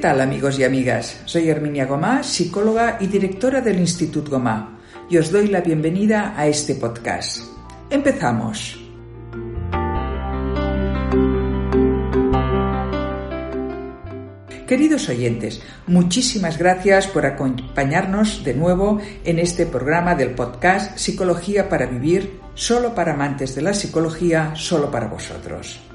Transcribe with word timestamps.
tal 0.00 0.20
amigos 0.22 0.58
y 0.58 0.64
amigas? 0.64 1.20
Soy 1.26 1.50
Herminia 1.50 1.84
Gomá, 1.84 2.22
psicóloga 2.22 2.96
y 3.00 3.06
directora 3.06 3.60
del 3.60 3.78
Instituto 3.78 4.30
Gomá, 4.30 4.78
y 5.10 5.18
os 5.18 5.30
doy 5.30 5.48
la 5.48 5.60
bienvenida 5.60 6.32
a 6.36 6.46
este 6.46 6.74
podcast. 6.74 7.44
Empezamos. 7.90 8.78
Queridos 14.66 15.08
oyentes, 15.08 15.60
muchísimas 15.86 16.56
gracias 16.56 17.06
por 17.08 17.26
acompañarnos 17.26 18.42
de 18.42 18.54
nuevo 18.54 19.00
en 19.24 19.38
este 19.38 19.66
programa 19.66 20.14
del 20.14 20.30
podcast 20.30 20.96
Psicología 20.96 21.68
para 21.68 21.86
Vivir, 21.86 22.40
solo 22.54 22.94
para 22.94 23.12
amantes 23.12 23.54
de 23.54 23.62
la 23.62 23.74
psicología, 23.74 24.52
solo 24.54 24.90
para 24.90 25.08
vosotros. 25.08 25.89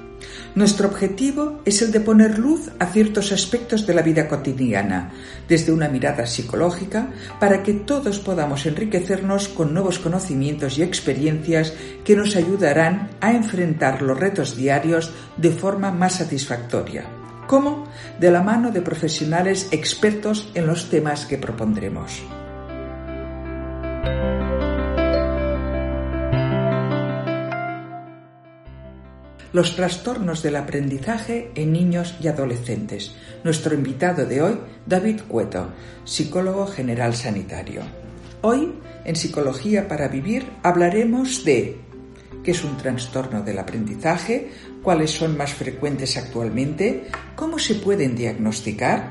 Nuestro 0.56 0.88
objetivo 0.88 1.60
es 1.66 1.82
el 1.82 1.92
de 1.92 2.00
poner 2.00 2.38
luz 2.38 2.70
a 2.78 2.86
ciertos 2.86 3.30
aspectos 3.30 3.86
de 3.86 3.92
la 3.92 4.00
vida 4.00 4.26
cotidiana, 4.26 5.12
desde 5.46 5.70
una 5.70 5.90
mirada 5.90 6.24
psicológica, 6.24 7.10
para 7.38 7.62
que 7.62 7.74
todos 7.74 8.20
podamos 8.20 8.64
enriquecernos 8.64 9.48
con 9.48 9.74
nuevos 9.74 9.98
conocimientos 9.98 10.78
y 10.78 10.82
experiencias 10.82 11.74
que 12.06 12.16
nos 12.16 12.36
ayudarán 12.36 13.10
a 13.20 13.32
enfrentar 13.32 14.00
los 14.00 14.18
retos 14.18 14.56
diarios 14.56 15.12
de 15.36 15.50
forma 15.50 15.90
más 15.90 16.14
satisfactoria. 16.14 17.04
¿Cómo? 17.46 17.86
De 18.18 18.30
la 18.30 18.42
mano 18.42 18.70
de 18.70 18.80
profesionales 18.80 19.68
expertos 19.72 20.50
en 20.54 20.66
los 20.66 20.88
temas 20.88 21.26
que 21.26 21.36
propondremos. 21.36 22.22
Los 29.56 29.74
trastornos 29.74 30.42
del 30.42 30.56
aprendizaje 30.56 31.50
en 31.54 31.72
niños 31.72 32.14
y 32.20 32.28
adolescentes. 32.28 33.14
Nuestro 33.42 33.74
invitado 33.74 34.26
de 34.26 34.42
hoy, 34.42 34.58
David 34.84 35.22
Cueto, 35.26 35.70
psicólogo 36.04 36.66
general 36.66 37.14
sanitario. 37.14 37.80
Hoy, 38.42 38.74
en 39.06 39.16
Psicología 39.16 39.88
para 39.88 40.08
Vivir, 40.08 40.44
hablaremos 40.62 41.42
de 41.46 41.78
qué 42.44 42.50
es 42.50 42.64
un 42.64 42.76
trastorno 42.76 43.40
del 43.40 43.58
aprendizaje, 43.58 44.50
cuáles 44.82 45.12
son 45.12 45.38
más 45.38 45.54
frecuentes 45.54 46.18
actualmente, 46.18 47.06
cómo 47.34 47.58
se 47.58 47.76
pueden 47.76 48.14
diagnosticar, 48.14 49.10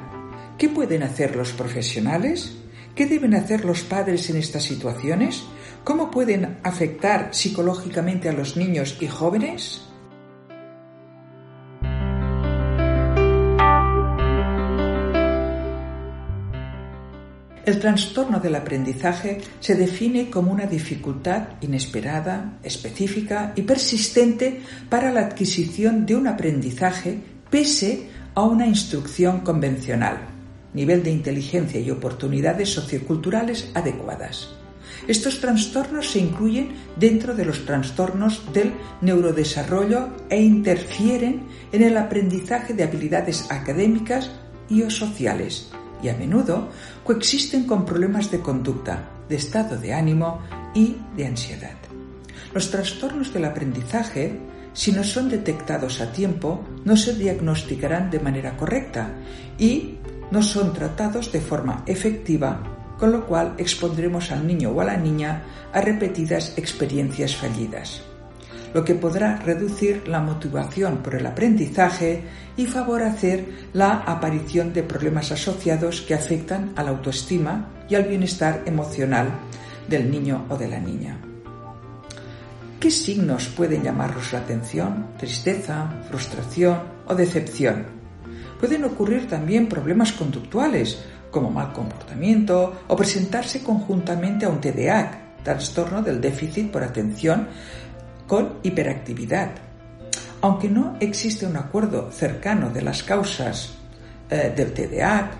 qué 0.59 0.69
pueden 0.69 1.01
hacer 1.01 1.35
los 1.35 1.53
profesionales, 1.53 2.55
qué 2.93 3.07
deben 3.07 3.33
hacer 3.33 3.65
los 3.65 3.81
padres 3.81 4.29
en 4.29 4.37
estas 4.37 4.61
situaciones, 4.61 5.41
cómo 5.83 6.11
pueden 6.11 6.59
afectar 6.61 7.29
psicológicamente 7.33 8.29
a 8.29 8.33
los 8.33 8.57
niños 8.57 8.95
y 9.01 9.07
jóvenes. 9.07 9.81
El 17.65 17.79
trastorno 17.79 18.39
del 18.39 18.53
aprendizaje 18.53 19.41
se 19.59 19.73
define 19.73 20.29
como 20.29 20.51
una 20.51 20.67
dificultad 20.67 21.47
inesperada, 21.61 22.59
específica 22.61 23.53
y 23.55 23.63
persistente 23.63 24.61
para 24.87 25.11
la 25.11 25.21
adquisición 25.21 26.05
de 26.05 26.15
un 26.15 26.27
aprendizaje 26.27 27.19
pese 27.49 28.07
a 28.35 28.43
una 28.43 28.67
instrucción 28.67 29.39
convencional, 29.39 30.17
nivel 30.75 31.01
de 31.01 31.09
inteligencia 31.09 31.79
y 31.79 31.89
oportunidades 31.89 32.69
socioculturales 32.69 33.71
adecuadas. 33.73 34.49
Estos 35.07 35.41
trastornos 35.41 36.11
se 36.11 36.19
incluyen 36.19 36.69
dentro 36.97 37.33
de 37.33 37.45
los 37.45 37.65
trastornos 37.65 38.43
del 38.53 38.73
neurodesarrollo 39.01 40.09
e 40.29 40.39
interfieren 40.39 41.47
en 41.71 41.81
el 41.81 41.97
aprendizaje 41.97 42.75
de 42.75 42.83
habilidades 42.83 43.49
académicas 43.49 44.29
y 44.69 44.83
o 44.83 44.91
sociales, 44.91 45.71
y 46.03 46.09
a 46.09 46.13
menudo 46.15 46.69
coexisten 47.05 47.67
con 47.67 47.85
problemas 47.85 48.31
de 48.31 48.39
conducta, 48.39 49.07
de 49.29 49.35
estado 49.35 49.77
de 49.77 49.93
ánimo 49.93 50.41
y 50.73 50.97
de 51.15 51.27
ansiedad. 51.27 51.77
Los 52.51 52.71
trastornos 52.71 53.31
del 53.31 53.45
aprendizaje, 53.45 54.39
si 54.73 54.91
no 54.91 55.03
son 55.03 55.29
detectados 55.29 56.01
a 56.01 56.11
tiempo, 56.11 56.65
no 56.83 56.97
se 56.97 57.13
diagnosticarán 57.13 58.09
de 58.09 58.19
manera 58.19 58.57
correcta 58.57 59.13
y 59.59 59.99
no 60.31 60.41
son 60.41 60.73
tratados 60.73 61.31
de 61.31 61.41
forma 61.41 61.83
efectiva, 61.85 62.95
con 62.97 63.11
lo 63.11 63.27
cual 63.27 63.53
expondremos 63.59 64.31
al 64.31 64.47
niño 64.47 64.71
o 64.71 64.81
a 64.81 64.85
la 64.85 64.97
niña 64.97 65.43
a 65.73 65.81
repetidas 65.81 66.57
experiencias 66.57 67.35
fallidas 67.35 68.01
lo 68.75 68.83
que 68.83 68.93
podrá 68.93 69.37
reducir 69.37 70.05
la 70.05 70.19
motivación 70.19 70.97
por 70.97 71.15
el 71.15 71.25
aprendizaje 71.25 72.23
y 72.57 72.65
favorecer 72.65 73.69
la 73.71 74.03
aparición 74.05 74.73
de 74.73 74.83
problemas 74.83 75.31
asociados 75.31 76.01
que 76.01 76.13
afectan 76.13 76.73
a 76.75 76.83
la 76.83 76.89
autoestima 76.89 77.69
y 77.87 77.95
al 77.95 78.03
bienestar 78.03 78.63
emocional 78.65 79.29
del 79.87 80.11
niño 80.11 80.45
o 80.49 80.57
de 80.57 80.67
la 80.67 80.81
niña. 80.81 81.17
¿Qué 82.77 82.91
signos 82.91 83.47
pueden 83.47 83.81
llamarnos 83.81 84.33
la 84.33 84.39
atención? 84.39 85.07
Tristeza, 85.17 85.89
frustración 86.09 86.79
o 87.07 87.15
decepción. 87.15 87.85
Pueden 88.59 88.83
ocurrir 88.83 89.29
también 89.29 89.69
problemas 89.69 90.11
conductuales, 90.11 90.99
como 91.31 91.49
mal 91.49 91.71
comportamiento 91.71 92.81
o 92.89 92.95
presentarse 92.97 93.63
conjuntamente 93.63 94.45
a 94.45 94.49
un 94.49 94.59
TDAH, 94.59 95.25
trastorno 95.45 96.01
del 96.01 96.19
déficit 96.19 96.71
por 96.71 96.83
atención 96.83 97.47
con 98.27 98.59
hiperactividad. 98.63 99.51
Aunque 100.41 100.69
no 100.69 100.95
existe 100.99 101.45
un 101.45 101.57
acuerdo 101.57 102.11
cercano 102.11 102.69
de 102.69 102.81
las 102.81 103.03
causas 103.03 103.73
eh, 104.29 104.53
del 104.55 104.73
TDAH 104.73 105.31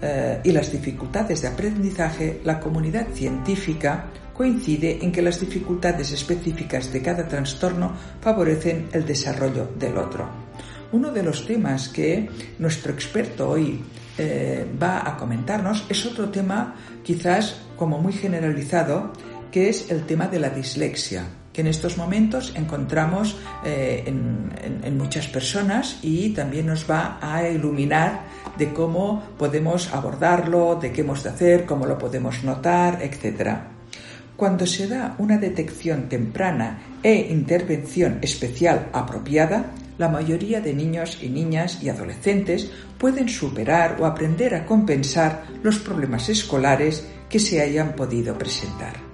eh, 0.00 0.40
y 0.44 0.52
las 0.52 0.70
dificultades 0.72 1.42
de 1.42 1.48
aprendizaje, 1.48 2.40
la 2.44 2.60
comunidad 2.60 3.08
científica 3.12 4.06
coincide 4.32 5.00
en 5.02 5.10
que 5.10 5.20
las 5.20 5.40
dificultades 5.40 6.12
específicas 6.12 6.92
de 6.92 7.02
cada 7.02 7.26
trastorno 7.26 7.92
favorecen 8.20 8.88
el 8.92 9.04
desarrollo 9.04 9.68
del 9.78 9.98
otro. 9.98 10.28
Uno 10.92 11.10
de 11.10 11.22
los 11.22 11.44
temas 11.44 11.88
que 11.88 12.30
nuestro 12.58 12.92
experto 12.92 13.50
hoy 13.50 13.82
eh, 14.16 14.64
va 14.80 15.06
a 15.06 15.16
comentarnos 15.16 15.84
es 15.88 16.06
otro 16.06 16.30
tema 16.30 16.76
quizás 17.02 17.60
como 17.76 17.98
muy 17.98 18.12
generalizado, 18.12 19.12
que 19.50 19.68
es 19.68 19.90
el 19.90 20.06
tema 20.06 20.28
de 20.28 20.38
la 20.38 20.50
dislexia 20.50 21.24
en 21.60 21.66
estos 21.66 21.96
momentos 21.96 22.52
encontramos 22.56 23.36
eh, 23.64 24.04
en, 24.06 24.98
muchas 24.98 25.28
personas 25.28 26.00
y 26.02 26.30
también 26.30 26.66
nos 26.66 26.90
va 26.90 27.18
a 27.20 27.48
iluminar 27.48 28.22
de 28.56 28.72
cómo 28.72 29.22
podemos 29.38 29.92
abordarlo, 29.94 30.76
de 30.76 30.90
qué 30.92 31.02
hemos 31.02 31.22
de 31.22 31.30
hacer, 31.30 31.64
cómo 31.64 31.86
lo 31.86 31.96
podemos 31.96 32.42
notar, 32.42 33.00
etc. 33.02 33.58
Cuando 34.36 34.66
se 34.66 34.88
da 34.88 35.14
una 35.18 35.38
detección 35.38 36.08
temprana 36.08 36.78
e 37.02 37.14
intervención 37.30 38.18
especial 38.22 38.88
apropiada, 38.92 39.72
la 39.98 40.08
mayoría 40.08 40.60
de 40.60 40.74
niños 40.74 41.18
y 41.22 41.28
niñas 41.28 41.82
y 41.82 41.88
adolescentes 41.88 42.70
pueden 42.98 43.28
superar 43.28 43.96
o 44.00 44.06
aprender 44.06 44.54
a 44.54 44.64
compensar 44.64 45.44
los 45.62 45.78
problemas 45.78 46.28
escolares 46.28 47.06
que 47.28 47.38
se 47.38 47.60
hayan 47.60 47.94
podido 47.94 48.36
presentar. 48.36 49.07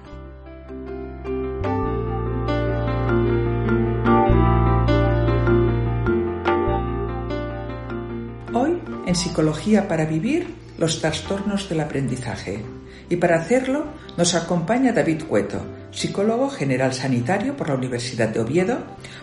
Psicología 9.16 9.88
para 9.88 10.04
Vivir 10.04 10.54
los 10.78 11.00
trastornos 11.00 11.68
del 11.68 11.80
aprendizaje. 11.80 12.62
Y 13.08 13.16
para 13.16 13.36
hacerlo 13.36 13.86
nos 14.16 14.34
acompaña 14.34 14.92
David 14.92 15.24
Cueto, 15.24 15.60
psicólogo 15.90 16.48
general 16.48 16.94
sanitario 16.94 17.56
por 17.56 17.68
la 17.68 17.74
Universidad 17.74 18.28
de 18.28 18.40
Oviedo, 18.40 18.78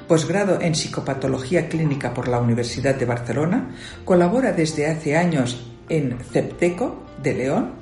posgrado 0.07 0.61
en 0.61 0.75
psicopatología 0.75 1.67
clínica 1.67 2.13
por 2.13 2.27
la 2.27 2.39
Universidad 2.39 2.95
de 2.95 3.05
Barcelona, 3.05 3.75
colabora 4.05 4.53
desde 4.53 4.87
hace 4.87 5.17
años 5.17 5.67
en 5.89 6.17
CEPTECO 6.19 7.03
de 7.21 7.33
León 7.33 7.73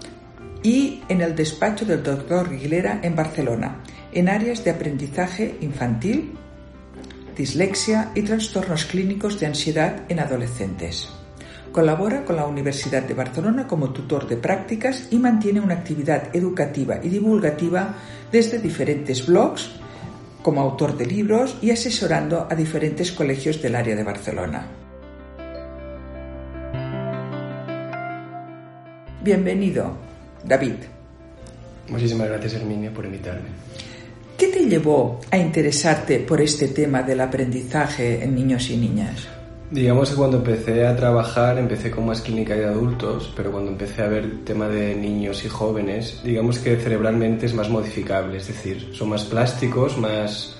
y 0.64 1.02
en 1.10 1.22
el 1.22 1.36
despacho 1.36 1.86
del 1.86 2.04
doctor 2.04 2.48
Aguilera 2.48 3.00
en 3.04 3.16
Barcelona, 3.16 3.82
en 4.12 4.30
áreas 4.30 4.64
de 4.64 4.72
aprendizaje 4.72 5.58
infantil, 5.62 6.34
dislexia 7.38 8.12
y 8.16 8.24
trastornos 8.24 8.86
clínicos 8.86 9.40
de 9.40 9.46
ansiedad 9.46 10.04
en 10.10 10.20
adolescentes. 10.20 11.19
Colabora 11.72 12.26
con 12.26 12.36
la 12.36 12.48
Universidad 12.48 13.04
de 13.04 13.14
Barcelona 13.14 13.68
como 13.68 13.92
tutor 13.92 14.28
de 14.28 14.38
prácticas 14.38 15.08
y 15.12 15.20
mantiene 15.20 15.60
una 15.60 15.76
actividad 15.76 16.36
educativa 16.36 17.00
y 17.04 17.10
divulgativa 17.10 17.94
desde 18.32 18.58
diferentes 18.58 19.28
blogs, 19.28 19.70
como 20.42 20.62
autor 20.62 20.98
de 20.98 21.06
libros 21.06 21.58
y 21.62 21.70
asesorando 21.70 22.48
a 22.50 22.56
diferentes 22.56 23.12
colegios 23.12 23.62
del 23.62 23.76
área 23.76 23.96
de 23.96 24.04
Barcelona. 24.04 24.68
Bienvenido, 29.22 29.96
David. 30.44 30.76
Muchísimas 31.90 32.30
gracias, 32.30 32.54
Herminia, 32.54 32.92
por 32.92 33.06
invitarme. 33.06 33.50
¿Qué 34.38 34.48
te 34.48 34.66
llevó 34.66 35.20
a 35.30 35.38
interesarte 35.38 36.20
por 36.20 36.42
este 36.42 36.70
tema 36.70 37.04
del 37.04 37.22
aprendizaje 37.22 38.24
en 38.24 38.34
niños 38.34 38.70
y 38.70 38.78
niñas? 38.78 39.39
Digamos 39.72 40.10
que 40.10 40.16
cuando 40.16 40.38
empecé 40.38 40.88
a 40.88 40.96
trabajar, 40.96 41.60
empecé 41.60 41.92
con 41.92 42.08
más 42.08 42.22
clínica 42.22 42.56
de 42.56 42.66
adultos, 42.66 43.32
pero 43.36 43.52
cuando 43.52 43.70
empecé 43.70 44.02
a 44.02 44.08
ver 44.08 44.24
el 44.24 44.44
tema 44.44 44.68
de 44.68 44.96
niños 44.96 45.46
y 45.46 45.48
jóvenes, 45.48 46.22
digamos 46.24 46.58
que 46.58 46.76
cerebralmente 46.78 47.46
es 47.46 47.54
más 47.54 47.70
modificable, 47.70 48.38
es 48.38 48.48
decir, 48.48 48.90
son 48.94 49.10
más 49.10 49.26
plásticos, 49.26 49.96
más 50.00 50.56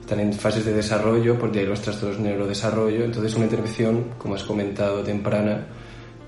están 0.00 0.20
en 0.20 0.32
fases 0.32 0.64
de 0.64 0.72
desarrollo, 0.72 1.36
porque 1.36 1.60
hay 1.60 1.66
los 1.66 1.82
trastornos 1.82 2.18
de 2.18 2.28
neurodesarrollo, 2.28 3.04
entonces 3.04 3.34
una 3.34 3.46
intervención, 3.46 4.10
como 4.18 4.36
has 4.36 4.44
comentado, 4.44 5.02
temprana, 5.02 5.66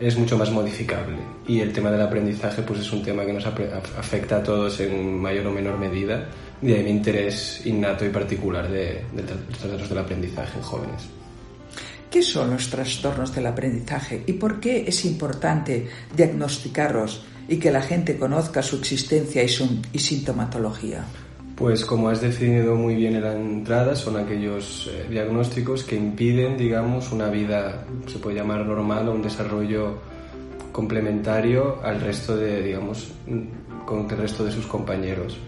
es 0.00 0.18
mucho 0.18 0.36
más 0.36 0.50
modificable. 0.50 1.18
Y 1.46 1.60
el 1.60 1.72
tema 1.72 1.92
del 1.92 2.02
aprendizaje 2.02 2.62
pues 2.62 2.80
es 2.80 2.92
un 2.92 3.04
tema 3.04 3.24
que 3.24 3.34
nos 3.34 3.46
afecta 3.46 4.38
a 4.38 4.42
todos 4.42 4.80
en 4.80 5.16
mayor 5.16 5.46
o 5.46 5.52
menor 5.52 5.78
medida, 5.78 6.26
y 6.60 6.72
hay 6.72 6.82
mi 6.82 6.90
interés 6.90 7.64
innato 7.66 8.04
y 8.04 8.08
particular 8.08 8.68
de, 8.68 9.04
de 9.12 9.22
los 9.22 9.58
trastornos 9.58 9.88
del 9.88 9.98
aprendizaje 9.98 10.58
en 10.58 10.64
jóvenes. 10.64 11.08
¿Qué 12.10 12.22
son 12.22 12.50
los 12.50 12.70
trastornos 12.70 13.34
del 13.34 13.46
aprendizaje 13.46 14.22
y 14.26 14.34
por 14.34 14.60
qué 14.60 14.84
es 14.86 15.04
importante 15.04 15.88
diagnosticarlos 16.16 17.24
y 17.48 17.58
que 17.58 17.70
la 17.70 17.82
gente 17.82 18.16
conozca 18.16 18.62
su 18.62 18.76
existencia 18.76 19.42
y, 19.42 19.48
su, 19.48 19.82
sintomatología? 19.94 21.04
Pues 21.56 21.84
como 21.84 22.08
has 22.08 22.20
definido 22.20 22.74
muy 22.74 22.94
bien 22.94 23.16
en 23.16 23.22
la 23.22 23.32
entrada, 23.34 23.96
son 23.96 24.16
aquellos 24.16 24.90
eh, 24.92 25.06
diagnósticos 25.08 25.84
que 25.84 25.96
impiden, 25.96 26.56
digamos, 26.56 27.12
una 27.12 27.28
vida, 27.28 27.86
se 28.06 28.18
puede 28.18 28.36
llamar 28.36 28.64
normal 28.66 29.08
o 29.08 29.12
un 29.12 29.22
desarrollo 29.22 29.98
complementario 30.70 31.80
al 31.82 32.00
resto 32.00 32.36
de, 32.36 32.62
digamos, 32.62 33.10
con 33.86 34.10
el 34.10 34.18
resto 34.18 34.44
de 34.44 34.52
sus 34.52 34.66
compañeros. 34.66 35.38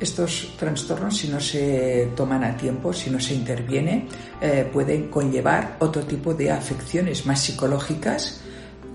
Estos 0.00 0.54
trastornos, 0.58 1.16
si 1.16 1.28
no 1.28 1.40
se 1.40 2.10
toman 2.16 2.44
a 2.44 2.56
tiempo, 2.56 2.92
si 2.92 3.10
no 3.10 3.20
se 3.20 3.34
interviene, 3.34 4.06
eh, 4.40 4.68
pueden 4.72 5.08
conllevar 5.08 5.76
otro 5.80 6.02
tipo 6.02 6.34
de 6.34 6.50
afecciones 6.50 7.26
más 7.26 7.40
psicológicas 7.40 8.42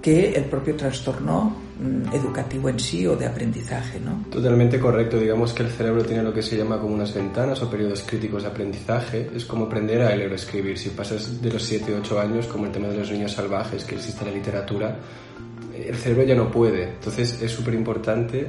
que 0.03 0.33
el 0.33 0.43
propio 0.45 0.75
trastorno 0.75 1.55
mm, 1.79 2.13
educativo 2.13 2.67
en 2.67 2.77
sí 2.77 3.07
o 3.07 3.15
de 3.15 3.25
aprendizaje, 3.25 4.01
¿no? 4.01 4.25
Totalmente 4.29 4.77
correcto. 4.77 5.17
Digamos 5.17 5.53
que 5.53 5.63
el 5.63 5.69
cerebro 5.69 6.03
tiene 6.03 6.21
lo 6.21 6.33
que 6.33 6.41
se 6.41 6.57
llama 6.57 6.77
como 6.77 6.93
unas 6.93 7.13
ventanas 7.13 7.61
o 7.61 7.69
periodos 7.69 8.03
críticos 8.05 8.43
de 8.43 8.49
aprendizaje. 8.49 9.29
Es 9.33 9.45
como 9.45 9.65
aprender 9.65 10.01
a 10.01 10.13
leer 10.13 10.33
o 10.33 10.35
escribir. 10.35 10.77
Si 10.77 10.89
pasas 10.89 11.41
de 11.41 11.53
los 11.53 11.63
7 11.63 11.95
o 11.95 11.99
8 11.99 12.19
años, 12.19 12.47
como 12.47 12.65
el 12.65 12.71
tema 12.73 12.89
de 12.89 12.97
los 12.97 13.09
niños 13.09 13.31
salvajes 13.31 13.85
que 13.85 13.95
existe 13.95 14.25
en 14.25 14.31
la 14.31 14.35
literatura, 14.35 14.99
el 15.73 15.95
cerebro 15.95 16.23
ya 16.23 16.35
no 16.35 16.51
puede. 16.51 16.83
Entonces 16.83 17.41
es 17.41 17.51
súper 17.51 17.73
importante 17.73 18.45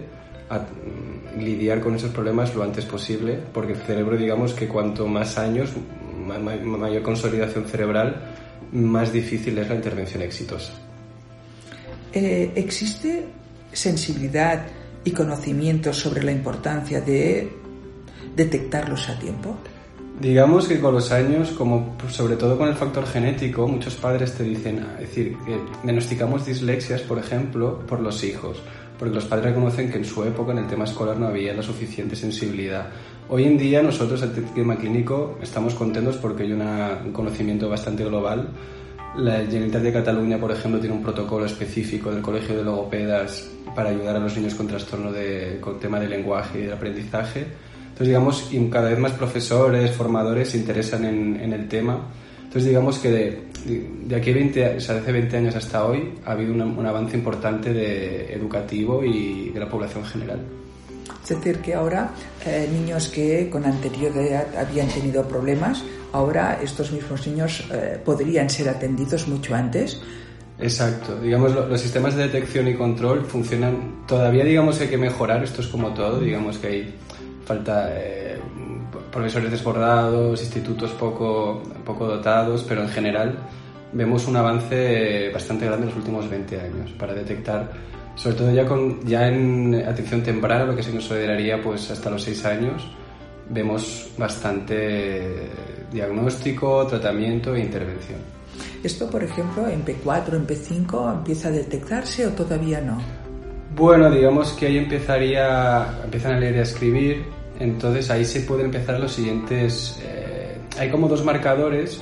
lidiar 1.38 1.80
con 1.80 1.94
esos 1.94 2.10
problemas 2.10 2.54
lo 2.54 2.62
antes 2.62 2.84
posible, 2.84 3.38
porque 3.52 3.72
el 3.72 3.78
cerebro, 3.78 4.16
digamos 4.16 4.54
que 4.54 4.68
cuanto 4.68 5.06
más 5.06 5.38
años, 5.38 5.70
mayor 6.26 7.02
consolidación 7.02 7.64
cerebral, 7.64 8.16
más 8.72 9.12
difícil 9.12 9.58
es 9.58 9.68
la 9.68 9.74
intervención 9.74 10.22
exitosa. 10.22 10.72
Eh, 12.12 12.52
¿Existe 12.54 13.26
sensibilidad 13.72 14.66
y 15.04 15.10
conocimiento 15.10 15.92
sobre 15.92 16.22
la 16.22 16.32
importancia 16.32 17.00
de 17.00 17.50
detectarlos 18.34 19.08
a 19.08 19.18
tiempo? 19.18 19.56
Digamos 20.20 20.68
que 20.68 20.78
con 20.78 20.94
los 20.94 21.10
años, 21.10 21.50
como 21.50 21.96
sobre 22.08 22.36
todo 22.36 22.56
con 22.56 22.68
el 22.68 22.76
factor 22.76 23.04
genético, 23.04 23.66
muchos 23.66 23.96
padres 23.96 24.32
te 24.34 24.44
dicen, 24.44 24.86
es 24.94 25.08
decir, 25.08 25.36
que 25.44 25.58
diagnosticamos 25.82 26.46
dislexias, 26.46 27.00
por 27.02 27.18
ejemplo, 27.18 27.80
por 27.86 28.00
los 28.00 28.22
hijos 28.22 28.62
porque 28.98 29.14
los 29.14 29.24
padres 29.24 29.46
reconocen 29.46 29.90
que 29.90 29.98
en 29.98 30.04
su 30.04 30.22
época 30.24 30.52
en 30.52 30.58
el 30.58 30.66
tema 30.66 30.84
escolar 30.84 31.16
no 31.16 31.26
había 31.26 31.54
la 31.54 31.62
suficiente 31.62 32.16
sensibilidad. 32.16 32.86
Hoy 33.28 33.44
en 33.44 33.58
día 33.58 33.82
nosotros, 33.82 34.22
el 34.22 34.32
tema 34.32 34.76
clínico, 34.76 35.38
estamos 35.42 35.74
contentos 35.74 36.16
porque 36.16 36.44
hay 36.44 36.52
un 36.52 37.12
conocimiento 37.12 37.68
bastante 37.68 38.04
global. 38.04 38.48
La 39.16 39.38
Generalitat 39.38 39.82
de 39.82 39.92
Cataluña, 39.92 40.38
por 40.38 40.52
ejemplo, 40.52 40.80
tiene 40.80 40.94
un 40.96 41.02
protocolo 41.02 41.46
específico 41.46 42.10
del 42.10 42.22
Colegio 42.22 42.56
de 42.56 42.64
Logopedas 42.64 43.50
para 43.74 43.90
ayudar 43.90 44.16
a 44.16 44.20
los 44.20 44.36
niños 44.36 44.54
con 44.54 44.66
trastorno 44.66 45.10
de 45.10 45.58
con 45.60 45.78
tema 45.80 45.98
de 45.98 46.08
lenguaje 46.08 46.60
y 46.60 46.62
de 46.66 46.72
aprendizaje. 46.72 47.46
Entonces, 47.82 48.08
digamos, 48.08 48.50
cada 48.70 48.90
vez 48.90 48.98
más 48.98 49.12
profesores, 49.12 49.92
formadores 49.92 50.50
se 50.50 50.58
interesan 50.58 51.04
en, 51.04 51.40
en 51.40 51.52
el 51.52 51.68
tema 51.68 52.00
entonces 52.54 52.70
digamos 52.70 53.00
que 53.00 53.10
de, 53.64 54.16
aquí 54.16 54.32
20, 54.32 54.76
o 54.76 54.80
sea, 54.80 54.96
desde 54.96 55.12
20 55.12 55.36
años 55.36 55.56
hasta 55.56 55.84
hoy 55.84 56.14
ha 56.24 56.32
habido 56.32 56.52
un 56.52 56.86
avance 56.86 57.16
importante 57.16 57.72
de 57.72 58.32
educativo 58.32 59.04
y 59.04 59.50
de 59.50 59.60
la 59.60 59.68
población 59.68 60.04
general. 60.04 60.40
Es 61.22 61.30
decir, 61.30 61.58
que 61.60 61.74
ahora 61.74 62.10
eh, 62.44 62.68
niños 62.70 63.08
que 63.08 63.48
con 63.48 63.64
anterioridad 63.64 64.56
habían 64.56 64.88
tenido 64.88 65.26
problemas, 65.26 65.82
ahora 66.12 66.60
estos 66.62 66.92
mismos 66.92 67.26
niños 67.26 67.64
eh, 67.72 67.98
podrían 68.04 68.50
ser 68.50 68.68
atendidos 68.68 69.26
mucho 69.26 69.54
antes. 69.54 70.00
Exacto, 70.58 71.18
digamos 71.20 71.52
los 71.52 71.80
sistemas 71.80 72.14
de 72.14 72.24
detección 72.24 72.68
y 72.68 72.74
control 72.74 73.24
funcionan, 73.24 74.04
todavía 74.06 74.44
digamos 74.44 74.80
hay 74.80 74.88
que 74.88 74.98
mejorar, 74.98 75.42
esto 75.42 75.62
es 75.62 75.66
como 75.66 75.92
todo, 75.94 76.20
digamos 76.20 76.58
que 76.58 76.66
hay 76.68 76.94
falta 77.44 77.88
eh, 77.92 78.23
profesores 79.14 79.50
desbordados, 79.50 80.40
institutos 80.40 80.90
poco, 80.90 81.62
poco 81.84 82.06
dotados, 82.06 82.64
pero 82.68 82.82
en 82.82 82.88
general 82.88 83.38
vemos 83.92 84.26
un 84.26 84.36
avance 84.36 85.30
bastante 85.32 85.66
grande 85.66 85.84
en 85.84 85.90
los 85.90 85.98
últimos 85.98 86.28
20 86.28 86.60
años 86.60 86.90
para 86.98 87.14
detectar, 87.14 87.70
sobre 88.16 88.36
todo 88.36 88.52
ya, 88.52 88.66
con, 88.66 89.06
ya 89.06 89.28
en 89.28 89.84
atención 89.86 90.20
temprana, 90.22 90.64
lo 90.64 90.74
que 90.74 90.82
se 90.82 90.90
consideraría 90.90 91.62
pues 91.62 91.88
hasta 91.92 92.10
los 92.10 92.24
6 92.24 92.44
años, 92.44 92.90
vemos 93.48 94.10
bastante 94.18 95.48
diagnóstico, 95.92 96.84
tratamiento 96.88 97.54
e 97.54 97.60
intervención. 97.60 98.18
¿Esto, 98.82 99.08
por 99.08 99.22
ejemplo, 99.22 99.68
en 99.68 99.84
P4, 99.84 100.34
en 100.34 100.46
P5 100.46 101.18
empieza 101.18 101.48
a 101.48 101.52
detectarse 101.52 102.26
o 102.26 102.30
todavía 102.30 102.80
no? 102.80 102.98
Bueno, 103.76 104.10
digamos 104.10 104.52
que 104.52 104.66
ahí 104.66 104.78
empezaría, 104.78 106.00
empiezan 106.04 106.34
a 106.34 106.40
leer 106.40 106.56
y 106.56 106.58
a 106.58 106.62
escribir, 106.62 107.24
entonces 107.58 108.10
ahí 108.10 108.24
se 108.24 108.40
pueden 108.40 108.66
empezar 108.66 109.00
los 109.00 109.12
siguientes... 109.12 110.00
Eh, 110.02 110.56
hay 110.78 110.90
como 110.90 111.08
dos 111.08 111.24
marcadores 111.24 112.00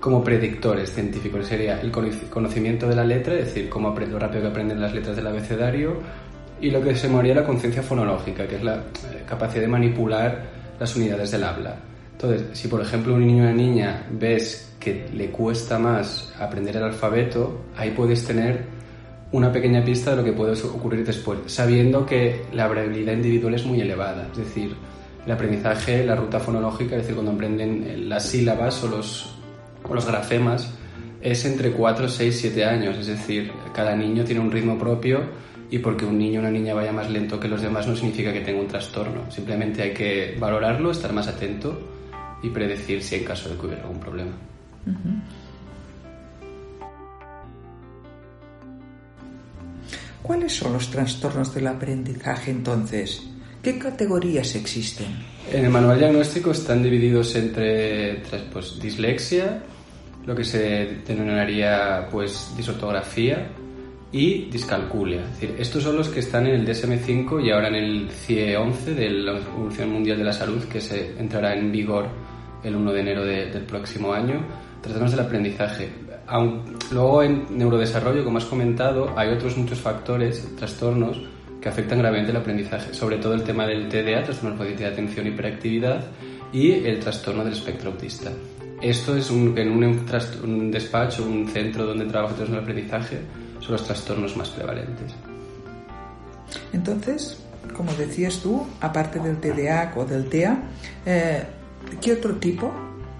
como 0.00 0.22
predictores 0.22 0.92
científicos. 0.92 1.46
Sería 1.46 1.80
el 1.80 1.90
conocimiento 1.90 2.88
de 2.88 2.96
la 2.96 3.04
letra, 3.04 3.34
es 3.34 3.46
decir, 3.46 3.68
cómo 3.68 3.88
lo 3.88 4.18
rápido 4.18 4.42
que 4.42 4.48
aprenden 4.48 4.80
las 4.80 4.94
letras 4.94 5.16
del 5.16 5.26
abecedario, 5.26 5.96
y 6.60 6.70
lo 6.70 6.82
que 6.82 6.94
se 6.94 7.08
llamaría 7.08 7.34
la 7.34 7.44
conciencia 7.44 7.82
fonológica, 7.82 8.46
que 8.46 8.56
es 8.56 8.62
la 8.62 8.76
eh, 8.76 9.24
capacidad 9.28 9.62
de 9.62 9.68
manipular 9.68 10.44
las 10.78 10.96
unidades 10.96 11.30
del 11.30 11.44
habla. 11.44 11.76
Entonces, 12.12 12.58
si 12.58 12.68
por 12.68 12.80
ejemplo 12.80 13.14
un 13.14 13.26
niño 13.26 13.42
o 13.42 13.46
una 13.46 13.52
niña 13.54 14.06
ves 14.10 14.74
que 14.80 15.06
le 15.12 15.30
cuesta 15.30 15.78
más 15.78 16.32
aprender 16.38 16.76
el 16.76 16.84
alfabeto, 16.84 17.64
ahí 17.76 17.90
puedes 17.90 18.24
tener 18.24 18.75
una 19.32 19.52
pequeña 19.52 19.84
pista 19.84 20.10
de 20.10 20.16
lo 20.16 20.24
que 20.24 20.32
puede 20.32 20.60
ocurrir 20.62 21.04
después, 21.04 21.40
sabiendo 21.46 22.06
que 22.06 22.44
la 22.52 22.68
variabilidad 22.68 23.12
individual 23.12 23.54
es 23.54 23.64
muy 23.64 23.80
elevada. 23.80 24.28
Es 24.32 24.38
decir, 24.38 24.74
el 25.24 25.32
aprendizaje, 25.32 26.04
la 26.04 26.14
ruta 26.14 26.38
fonológica, 26.38 26.96
es 26.96 27.02
decir, 27.02 27.14
cuando 27.14 27.32
aprenden 27.32 28.08
las 28.08 28.26
sílabas 28.26 28.82
o 28.84 28.88
los, 28.88 29.34
o 29.82 29.94
los 29.94 30.06
grafemas, 30.06 30.72
es 31.20 31.44
entre 31.44 31.72
4, 31.72 32.08
6, 32.08 32.38
7 32.40 32.64
años. 32.64 32.96
Es 32.98 33.06
decir, 33.08 33.50
cada 33.74 33.96
niño 33.96 34.24
tiene 34.24 34.40
un 34.40 34.52
ritmo 34.52 34.78
propio 34.78 35.22
y 35.70 35.78
porque 35.78 36.04
un 36.04 36.16
niño 36.16 36.38
o 36.38 36.42
una 36.42 36.50
niña 36.52 36.74
vaya 36.74 36.92
más 36.92 37.10
lento 37.10 37.40
que 37.40 37.48
los 37.48 37.60
demás 37.60 37.88
no 37.88 37.96
significa 37.96 38.32
que 38.32 38.40
tenga 38.40 38.60
un 38.60 38.68
trastorno. 38.68 39.30
Simplemente 39.30 39.82
hay 39.82 39.92
que 39.92 40.36
valorarlo, 40.38 40.92
estar 40.92 41.12
más 41.12 41.26
atento 41.26 41.76
y 42.42 42.50
predecir 42.50 43.02
si 43.02 43.16
en 43.16 43.24
caso 43.24 43.48
de 43.48 43.56
que 43.56 43.66
hubiera 43.66 43.82
algún 43.82 43.98
problema. 43.98 44.32
¿Cuáles 50.26 50.56
son 50.56 50.72
los 50.72 50.90
trastornos 50.90 51.54
del 51.54 51.68
aprendizaje 51.68 52.50
entonces? 52.50 53.22
¿Qué 53.62 53.78
categorías 53.78 54.56
existen? 54.56 55.06
En 55.52 55.66
el 55.66 55.70
manual 55.70 56.00
diagnóstico 56.00 56.50
están 56.50 56.82
divididos 56.82 57.36
entre 57.36 58.22
pues, 58.52 58.80
dislexia, 58.80 59.62
lo 60.26 60.34
que 60.34 60.42
se 60.42 60.98
denominaría 61.06 62.08
pues, 62.10 62.52
disortografía 62.56 63.52
y 64.10 64.46
discalculia. 64.50 65.20
Es 65.20 65.40
decir, 65.40 65.54
estos 65.60 65.84
son 65.84 65.96
los 65.96 66.08
que 66.08 66.18
están 66.18 66.48
en 66.48 66.56
el 66.56 66.66
DSM-5 66.66 67.46
y 67.46 67.52
ahora 67.52 67.68
en 67.68 67.76
el 67.76 68.10
CIE 68.10 68.56
11 68.56 68.94
de 68.96 69.10
la 69.10 69.32
Organización 69.34 69.92
Mundial 69.92 70.18
de 70.18 70.24
la 70.24 70.32
Salud, 70.32 70.64
que 70.64 70.80
se 70.80 71.16
entrará 71.20 71.54
en 71.54 71.70
vigor 71.70 72.08
el 72.64 72.74
1 72.74 72.92
de 72.92 73.00
enero 73.00 73.24
del 73.24 73.62
próximo 73.62 74.12
año. 74.12 74.44
Trastornos 74.82 75.12
del 75.12 75.20
aprendizaje 75.20 75.88
luego 76.90 77.22
en 77.22 77.46
neurodesarrollo, 77.50 78.24
como 78.24 78.38
has 78.38 78.44
comentado, 78.44 79.12
hay 79.16 79.30
otros 79.30 79.56
muchos 79.56 79.80
factores, 79.80 80.46
trastornos, 80.56 81.20
que 81.60 81.68
afectan 81.68 81.98
gravemente 81.98 82.30
el 82.30 82.36
aprendizaje, 82.36 82.94
sobre 82.94 83.18
todo 83.18 83.34
el 83.34 83.42
tema 83.42 83.66
del 83.66 83.88
TDA, 83.88 84.22
trastorno 84.24 84.62
de 84.64 84.86
atención 84.86 85.26
y 85.26 85.30
hiperactividad, 85.30 86.04
y 86.52 86.72
el 86.72 87.00
trastorno 87.00 87.44
del 87.44 87.54
espectro 87.54 87.90
autista. 87.90 88.30
Esto 88.80 89.16
es 89.16 89.30
un, 89.30 89.56
en 89.56 89.70
un, 89.70 90.70
despacho, 90.70 91.24
un 91.24 91.48
centro 91.48 91.86
donde 91.86 92.04
trabaja 92.04 92.34
el 92.42 92.56
aprendizaje, 92.56 93.20
son 93.60 93.72
los 93.72 93.84
trastornos 93.84 94.36
más 94.36 94.50
prevalentes. 94.50 95.14
Entonces, 96.72 97.42
como 97.74 97.92
decías 97.94 98.40
tú, 98.40 98.66
aparte 98.80 99.18
del 99.18 99.38
TDA 99.38 99.92
o 99.96 100.04
del 100.04 100.28
TEA, 100.28 100.58
eh, 101.06 101.42
¿qué 102.00 102.12
otro 102.12 102.36
tipo, 102.36 102.72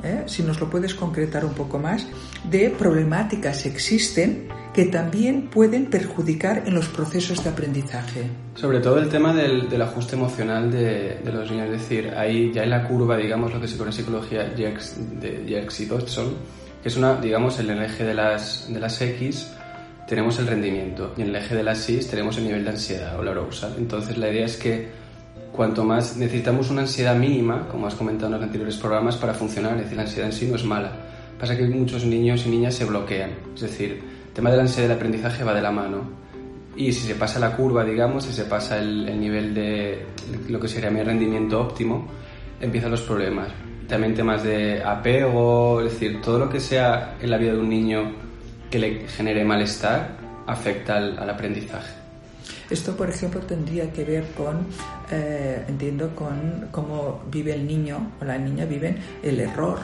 eh, 0.02 0.24
si 0.26 0.42
nos 0.42 0.60
lo 0.60 0.68
puedes 0.68 0.94
concretar 0.94 1.44
un 1.44 1.54
poco 1.54 1.78
más, 1.78 2.06
de 2.50 2.70
problemáticas 2.70 3.66
existen 3.66 4.48
que 4.72 4.84
también 4.86 5.48
pueden 5.48 5.86
perjudicar 5.86 6.64
en 6.66 6.74
los 6.74 6.88
procesos 6.88 7.42
de 7.42 7.50
aprendizaje. 7.50 8.24
Sobre 8.54 8.80
todo 8.80 8.98
el 8.98 9.08
tema 9.08 9.32
del, 9.32 9.80
ajuste 9.80 10.16
emocional 10.16 10.70
de, 10.70 11.18
los 11.24 11.50
niños, 11.50 11.66
es 11.66 11.80
decir, 11.82 12.12
ahí 12.16 12.52
ya 12.52 12.62
en 12.62 12.70
la 12.70 12.86
curva, 12.86 13.16
digamos, 13.16 13.52
lo 13.54 13.60
que 13.60 13.68
se 13.68 13.78
conoce 13.78 14.00
en 14.00 14.06
psicología 14.06 14.52
Jerks, 14.54 14.96
de 15.20 15.44
Jerks 15.48 15.80
y 15.80 15.84
Dodson, 15.86 16.34
que 16.82 16.88
es 16.88 16.96
una, 16.96 17.18
digamos, 17.20 17.58
en 17.58 17.70
el 17.70 17.82
eje 17.82 18.04
de 18.04 18.14
las, 18.14 18.66
de 18.70 18.78
las 18.78 19.00
X 19.00 19.50
tenemos 20.06 20.38
el 20.38 20.46
rendimiento 20.46 21.12
y 21.16 21.22
en 21.22 21.28
el 21.28 21.36
eje 21.36 21.56
de 21.56 21.62
las 21.64 21.88
Y 21.90 21.98
tenemos 21.98 22.38
el 22.38 22.44
nivel 22.44 22.64
de 22.64 22.70
ansiedad 22.70 23.18
o 23.18 23.22
la 23.22 23.32
arousal. 23.32 23.74
Entonces 23.76 24.16
la 24.16 24.30
idea 24.30 24.46
es 24.46 24.56
que 24.56 24.88
cuanto 25.52 25.84
más 25.84 26.16
necesitamos 26.16 26.70
una 26.70 26.82
ansiedad 26.82 27.16
mínima, 27.16 27.66
como 27.68 27.86
has 27.86 27.94
comentado 27.94 28.26
en 28.26 28.32
los 28.34 28.42
anteriores 28.42 28.76
programas, 28.76 29.16
para 29.16 29.34
funcionar, 29.34 29.72
es 29.72 29.82
decir, 29.82 29.96
la 29.96 30.02
ansiedad 30.02 30.28
en 30.28 30.32
sí 30.32 30.46
no 30.46 30.56
es 30.56 30.64
mala. 30.64 30.92
Pasa 31.38 31.56
que 31.56 31.64
muchos 31.64 32.04
niños 32.04 32.46
y 32.46 32.50
niñas 32.50 32.74
se 32.74 32.84
bloquean, 32.84 33.30
es 33.54 33.60
decir, 33.60 34.00
tema 34.32 34.50
de 34.50 34.56
la 34.56 34.62
ansiedad 34.62 34.88
del 34.88 34.96
aprendizaje 34.96 35.44
va 35.44 35.54
de 35.54 35.62
la 35.62 35.70
mano. 35.70 36.26
Y 36.76 36.92
si 36.92 37.06
se 37.06 37.14
pasa 37.14 37.38
la 37.38 37.56
curva, 37.56 37.84
digamos, 37.84 38.24
si 38.24 38.32
se 38.32 38.44
pasa 38.44 38.78
el, 38.78 39.18
nivel 39.18 39.54
de 39.54 40.04
lo 40.48 40.60
que 40.60 40.68
sería 40.68 40.90
mi 40.90 41.02
rendimiento 41.02 41.60
óptimo, 41.60 42.06
empiezan 42.60 42.90
los 42.90 43.02
problemas. 43.02 43.48
También 43.88 44.14
temas 44.14 44.42
de 44.42 44.82
apego, 44.82 45.80
es 45.80 45.92
decir, 45.92 46.20
todo 46.20 46.38
lo 46.38 46.50
que 46.50 46.60
sea 46.60 47.16
en 47.20 47.30
la 47.30 47.38
vida 47.38 47.52
de 47.52 47.58
un 47.58 47.68
niño 47.68 48.12
que 48.70 48.78
le 48.78 49.08
genere 49.08 49.44
malestar 49.44 50.16
afecta 50.46 50.96
al, 50.96 51.30
aprendizaje. 51.30 51.94
Esto, 52.68 52.96
por 52.96 53.08
ejemplo, 53.08 53.40
tendría 53.40 53.90
que 53.92 54.04
ver 54.04 54.24
con, 54.36 54.66
eh, 55.10 55.64
entiendo, 55.68 56.14
con 56.14 56.68
cómo 56.72 57.22
vive 57.30 57.54
el 57.54 57.66
niño 57.66 58.12
o 58.20 58.24
la 58.24 58.36
niña, 58.38 58.64
viven 58.64 58.98
el 59.22 59.40
error, 59.40 59.78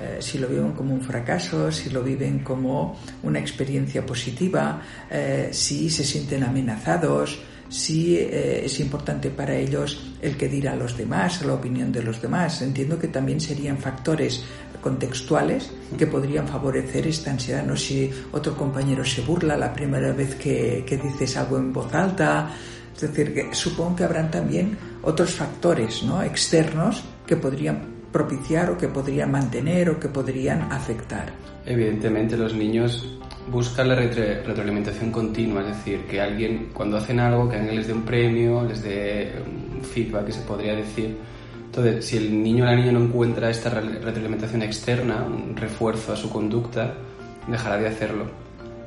eh, 0.00 0.18
si 0.20 0.38
lo 0.38 0.48
viven 0.48 0.72
como 0.72 0.94
un 0.94 1.00
fracaso, 1.00 1.70
si 1.70 1.90
lo 1.90 2.02
viven 2.02 2.40
como 2.40 2.98
una 3.22 3.38
experiencia 3.38 4.04
positiva, 4.04 4.80
eh, 5.10 5.48
si 5.52 5.90
se 5.90 6.04
sienten 6.04 6.44
amenazados, 6.44 7.38
si 7.68 8.16
eh, 8.16 8.64
es 8.64 8.78
importante 8.80 9.30
para 9.30 9.56
ellos 9.56 10.14
el 10.20 10.36
que 10.36 10.48
dirá 10.48 10.72
a 10.72 10.76
los 10.76 10.96
demás, 10.96 11.44
la 11.44 11.54
opinión 11.54 11.90
de 11.90 12.02
los 12.02 12.20
demás. 12.20 12.62
Entiendo 12.62 12.98
que 12.98 13.08
también 13.08 13.40
serían 13.40 13.78
factores 13.78 14.42
contextuales 14.80 15.70
que 15.96 16.06
podrían 16.06 16.46
favorecer 16.46 17.06
esta 17.06 17.30
ansiedad. 17.30 17.64
No 17.64 17.76
si 17.76 18.10
otro 18.32 18.56
compañero 18.56 19.04
se 19.04 19.22
burla 19.22 19.56
la 19.56 19.72
primera 19.72 20.12
vez 20.12 20.34
que, 20.36 20.84
que 20.86 20.98
dices 20.98 21.36
algo 21.36 21.58
en 21.58 21.72
voz 21.72 21.92
alta. 21.94 22.50
Es 22.94 23.00
decir, 23.00 23.34
que 23.34 23.54
supongo 23.54 23.96
que 23.96 24.04
habrán 24.04 24.30
también 24.30 24.76
otros 25.02 25.32
factores 25.34 26.02
¿no? 26.04 26.22
externos 26.22 27.02
que 27.26 27.36
podrían 27.36 27.93
propiciar 28.14 28.70
o 28.70 28.78
que 28.78 28.86
podrían 28.86 29.32
mantener 29.32 29.90
o 29.90 29.98
que 29.98 30.06
podrían 30.06 30.70
afectar. 30.70 31.34
Evidentemente 31.66 32.36
los 32.36 32.54
niños 32.54 33.18
buscan 33.50 33.88
la 33.88 33.96
retroalimentación 33.96 35.10
continua, 35.10 35.62
es 35.62 35.76
decir, 35.76 36.06
que 36.06 36.20
alguien 36.20 36.70
cuando 36.72 36.96
hacen 36.96 37.18
algo, 37.18 37.48
que 37.48 37.56
alguien 37.56 37.74
les 37.74 37.88
dé 37.88 37.92
un 37.92 38.02
premio, 38.02 38.62
les 38.62 38.84
dé 38.84 39.32
un 39.44 39.82
feedback, 39.82 40.26
que 40.26 40.32
se 40.32 40.42
podría 40.42 40.76
decir. 40.76 41.16
Entonces, 41.66 42.04
si 42.04 42.16
el 42.16 42.40
niño 42.40 42.62
o 42.62 42.66
la 42.66 42.76
niña 42.76 42.92
no 42.92 43.00
encuentra 43.00 43.50
esta 43.50 43.68
retroalimentación 43.68 44.62
externa, 44.62 45.26
un 45.26 45.56
refuerzo 45.56 46.12
a 46.12 46.16
su 46.16 46.30
conducta, 46.30 46.94
dejará 47.48 47.78
de 47.78 47.88
hacerlo. 47.88 48.26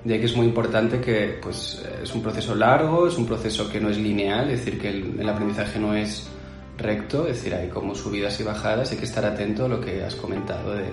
De 0.05 0.13
ahí 0.13 0.19
que 0.22 0.27
es 0.27 0.38
muy 0.38 0.48
importante 0.48 1.01
que 1.01 1.38
pues, 1.41 1.86
es 2.01 2.15
un 2.15 2.22
proceso 2.24 2.55
largo, 2.55 3.10
es 3.10 3.17
un 3.17 3.25
proceso 3.25 3.69
que 3.69 3.81
no 3.81 3.89
es 3.89 3.98
lineal, 3.98 4.50
es 4.51 4.63
decir, 4.63 4.79
que 4.79 4.88
el 4.89 5.27
aprendizaje 5.27 5.79
no 5.79 5.93
es 5.93 6.29
recto, 6.77 7.27
es 7.27 7.38
decir, 7.38 7.55
hay 7.55 7.69
como 7.69 7.96
subidas 7.96 8.39
y 8.39 8.43
bajadas, 8.43 8.91
hay 8.91 8.98
que 8.98 9.05
estar 9.05 9.25
atento 9.25 9.65
a 9.65 9.67
lo 9.67 9.81
que 9.81 10.03
has 10.03 10.15
comentado, 10.15 10.75
de 10.75 10.86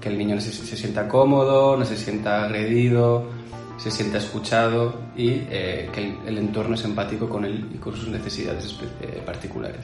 que 0.00 0.08
el 0.08 0.18
niño 0.18 0.40
se, 0.40 0.52
sienta 0.52 1.06
cómodo, 1.06 1.76
no 1.76 1.84
se 1.84 1.96
sienta 1.96 2.44
agredido, 2.44 3.28
se 3.76 3.90
sienta 3.90 4.18
escuchado 4.18 4.94
y 5.16 5.42
eh, 5.50 5.88
que 5.92 6.16
el, 6.26 6.38
entorno 6.38 6.74
es 6.74 6.84
empático 6.84 7.28
con 7.28 7.44
él 7.44 7.70
y 7.72 7.78
con 7.78 7.94
sus 7.94 8.08
necesidades 8.08 8.78
eh, 9.00 9.22
particulares. 9.24 9.80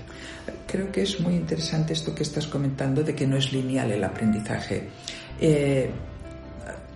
Creo 0.67 0.91
que 0.91 1.03
es 1.03 1.21
muy 1.21 1.35
interesante 1.35 1.93
esto 1.93 2.15
que 2.15 2.23
estás 2.23 2.47
comentando 2.47 3.03
de 3.03 3.15
que 3.15 3.27
no 3.27 3.37
es 3.37 3.53
lineal 3.53 3.93
el 3.93 4.05
aprendizaje. 4.05 4.89
Eh, 5.41 5.91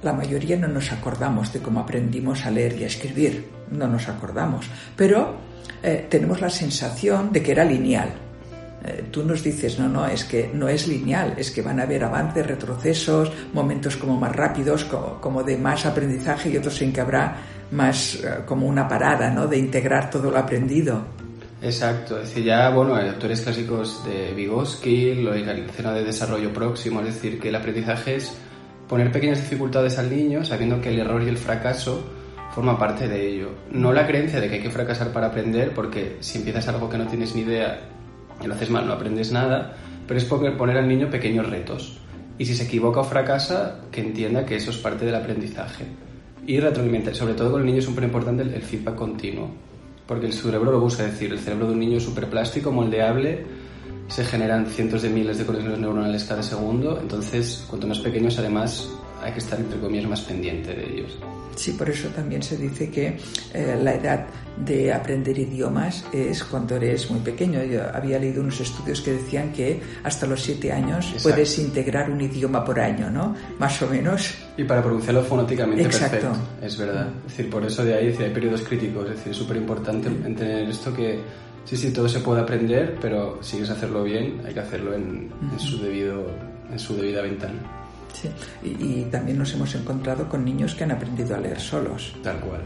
la 0.03 0.13
mayoría 0.15 0.57
no 0.57 0.69
nos 0.69 0.93
acordamos 0.93 1.53
de 1.53 1.61
cómo 1.61 1.81
aprendimos 1.81 2.47
a 2.47 2.51
leer 2.51 2.79
y 2.81 2.85
a 2.85 2.87
escribir, 2.87 3.49
no 3.71 3.87
nos 3.87 4.09
acordamos, 4.09 4.67
pero 4.97 5.51
tenemos 6.11 6.41
la 6.43 6.51
sensación 6.51 7.33
de 7.33 7.43
que 7.43 7.53
era 7.53 7.65
lineal 7.65 8.11
eh, 8.85 9.05
tú 9.11 9.25
nos 9.25 9.43
dices, 9.43 9.79
no, 9.79 9.89
no, 9.89 10.07
es 10.07 10.25
que 10.25 10.51
no 10.53 10.69
es 10.69 10.89
lineal, 10.89 11.35
es 11.37 11.51
que 11.51 11.61
van 11.61 11.81
a 11.81 11.83
haber 11.83 12.05
avances, 12.05 12.47
retrocesos, 12.47 13.31
momentos 13.53 13.97
como 13.97 14.19
más 14.19 14.35
rápidos, 14.35 14.85
como, 14.85 15.43
de 15.43 15.59
más 15.59 15.85
aprendizaje 15.85 16.51
y 16.51 16.57
otros 16.57 16.81
en 16.81 16.93
que 16.93 17.01
habrá 17.01 17.37
más 17.71 18.17
eh, 18.17 18.41
como 18.47 18.67
una 18.67 18.89
parada, 18.89 19.31
¿no? 19.31 19.47
De 19.47 19.59
integrar 19.59 20.11
todo 20.11 20.31
lo 20.31 20.39
aprendido. 20.39 21.05
Exacto, 21.63 22.19
es 22.19 22.29
decir, 22.29 22.45
ya, 22.45 22.71
bueno, 22.71 22.95
hay 22.95 23.09
autores 23.09 23.43
clásicos 23.43 24.03
de 24.07 24.33
Vygotsky, 24.33 25.17
lo 25.17 25.35
la 25.35 25.53
escena 25.53 25.93
de 25.93 26.05
desarrollo 26.05 26.51
próximo, 26.55 27.01
es 27.01 27.15
decir, 27.15 27.39
que 27.39 27.51
el 27.51 27.57
aprendizaje 27.57 28.17
es 28.17 28.35
poner 28.89 29.13
pequeñas 29.13 29.43
dificultades 29.43 29.99
al 29.99 30.09
niño 30.09 30.43
sabiendo 30.43 30.81
que 30.81 30.89
el 30.89 30.99
error 30.99 31.23
y 31.23 31.29
el 31.29 31.37
fracaso 31.37 32.03
forma 32.55 32.79
parte 32.79 33.09
de 33.09 33.29
ello. 33.29 33.51
No 33.71 33.93
la 33.93 34.07
creencia 34.07 34.41
de 34.41 34.49
que 34.49 34.55
hay 34.57 34.63
que 34.63 34.71
fracasar 34.71 35.13
para 35.13 35.29
aprender, 35.29 35.73
porque 35.75 36.17
si 36.21 36.39
empiezas 36.39 36.67
algo 36.69 36.89
que 36.89 36.99
no 36.99 37.07
tienes 37.07 37.35
ni 37.35 37.43
idea 37.43 37.79
y 38.43 38.47
lo 38.47 38.55
haces 38.55 38.71
mal, 38.71 38.87
no 38.87 38.93
aprendes 38.93 39.33
nada, 39.33 39.77
pero 40.07 40.19
es 40.19 40.25
poner 40.25 40.77
al 40.77 40.89
niño 40.89 41.11
pequeños 41.11 41.49
retos. 41.49 41.99
Y 42.39 42.47
si 42.47 42.55
se 42.55 42.65
equivoca 42.65 43.01
o 43.01 43.05
fracasa, 43.05 43.81
que 43.93 44.01
entienda 44.01 44.47
que 44.47 44.57
eso 44.57 44.71
es 44.71 44.79
parte 44.79 45.05
del 45.05 45.15
aprendizaje. 45.15 45.85
Y 46.47 46.59
retroalimentar, 46.59 47.15
sobre 47.15 47.35
todo 47.35 47.53
con 47.53 47.61
el 47.61 47.67
niño 47.67 47.79
es 47.79 47.85
súper 47.85 48.05
importante 48.05 48.43
el, 48.43 48.63
feedback 48.63 48.95
continuo, 48.95 49.51
porque 50.07 50.27
el 50.27 50.33
cerebro 50.33 50.73
lo 50.73 50.81
busca, 50.81 51.03
decir, 51.03 51.31
el 51.31 51.39
cerebro 51.39 51.67
de 51.67 51.75
un 51.75 51.81
niño 51.81 51.99
es 51.99 52.05
súper 52.05 52.29
plástico, 52.29 52.73
moldeable, 52.73 53.45
se 54.09 54.25
generan 54.25 54.67
cientos 54.67 55.03
de 55.03 55.11
miles 55.11 55.39
de 55.39 55.47
conexiones 55.47 55.79
neuronales 55.79 56.25
cada 56.25 56.43
segundo, 56.43 56.99
entonces 57.01 57.65
cuanto 57.69 57.87
más 57.87 58.01
pequeños 58.01 58.39
además 58.39 58.91
hay 59.23 59.33
que 59.33 59.39
estar 59.39 59.59
entre 59.59 59.79
comillas 59.79 60.09
más 60.09 60.21
pendiente 60.23 60.75
de 60.75 60.85
ellos. 60.85 61.19
Sí, 61.57 61.73
por 61.73 61.91
eso 61.91 62.09
también 62.09 62.43
se 62.43 62.57
dice 62.57 62.91
que 62.91 63.19
eh, 63.53 63.79
la 63.83 63.95
edad 63.95 64.27
de 64.65 64.93
aprender 64.93 65.39
idiomas 65.39 66.05
es 66.13 66.45
cuando 66.45 66.77
eres 66.77 67.11
muy 67.11 67.21
pequeño. 67.21 67.63
Yo 67.65 67.83
había 67.93 68.19
leído 68.19 68.41
unos 68.43 68.61
estudios 68.61 69.01
que 69.01 69.13
decían 69.13 69.53
que 69.53 69.81
hasta 70.03 70.27
los 70.27 70.43
siete 70.43 70.73
años 70.73 71.15
puedes 71.23 71.59
integrar 71.59 72.11
un 72.11 72.21
idioma 72.21 72.65
por 72.65 72.81
año, 72.81 73.11
¿no? 73.11 73.35
Más 73.59 73.83
o 73.83 73.89
menos. 73.89 74.35
Y 74.57 74.65
para 74.65 74.83
pronunciarlo 74.83 75.23
fonéticamente 75.23 75.83
perfecto. 75.83 76.33
Es 76.63 76.79
verdad. 76.79 77.09
Es 77.27 77.37
decir, 77.37 77.51
por 77.51 77.65
eso 77.65 77.85
de 77.85 77.95
ahí 77.95 78.17
hay 78.19 78.31
periodos 78.31 78.63
críticos. 78.63 79.11
Es 79.11 79.17
decir, 79.17 79.33
es 79.33 79.39
súper 79.39 79.57
importante 79.57 80.09
entender 80.09 80.69
esto 80.69 80.95
que 80.95 81.19
sí, 81.65 81.77
sí, 81.77 81.93
todo 81.93 82.09
se 82.09 82.21
puede 82.21 82.41
aprender, 82.41 82.97
pero 83.01 83.39
si 83.43 83.53
quieres 83.53 83.71
hacerlo 83.71 84.05
bien, 84.05 84.41
hay 84.47 84.55
que 84.55 84.61
hacerlo 84.61 84.95
en, 84.95 85.31
en 85.53 85.59
su, 85.59 85.79
debido, 85.83 86.27
en 86.71 86.79
su 86.79 86.97
debida 86.97 87.23
ventana. 87.23 87.80
Sí. 88.13 88.29
Y, 88.63 89.05
también 89.11 89.39
nos 89.39 89.53
hemos 89.55 89.75
encontrado 89.75 90.29
con 90.29 90.45
niños 90.45 90.75
que 90.75 90.85
han 90.85 90.93
aprendido 90.93 91.35
a 91.35 91.39
leer 91.39 91.61
solos. 91.61 92.15
Tal 92.23 92.41
cual. 92.41 92.63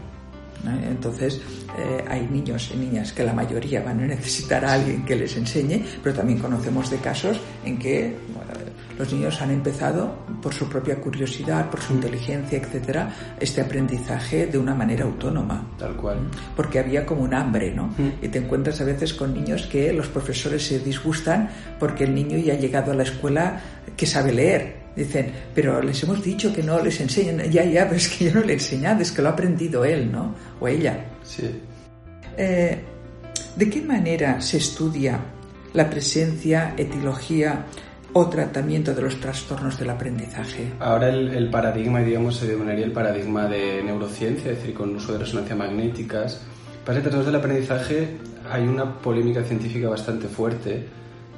Entonces, 0.89 1.41
eh, 1.77 2.03
hay 2.07 2.27
niños 2.27 2.71
y 2.73 2.77
niñas 2.77 3.13
que 3.13 3.23
la 3.23 3.33
mayoría 3.33 3.83
van 3.83 4.01
a 4.01 4.07
necesitar 4.07 4.65
a 4.65 4.73
alguien 4.73 5.05
que 5.05 5.15
les 5.15 5.35
enseñe, 5.37 5.83
pero 6.03 6.15
también 6.15 6.39
conocemos 6.39 6.89
de 6.89 6.97
casos 6.97 7.39
en 7.63 7.77
que 7.77 8.15
los 8.97 9.11
niños 9.11 9.41
han 9.41 9.51
empezado 9.51 10.15
por 10.41 10.53
su 10.53 10.69
propia 10.69 10.95
curiosidad, 10.95 11.69
por 11.69 11.81
su 11.81 11.93
mm. 11.93 11.95
inteligencia, 11.97 12.57
etcétera, 12.57 13.13
este 13.39 13.61
aprendizaje 13.61 14.47
de 14.47 14.57
una 14.57 14.73
manera 14.73 15.03
autónoma. 15.03 15.67
Tal 15.77 15.95
cual. 15.97 16.19
Porque 16.55 16.79
había 16.79 17.05
como 17.05 17.23
un 17.23 17.33
hambre, 17.33 17.73
¿no? 17.73 17.87
Mm. 17.87 18.23
Y 18.23 18.27
te 18.29 18.39
encuentras 18.39 18.79
a 18.81 18.85
veces 18.85 19.13
con 19.13 19.33
niños 19.33 19.67
que 19.67 19.91
los 19.91 20.07
profesores 20.07 20.65
se 20.65 20.79
disgustan 20.79 21.49
porque 21.79 22.05
el 22.05 22.15
niño 22.15 22.37
ya 22.37 22.53
ha 22.53 22.57
llegado 22.57 22.91
a 22.91 22.95
la 22.95 23.03
escuela 23.03 23.61
que 23.97 24.05
sabe 24.05 24.31
leer 24.31 24.84
Dicen, 24.95 25.31
pero 25.53 25.81
les 25.81 26.01
hemos 26.03 26.23
dicho 26.23 26.53
que 26.53 26.63
no 26.63 26.81
les 26.81 26.99
enseñen. 27.01 27.51
Ya, 27.51 27.65
ya, 27.65 27.83
pero 27.85 27.97
es 27.97 28.07
que 28.07 28.25
yo 28.25 28.33
no 28.33 28.41
le 28.41 28.53
he 28.53 28.55
enseñado, 28.55 29.01
es 29.01 29.11
que 29.11 29.21
lo 29.21 29.29
ha 29.29 29.31
aprendido 29.33 29.83
él, 29.83 30.11
¿no? 30.11 30.33
O 30.59 30.67
ella. 30.67 31.05
Sí. 31.23 31.49
Eh, 32.37 32.79
¿De 33.55 33.69
qué 33.69 33.81
manera 33.81 34.41
se 34.41 34.57
estudia 34.57 35.19
la 35.73 35.89
presencia, 35.89 36.73
etiología 36.77 37.65
o 38.13 38.27
tratamiento 38.29 38.93
de 38.93 39.01
los 39.01 39.19
trastornos 39.19 39.77
del 39.77 39.89
aprendizaje? 39.89 40.71
Ahora 40.79 41.09
el, 41.09 41.49
paradigma, 41.49 41.99
digamos, 41.99 42.37
se 42.37 42.47
denominaría 42.47 42.85
el 42.85 42.93
paradigma 42.93 43.47
de 43.47 43.83
neurociencia, 43.83 44.51
es 44.51 44.59
decir, 44.59 44.73
con 44.73 44.95
uso 44.95 45.11
de 45.13 45.19
resonancia 45.19 45.55
magnéticas. 45.55 46.41
Para 46.85 46.97
el 46.97 47.03
trastornos 47.03 47.25
del 47.25 47.35
aprendizaje 47.35 48.17
hay 48.49 48.63
una 48.63 48.99
polémica 48.99 49.43
científica 49.43 49.89
bastante 49.89 50.27
fuerte 50.27 50.85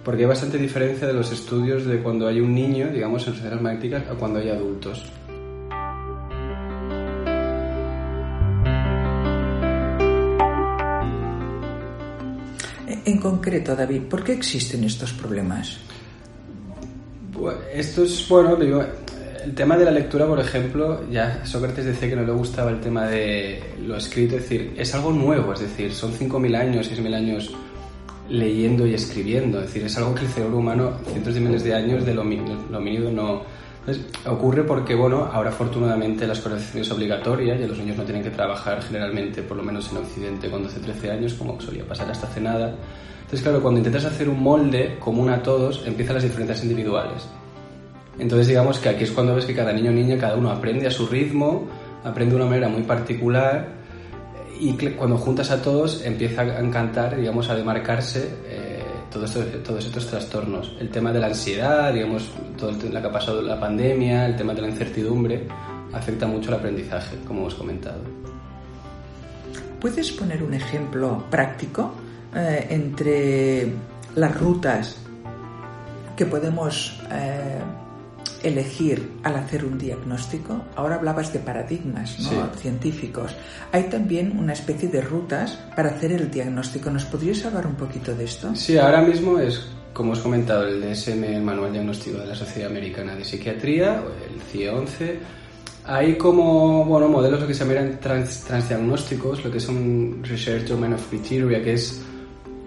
porque 0.07 0.21
hay 0.23 0.29
bastante 0.29 0.57
diferencia 0.57 1.05
de 1.05 1.13
los 1.13 1.33
estudios 1.33 1.85
de 1.85 1.99
cuando 1.99 2.29
hay 2.29 2.39
un 2.39 2.55
niño, 2.55 2.87
digamos, 2.87 3.27
en 3.27 3.33
resonancias 3.33 3.61
magnéticas 3.61 4.03
a 4.09 4.13
cuando 4.13 4.39
hay 4.39 4.47
adultos. 4.47 5.03
En 13.03 13.19
concreto, 13.19 13.75
David, 13.75 14.03
¿por 14.03 14.23
qué 14.23 14.31
existen 14.31 14.85
estos 14.85 15.11
problemas? 15.11 15.77
Esto 17.73 18.05
es, 18.05 18.29
bueno, 18.29 18.55
digo, 18.55 18.81
el 19.43 19.53
tema 19.53 19.75
de 19.75 19.83
la 19.83 19.91
lectura, 19.91 20.25
por 20.25 20.39
ejemplo, 20.39 21.05
ya 21.11 21.45
Sócrates 21.45 21.83
decía 21.83 22.07
que 22.07 22.15
no 22.15 22.23
le 22.23 22.31
gustaba 22.31 22.71
el 22.71 22.79
tema 22.79 23.07
de 23.07 23.61
lo 23.85 23.97
escrito, 23.97 24.37
es 24.37 24.43
decir, 24.43 24.73
es 24.77 24.95
algo 24.95 25.11
nuevo, 25.11 25.51
es 25.51 25.59
decir, 25.59 25.91
son 25.91 26.13
5.000 26.13 26.55
años, 26.55 26.89
6.000 26.89 27.13
años 27.13 27.53
leyendo 28.29 28.85
y 28.85 28.93
escribiendo, 28.93 29.59
es 29.59 29.67
decir, 29.67 29.83
es 29.83 29.97
algo 29.97 30.13
que 30.15 30.21
el 30.21 30.27
cerebro 30.27 30.57
humano, 30.57 30.93
cientos 31.11 31.33
de 31.33 31.39
miles 31.39 31.63
de 31.63 31.73
años 31.73 32.05
de 32.05 32.13
lo, 32.13 32.23
lo 32.23 32.79
no... 33.11 33.41
Entonces, 33.79 34.05
ocurre 34.25 34.63
porque, 34.63 34.95
bueno, 34.95 35.29
ahora 35.31 35.49
afortunadamente 35.49 36.27
la 36.27 36.33
escolarización 36.33 36.83
es 36.83 36.91
obligatoria 36.91 37.55
y 37.55 37.65
los 37.65 37.77
niños 37.77 37.95
no 37.95 38.03
tienen 38.03 38.21
que 38.21 38.31
trabajar 38.31 38.81
generalmente, 38.81 39.41
por 39.43 39.55
lo 39.55 39.63
menos 39.63 39.89
en 39.91 39.99
Occidente, 39.99 40.49
con 40.49 40.65
12-13 40.65 41.11
años, 41.11 41.33
como 41.35 41.59
solía 41.61 41.85
pasar 41.85 42.11
hasta 42.11 42.27
hace 42.27 42.41
nada. 42.41 42.75
Entonces, 43.21 43.41
claro, 43.41 43.61
cuando 43.61 43.79
intentas 43.79 44.03
hacer 44.03 44.27
un 44.27 44.43
molde 44.43 44.97
común 44.99 45.29
a 45.29 45.41
todos, 45.41 45.83
empiezan 45.85 46.15
las 46.15 46.23
diferencias 46.23 46.61
individuales. 46.63 47.29
Entonces 48.19 48.47
digamos 48.47 48.79
que 48.79 48.89
aquí 48.89 49.03
es 49.03 49.11
cuando 49.11 49.35
ves 49.35 49.45
que 49.45 49.55
cada 49.55 49.71
niño 49.71 49.91
o 49.91 49.93
niña, 49.93 50.17
cada 50.17 50.35
uno 50.35 50.49
aprende 50.49 50.87
a 50.87 50.91
su 50.91 51.07
ritmo, 51.07 51.67
aprende 52.03 52.35
de 52.35 52.41
una 52.41 52.49
manera 52.49 52.67
muy 52.67 52.81
particular 52.83 53.76
y 54.59 54.73
cuando 54.91 55.17
juntas 55.17 55.51
a 55.51 55.61
todos 55.61 56.03
empieza 56.03 56.41
a 56.41 56.59
encantar, 56.59 57.15
digamos, 57.15 57.49
a 57.49 57.55
demarcarse 57.55 58.29
eh, 58.45 58.83
todos, 59.11 59.35
estos, 59.35 59.63
todos 59.63 59.85
estos 59.85 60.07
trastornos. 60.07 60.75
El 60.79 60.89
tema 60.89 61.11
de 61.11 61.19
la 61.19 61.27
ansiedad, 61.27 61.93
digamos, 61.93 62.29
todo 62.57 62.71
lo 62.71 63.01
que 63.01 63.07
ha 63.07 63.11
pasado 63.11 63.41
la 63.41 63.59
pandemia, 63.59 64.25
el 64.25 64.35
tema 64.35 64.53
de 64.53 64.61
la 64.61 64.69
incertidumbre, 64.69 65.47
afecta 65.93 66.27
mucho 66.27 66.49
el 66.49 66.55
aprendizaje, 66.55 67.17
como 67.25 67.41
hemos 67.41 67.55
comentado. 67.55 68.01
¿Puedes 69.79 70.11
poner 70.11 70.41
un 70.43 70.53
ejemplo 70.53 71.23
práctico 71.29 71.93
eh, 72.35 72.67
entre 72.69 73.71
las 74.15 74.39
rutas 74.39 74.97
que 76.15 76.25
podemos 76.25 76.99
eh, 77.11 77.59
elegir 78.43 79.11
al 79.23 79.35
hacer 79.35 79.65
un 79.65 79.77
diagnóstico? 79.77 80.65
Ahora 80.75 80.95
hablabas 80.95 81.33
de 81.33 81.39
paradigmas 81.39 82.17
científicos. 82.57 83.35
Hay 83.71 83.83
también 83.83 84.37
una 84.37 84.53
especie 84.53 84.89
de 84.89 85.01
rutas 85.01 85.57
para 85.75 85.89
hacer 85.89 86.11
el 86.11 86.29
diagnóstico. 86.29 86.89
¿Nos 86.89 87.05
podrías 87.05 87.45
hablar 87.45 87.67
un 87.67 87.75
poquito 87.75 88.13
de 88.15 88.25
esto? 88.25 88.55
Sí, 88.55 88.77
ahora 88.77 89.01
mismo 89.01 89.39
es, 89.39 89.67
como 89.93 90.13
os 90.13 90.19
he 90.19 90.23
comentado, 90.23 90.67
el 90.67 90.81
DSM, 90.81 91.23
el 91.23 91.41
Manual 91.41 91.71
Diagnóstico 91.71 92.19
de 92.19 92.27
la 92.27 92.35
Sociedad 92.35 92.69
Americana 92.69 93.15
de 93.15 93.23
Psiquiatría, 93.23 94.03
el 94.29 94.41
CIE 94.41 94.69
11. 94.69 95.19
Hay 95.85 96.17
como 96.17 96.83
bueno, 96.85 97.07
modelos 97.07 97.41
lo 97.41 97.47
que 97.47 97.53
se 97.53 97.65
llaman 97.65 97.97
trans, 97.99 98.43
transdiagnósticos, 98.43 99.43
lo 99.43 99.49
que 99.49 99.57
es 99.57 99.69
un 99.69 100.21
Research 100.21 100.67
Domain 100.67 100.93
of 100.93 101.07
Criteria, 101.07 101.63
que 101.63 101.73
es 101.73 102.03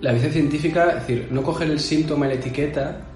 la 0.00 0.12
visión 0.12 0.32
científica, 0.32 0.88
es 0.88 1.06
decir, 1.06 1.28
no 1.30 1.42
coger 1.42 1.70
el 1.70 1.78
síntoma 1.78 2.26
y 2.26 2.30
la 2.30 2.34
etiqueta, 2.36 3.09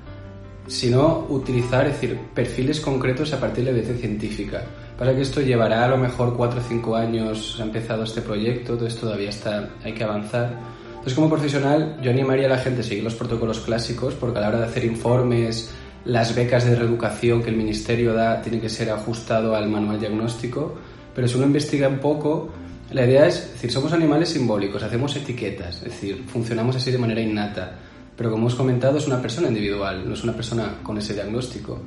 sino 0.67 1.27
utilizar, 1.29 1.87
es 1.87 1.93
decir, 1.95 2.19
perfiles 2.35 2.81
concretos 2.81 3.33
a 3.33 3.41
partir 3.41 3.65
de 3.65 3.73
la 3.73 3.79
evidencia 3.79 4.01
científica. 4.01 4.63
Para 4.99 5.15
que 5.15 5.23
esto 5.23 5.41
llevará 5.41 5.85
a 5.85 5.89
lo 5.89 5.99
mejor 5.99 6.37
4 6.37 6.61
o 6.61 6.63
5 6.63 6.97
años, 6.97 7.59
ha 7.61 7.65
empezado 7.65 8.05
este 8.05 8.23
proyecto, 8.23 8.75
entonces 8.75 8.99
todavía 8.99 9.31
está, 9.31 9.69
hay 9.83 9.93
que 9.93 10.05
avanzar. 10.05 10.59
Entonces, 10.91 11.15
como 11.15 11.29
profesional, 11.29 11.99
yo 12.01 12.11
animaría 12.11 12.47
a 12.47 12.51
la 12.51 12.59
gente 12.59 12.81
a 12.81 12.85
seguir 12.85 13.05
los 13.05 13.15
protocolos 13.15 13.61
clásicos, 13.61 14.15
porque 14.15 14.39
a 14.39 14.43
la 14.43 14.49
hora 14.49 14.59
de 14.61 14.67
hacer 14.67 14.85
informes, 14.85 15.71
las 16.05 16.35
becas 16.35 16.65
de 16.65 16.77
reeducación 16.77 17.43
que 17.43 17.51
el 17.51 17.57
ministerio 17.57 18.15
da 18.15 18.41
tiene 18.41 18.61
que 18.61 18.69
ser 18.69 18.91
ajustado 18.91 19.55
al 19.55 19.69
manual 19.69 19.99
diagnóstico, 19.99 20.75
pero 21.15 21.29
si 21.29 21.37
uno 21.37 21.47
investiga 21.47 21.89
un 21.89 21.99
poco, 21.99 22.51
la 22.91 23.05
idea 23.05 23.27
es, 23.27 23.37
es 23.37 23.53
decir, 23.55 23.73
somos 23.73 23.93
animales 23.93 24.31
simbólicos, 24.31 24.83
hacemos 24.83 25.15
etiquetas, 25.17 25.77
es 25.77 25.85
decir, 25.85 26.25
funcionamos 26.27 26.77
así 26.77 26.91
de 26.91 26.99
manera 26.99 27.21
innata 27.21 27.79
pero 28.17 28.31
como 28.31 28.43
hemos 28.43 28.55
comentado, 28.55 28.99
es 28.99 29.07
una 29.07 29.21
persona 29.21 29.49
individual, 29.49 30.07
no 30.07 30.15
es 30.15 30.23
una 30.23 30.33
persona 30.33 30.79
con 30.83 30.99
ese 30.99 31.15
diagnóstico. 31.15 31.79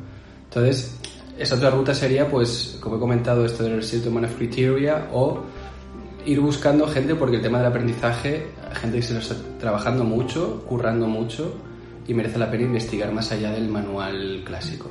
Entonces, 0.45 0.95
esa 1.37 1.55
otra 1.55 1.69
ruta 1.69 1.93
sería, 1.93 2.29
pues, 2.29 2.77
como 2.81 2.97
he 2.97 2.99
comentado, 2.99 3.45
esto 3.45 3.63
del 3.63 3.77
Research 3.77 4.07
of 4.07 4.35
Criteria 4.37 5.07
o 5.13 5.43
ir 6.25 6.39
buscando 6.39 6.87
gente, 6.87 7.15
porque 7.15 7.37
el 7.37 7.41
tema 7.41 7.59
del 7.59 7.67
aprendizaje, 7.67 8.47
gente 8.73 8.97
que 8.97 9.03
se 9.03 9.13
lo 9.13 9.19
está 9.19 9.35
trabajando 9.59 10.03
mucho, 10.03 10.63
currando 10.67 11.07
mucho, 11.07 11.55
y 12.07 12.13
merece 12.13 12.39
la 12.39 12.49
pena 12.49 12.63
investigar 12.63 13.11
más 13.11 13.31
allá 13.31 13.51
del 13.51 13.69
manual 13.69 14.43
clásico. 14.45 14.89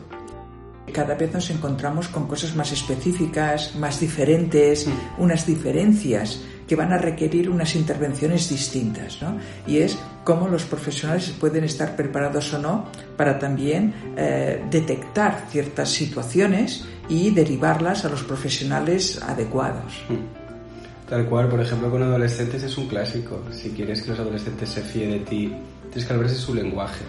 Cada 0.92 1.14
vez 1.14 1.32
nos 1.32 1.50
encontramos 1.50 2.08
con 2.08 2.26
cosas 2.26 2.54
más 2.54 2.72
específicas, 2.72 3.74
más 3.76 4.00
diferentes, 4.00 4.86
mm. 4.86 5.20
unas 5.22 5.46
diferencias 5.46 6.40
que 6.66 6.76
van 6.76 6.92
a 6.92 6.98
requerir 6.98 7.50
unas 7.50 7.74
intervenciones 7.74 8.48
distintas, 8.48 9.20
¿no? 9.20 9.36
Y 9.66 9.78
es 9.78 9.98
cómo 10.26 10.48
los 10.48 10.64
profesionales 10.64 11.32
pueden 11.38 11.62
estar 11.62 11.94
preparados 11.94 12.52
o 12.52 12.58
no 12.58 12.86
para 13.16 13.38
también 13.38 13.94
eh, 14.16 14.60
detectar 14.68 15.46
ciertas 15.48 15.88
situaciones 15.88 16.84
y 17.08 17.30
derivarlas 17.30 18.04
a 18.04 18.08
los 18.08 18.24
profesionales 18.24 19.22
adecuados. 19.22 20.02
Mm. 20.08 21.08
Tal 21.08 21.26
cual, 21.26 21.48
por 21.48 21.60
ejemplo, 21.60 21.88
con 21.92 22.02
adolescentes 22.02 22.60
es 22.64 22.76
un 22.76 22.88
clásico. 22.88 23.40
Si 23.52 23.70
quieres 23.70 24.02
que 24.02 24.10
los 24.10 24.18
adolescentes 24.18 24.68
se 24.68 24.82
fíen 24.82 25.12
de 25.12 25.20
ti, 25.20 25.54
tienes 25.90 26.04
que 26.04 26.12
hablar 26.12 26.28
de 26.28 26.34
su 26.34 26.52
lenguaje. 26.52 27.04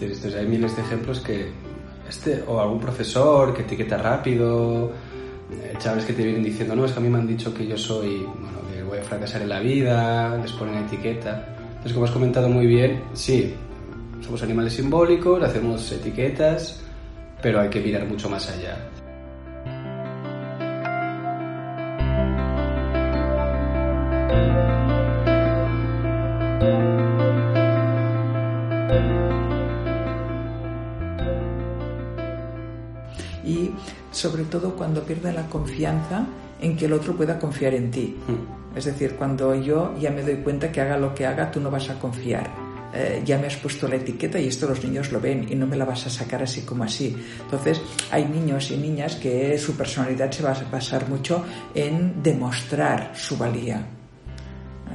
Entonces, 0.00 0.34
hay 0.34 0.46
miles 0.46 0.74
de 0.74 0.80
ejemplos 0.80 1.20
que 1.20 1.50
este 2.08 2.42
o 2.46 2.58
algún 2.62 2.80
profesor 2.80 3.52
que 3.52 3.60
etiqueta 3.60 3.98
rápido, 3.98 4.90
eh, 5.52 5.74
chavales 5.78 6.06
que 6.06 6.14
te 6.14 6.22
vienen 6.22 6.42
diciendo, 6.42 6.74
no, 6.74 6.86
es 6.86 6.92
que 6.92 6.98
a 6.98 7.02
mí 7.02 7.10
me 7.10 7.18
han 7.18 7.26
dicho 7.26 7.52
que 7.52 7.66
yo 7.66 7.76
soy, 7.76 8.20
bueno, 8.20 8.58
que 8.72 8.82
voy 8.82 9.00
a 9.00 9.02
fracasar 9.02 9.42
en 9.42 9.50
la 9.50 9.60
vida, 9.60 10.38
les 10.38 10.52
ponen 10.52 10.84
etiqueta. 10.84 11.57
Entonces, 11.78 11.92
como 11.92 12.06
has 12.06 12.10
comentado 12.10 12.48
muy 12.48 12.66
bien, 12.66 13.04
sí, 13.14 13.54
somos 14.20 14.42
animales 14.42 14.72
simbólicos, 14.72 15.42
hacemos 15.42 15.90
etiquetas, 15.92 16.80
pero 17.40 17.60
hay 17.60 17.70
que 17.70 17.80
mirar 17.80 18.04
mucho 18.04 18.28
más 18.28 18.50
allá. 18.50 18.76
Todo 34.48 34.74
cuando 34.74 35.02
pierde 35.02 35.32
la 35.32 35.46
confianza 35.46 36.26
en 36.60 36.76
que 36.76 36.86
el 36.86 36.92
otro 36.92 37.16
pueda 37.16 37.38
confiar 37.38 37.74
en 37.74 37.90
ti. 37.90 38.16
Mm. 38.26 38.76
Es 38.76 38.84
decir, 38.84 39.14
cuando 39.16 39.54
yo 39.54 39.94
ya 39.98 40.10
me 40.10 40.22
doy 40.22 40.36
cuenta 40.36 40.70
que 40.70 40.80
haga 40.80 40.96
lo 40.96 41.14
que 41.14 41.26
haga, 41.26 41.50
tú 41.50 41.60
no 41.60 41.70
vas 41.70 41.88
a 41.90 41.98
confiar. 41.98 42.68
Eh, 42.92 43.22
ya 43.24 43.36
me 43.38 43.46
has 43.46 43.56
puesto 43.56 43.86
la 43.86 43.96
etiqueta 43.96 44.40
y 44.40 44.48
esto 44.48 44.66
los 44.66 44.82
niños 44.82 45.12
lo 45.12 45.20
ven 45.20 45.46
y 45.50 45.54
no 45.54 45.66
me 45.66 45.76
la 45.76 45.84
vas 45.84 46.06
a 46.06 46.10
sacar 46.10 46.42
así 46.42 46.62
como 46.62 46.84
así. 46.84 47.14
Entonces, 47.42 47.80
hay 48.10 48.24
niños 48.24 48.70
y 48.70 48.76
niñas 48.76 49.16
que 49.16 49.58
su 49.58 49.76
personalidad 49.76 50.30
se 50.30 50.42
va 50.42 50.52
a 50.52 50.70
basar 50.70 51.08
mucho 51.08 51.44
en 51.74 52.22
demostrar 52.22 53.12
su 53.14 53.36
valía. 53.36 53.84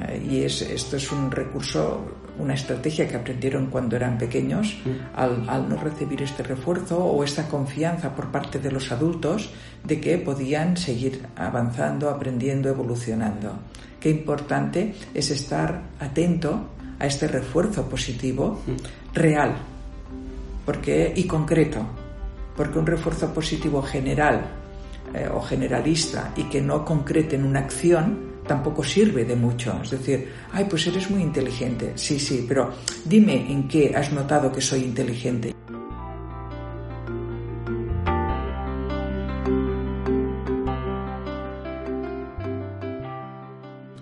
Eh, 0.08 0.28
y 0.30 0.44
es, 0.44 0.62
esto 0.62 0.98
es 0.98 1.12
un 1.12 1.30
recurso 1.30 2.23
una 2.40 2.54
estrategia 2.54 3.08
que 3.08 3.16
aprendieron 3.16 3.68
cuando 3.68 3.96
eran 3.96 4.18
pequeños, 4.18 4.76
al, 5.16 5.70
no 5.70 5.76
recibir 5.78 6.22
este 6.22 6.44
refuerzo 6.44 7.04
o 7.04 7.24
esta 7.24 7.48
confianza 7.48 8.16
por 8.16 8.32
parte 8.32 8.60
de 8.60 8.72
los 8.72 8.92
adultos 8.92 9.52
de 9.84 10.00
que 10.00 10.18
podían 10.18 10.78
seguir 10.78 11.28
avanzando, 11.36 12.10
aprendiendo, 12.10 12.70
evolucionando. 12.70 13.60
Qué 14.00 14.10
importante 14.10 14.96
es 15.14 15.32
estar 15.32 15.84
atento 16.00 16.70
a 17.00 17.06
este 17.06 17.28
refuerzo 17.28 17.88
positivo 17.88 18.62
real 19.14 19.56
porque, 20.66 21.14
y 21.16 21.26
concreto, 21.26 21.86
porque 22.56 22.80
un 22.80 22.86
refuerzo 22.86 23.34
positivo 23.34 23.82
general 23.82 24.42
eh, 25.14 25.30
o 25.32 25.42
generalista 25.42 26.32
y 26.36 26.44
que 26.46 26.62
no 26.62 26.86
concrete 26.86 27.36
en 27.36 27.46
una 27.46 27.60
acción, 27.60 28.33
tampoco 28.48 28.84
sirve 28.84 29.26
de 29.26 29.36
mucho. 29.36 29.80
Es 29.82 29.92
decir, 29.92 30.30
ay, 30.52 30.66
pues 30.70 30.88
eres 30.88 31.10
muy 31.10 31.22
inteligente. 31.22 31.94
Sí, 31.96 32.20
sí, 32.20 32.46
pero 32.48 32.72
dime 33.06 33.52
en 33.52 33.68
qué 33.68 33.94
has 33.96 34.12
notado 34.12 34.52
que 34.52 34.62
soy 34.62 34.84
inteligente. 34.84 35.54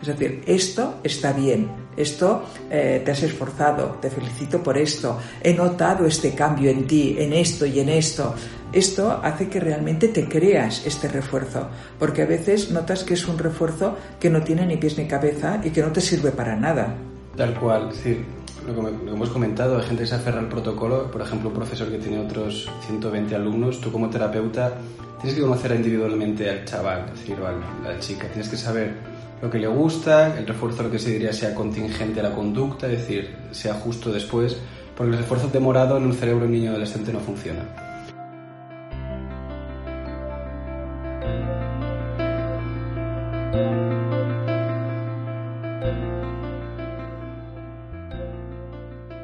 Es 0.01 0.07
decir, 0.07 0.41
esto 0.47 0.95
está 1.03 1.31
bien, 1.31 1.69
esto 1.95 2.43
eh, 2.71 3.03
te 3.05 3.11
has 3.11 3.21
esforzado, 3.21 3.99
te 4.01 4.09
felicito 4.09 4.63
por 4.63 4.75
esto, 4.75 5.19
he 5.43 5.53
notado 5.53 6.07
este 6.07 6.33
cambio 6.33 6.71
en 6.71 6.87
ti, 6.87 7.15
en 7.19 7.33
esto 7.33 7.67
y 7.67 7.79
en 7.79 7.89
esto. 7.89 8.33
Esto 8.73 9.19
hace 9.21 9.49
que 9.49 9.59
realmente 9.59 10.07
te 10.07 10.29
creas 10.29 10.85
este 10.85 11.09
refuerzo, 11.09 11.67
porque 11.99 12.21
a 12.21 12.25
veces 12.25 12.71
notas 12.71 13.03
que 13.03 13.15
es 13.15 13.27
un 13.27 13.37
refuerzo 13.37 13.97
que 14.19 14.29
no 14.29 14.41
tiene 14.43 14.65
ni 14.65 14.77
pies 14.77 14.97
ni 14.97 15.07
cabeza 15.07 15.59
y 15.63 15.71
que 15.71 15.81
no 15.81 15.91
te 15.91 15.99
sirve 15.99 16.31
para 16.31 16.55
nada. 16.55 16.95
Tal 17.35 17.53
cual, 17.59 17.89
sí. 17.91 18.17
lo 18.65 18.73
que, 18.73 19.11
hemos 19.11 19.29
comentado, 19.29 19.77
hay 19.77 19.83
gente 19.83 20.03
que 20.03 20.07
se 20.07 20.15
aferra 20.15 20.39
al 20.39 20.47
protocolo, 20.47 21.11
por 21.11 21.21
ejemplo, 21.21 21.49
un 21.49 21.55
profesor 21.55 21.89
que 21.89 21.97
tiene 21.97 22.19
otros 22.19 22.69
120 22.87 23.35
alumnos, 23.35 23.81
tú 23.81 23.91
como 23.91 24.09
terapeuta 24.09 24.73
tienes 25.19 25.35
que 25.37 25.41
conocer 25.41 25.71
individualmente 25.73 26.49
al 26.49 26.65
chaval, 26.65 27.05
es 27.13 27.19
decir, 27.19 27.37
a 27.43 27.87
la 27.89 27.99
chica, 27.99 28.27
tienes 28.27 28.49
que 28.49 28.57
saber 28.57 28.93
lo 29.41 29.49
que 29.49 29.59
le 29.59 29.67
gusta, 29.67 30.37
el 30.37 30.47
refuerzo 30.47 30.83
lo 30.83 30.91
que 30.91 30.99
se 30.99 31.11
diría 31.11 31.33
sea 31.33 31.53
contingente 31.53 32.19
a 32.21 32.23
la 32.23 32.33
conducta, 32.33 32.87
es 32.87 32.99
decir, 32.99 33.35
sea 33.51 33.73
justo 33.73 34.11
después, 34.11 34.57
porque 34.95 35.11
el 35.11 35.17
refuerzo 35.17 35.47
demorado 35.47 35.97
en 35.97 36.05
un 36.05 36.13
cerebro 36.13 36.47
niño 36.47 36.71
adolescente 36.71 37.11
no 37.11 37.19
funciona. 37.19 37.90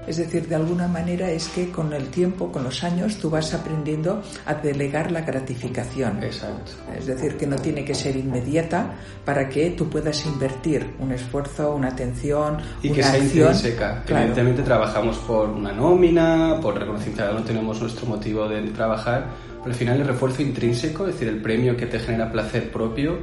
Es 0.07 0.17
decir, 0.17 0.47
de 0.47 0.55
alguna 0.55 0.87
manera 0.87 1.29
es 1.29 1.49
que 1.49 1.69
con 1.69 1.91
el 1.91 2.07
tiempo, 2.07 2.49
con 2.51 2.63
los 2.63 2.83
años, 2.83 3.17
tú 3.17 3.29
vas 3.29 3.53
aprendiendo 3.53 4.21
a 4.45 4.53
delegar 4.53 5.11
la 5.11 5.21
gratificación. 5.21 6.23
Exacto. 6.23 6.71
Es 6.97 7.05
decir, 7.07 7.35
que 7.35 7.45
no 7.45 7.57
tiene 7.57 7.83
que 7.83 7.93
ser 7.93 8.15
inmediata 8.15 8.95
para 9.25 9.49
que 9.49 9.71
tú 9.71 9.89
puedas 9.89 10.25
invertir 10.25 10.95
un 10.99 11.11
esfuerzo, 11.11 11.75
una 11.75 11.89
atención, 11.89 12.57
y 12.81 12.87
una 12.87 12.95
que 12.95 13.03
sea 13.03 13.11
acción. 13.11 13.53
intrínseca. 13.53 14.03
Evidentemente 14.07 14.63
trabajamos 14.63 15.17
por 15.17 15.49
una 15.49 15.73
nómina, 15.73 16.57
por 16.61 16.79
reconocimiento, 16.79 17.33
no 17.33 17.43
tenemos 17.43 17.81
nuestro 17.81 18.07
motivo 18.07 18.47
de 18.47 18.61
trabajar, 18.71 19.27
pero 19.57 19.71
al 19.71 19.75
final 19.75 19.99
el 19.99 20.07
refuerzo 20.07 20.41
intrínseco, 20.41 21.07
es 21.07 21.15
decir, 21.15 21.27
el 21.27 21.41
premio 21.41 21.75
que 21.75 21.85
te 21.85 21.99
genera 21.99 22.31
placer 22.31 22.71
propio, 22.71 23.17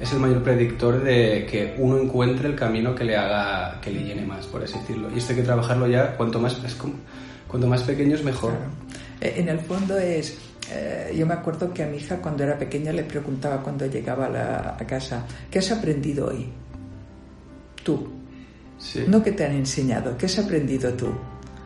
es 0.00 0.12
el 0.12 0.18
mayor 0.18 0.42
predictor 0.42 1.02
de 1.04 1.46
que 1.48 1.74
uno 1.76 1.98
encuentre 1.98 2.48
el 2.48 2.56
camino 2.56 2.94
que 2.94 3.04
le 3.04 3.16
haga, 3.16 3.80
que 3.82 3.90
le 3.90 4.02
llene 4.02 4.24
más, 4.24 4.46
por 4.46 4.64
así 4.64 4.78
decirlo. 4.78 5.10
Y 5.14 5.18
esto 5.18 5.32
hay 5.32 5.40
que 5.40 5.44
trabajarlo 5.44 5.86
ya, 5.86 6.16
cuanto 6.16 6.40
más, 6.40 6.58
es 6.64 6.74
como, 6.74 6.94
cuanto 7.46 7.66
más 7.66 7.82
pequeño 7.82 8.14
es 8.14 8.24
mejor. 8.24 8.52
Claro. 8.52 8.70
Eh, 9.20 9.34
En 9.36 9.50
el 9.50 9.60
fondo 9.60 9.98
es, 9.98 10.38
eh, 10.72 11.14
yo 11.14 11.26
me 11.26 11.34
acuerdo 11.34 11.74
que 11.74 11.82
a 11.82 11.86
mi 11.86 11.98
hija 11.98 12.16
cuando 12.16 12.44
era 12.44 12.58
pequeña 12.58 12.92
le 12.92 13.04
preguntaba 13.04 13.62
cuando 13.62 13.84
llegaba 13.84 14.26
a, 14.26 14.30
la, 14.30 14.76
a 14.80 14.86
casa, 14.86 15.26
¿qué 15.50 15.58
has 15.58 15.70
aprendido 15.70 16.28
hoy? 16.28 16.46
Tú. 17.84 18.08
Sí. 18.78 19.04
No 19.06 19.22
que 19.22 19.32
te 19.32 19.44
han 19.44 19.52
enseñado, 19.52 20.16
¿qué 20.16 20.24
has 20.24 20.38
aprendido 20.38 20.94
tú? 20.94 21.08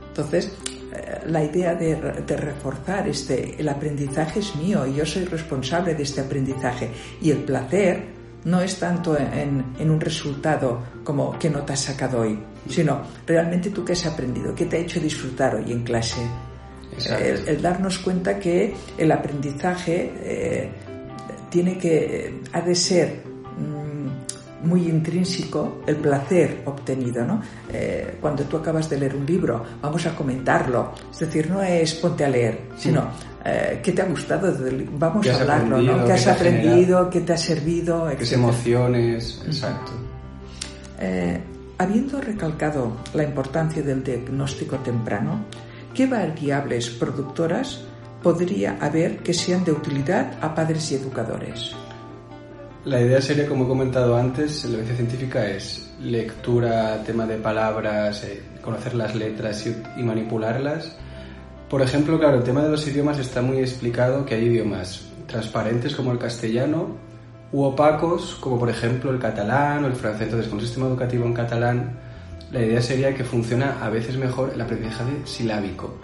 Entonces, 0.08 0.50
eh, 0.92 1.20
la 1.26 1.44
idea 1.44 1.76
de, 1.76 1.94
de, 2.26 2.36
reforzar 2.36 3.08
este, 3.08 3.54
el 3.60 3.68
aprendizaje 3.68 4.40
es 4.40 4.56
mío 4.56 4.84
y 4.88 4.96
yo 4.96 5.06
soy 5.06 5.24
responsable 5.24 5.94
de 5.94 6.02
este 6.02 6.20
aprendizaje. 6.20 6.90
Y 7.22 7.30
el 7.30 7.38
placer 7.38 8.13
no 8.44 8.60
es 8.60 8.78
tanto 8.78 9.16
en, 9.18 9.64
en, 9.78 9.90
un 9.90 10.00
resultado 10.00 10.82
como 11.02 11.38
que 11.38 11.48
no 11.50 11.62
te 11.62 11.72
has 11.72 11.80
sacado 11.80 12.20
hoy, 12.20 12.38
sino 12.68 13.02
realmente 13.26 13.70
tú 13.70 13.84
qué 13.84 13.92
has 13.92 14.06
aprendido, 14.06 14.54
qué 14.54 14.66
te 14.66 14.76
ha 14.76 14.80
hecho 14.80 15.00
disfrutar 15.00 15.54
hoy 15.56 15.72
en 15.72 15.82
clase. 15.82 16.20
El, 17.08 17.48
el, 17.48 17.62
darnos 17.62 17.98
cuenta 17.98 18.38
que 18.38 18.74
el 18.98 19.10
aprendizaje 19.10 20.12
eh, 20.22 20.70
tiene 21.50 21.78
que, 21.78 22.40
ha 22.52 22.60
de 22.60 22.74
ser 22.74 23.33
muy 24.64 24.88
intrínseco 24.88 25.82
el 25.86 25.96
placer 25.96 26.62
obtenido, 26.64 27.24
¿no? 27.24 27.40
Eh, 27.72 28.18
cuando 28.20 28.44
tú 28.44 28.56
acabas 28.56 28.88
de 28.88 28.98
leer 28.98 29.14
un 29.14 29.26
libro, 29.26 29.64
vamos 29.80 30.06
a 30.06 30.14
comentarlo, 30.14 30.92
es 31.10 31.18
decir, 31.18 31.50
no 31.50 31.62
es 31.62 31.94
ponte 31.94 32.24
a 32.24 32.28
leer, 32.28 32.68
sino 32.76 33.08
eh, 33.44 33.80
qué 33.82 33.92
te 33.92 34.02
ha 34.02 34.06
gustado, 34.06 34.52
vamos 34.98 35.26
a 35.28 35.40
hablarlo, 35.40 35.80
¿no? 35.80 36.04
¿Qué 36.04 36.12
has 36.12 36.26
aprendido, 36.26 37.10
qué 37.10 37.20
te 37.20 37.32
ha 37.34 37.38
servido, 37.38 38.08
qué 38.18 38.34
emociones, 38.34 39.42
exacto. 39.46 39.92
Eh, 40.98 41.40
habiendo 41.78 42.20
recalcado 42.20 42.96
la 43.12 43.24
importancia 43.24 43.82
del 43.82 44.02
diagnóstico 44.02 44.76
temprano, 44.78 45.44
¿qué 45.92 46.06
variables 46.06 46.88
productoras 46.90 47.82
podría 48.22 48.78
haber 48.80 49.18
que 49.18 49.34
sean 49.34 49.64
de 49.64 49.72
utilidad 49.72 50.38
a 50.40 50.54
padres 50.54 50.90
y 50.92 50.94
educadores? 50.94 51.76
La 52.84 53.00
idea 53.00 53.18
sería, 53.22 53.48
como 53.48 53.64
he 53.64 53.68
comentado 53.68 54.14
antes, 54.14 54.62
la 54.64 54.72
evidencia 54.72 54.96
científica 54.96 55.48
es 55.48 55.90
lectura, 56.02 57.02
tema 57.02 57.24
de 57.24 57.38
palabras, 57.38 58.22
eh, 58.24 58.42
conocer 58.60 58.94
las 58.94 59.14
letras 59.14 59.66
y, 59.66 60.02
manipularlas. 60.02 60.94
Por 61.70 61.80
ejemplo, 61.80 62.18
claro, 62.18 62.36
el 62.36 62.44
tema 62.44 62.62
de 62.62 62.68
los 62.68 62.86
idiomas 62.86 63.18
está 63.18 63.40
muy 63.40 63.60
explicado 63.60 64.26
que 64.26 64.34
hay 64.34 64.44
idiomas 64.44 65.08
transparentes 65.26 65.96
como 65.96 66.12
el 66.12 66.18
castellano 66.18 66.98
u 67.52 67.62
opacos 67.62 68.34
como 68.38 68.58
por 68.58 68.68
ejemplo 68.68 69.10
el 69.10 69.18
catalán 69.18 69.84
o 69.84 69.86
el 69.86 69.94
francés. 69.94 70.24
Entonces, 70.24 70.48
con 70.48 70.58
un 70.58 70.64
sistema 70.66 70.86
educativo 70.86 71.24
en 71.24 71.32
catalán, 71.32 71.98
la 72.52 72.60
idea 72.60 72.82
sería 72.82 73.14
que 73.14 73.24
funciona 73.24 73.78
a 73.82 73.88
veces 73.88 74.18
mejor 74.18 74.50
el 74.54 74.60
aprendizaje 74.60 75.22
silábico. 75.24 75.96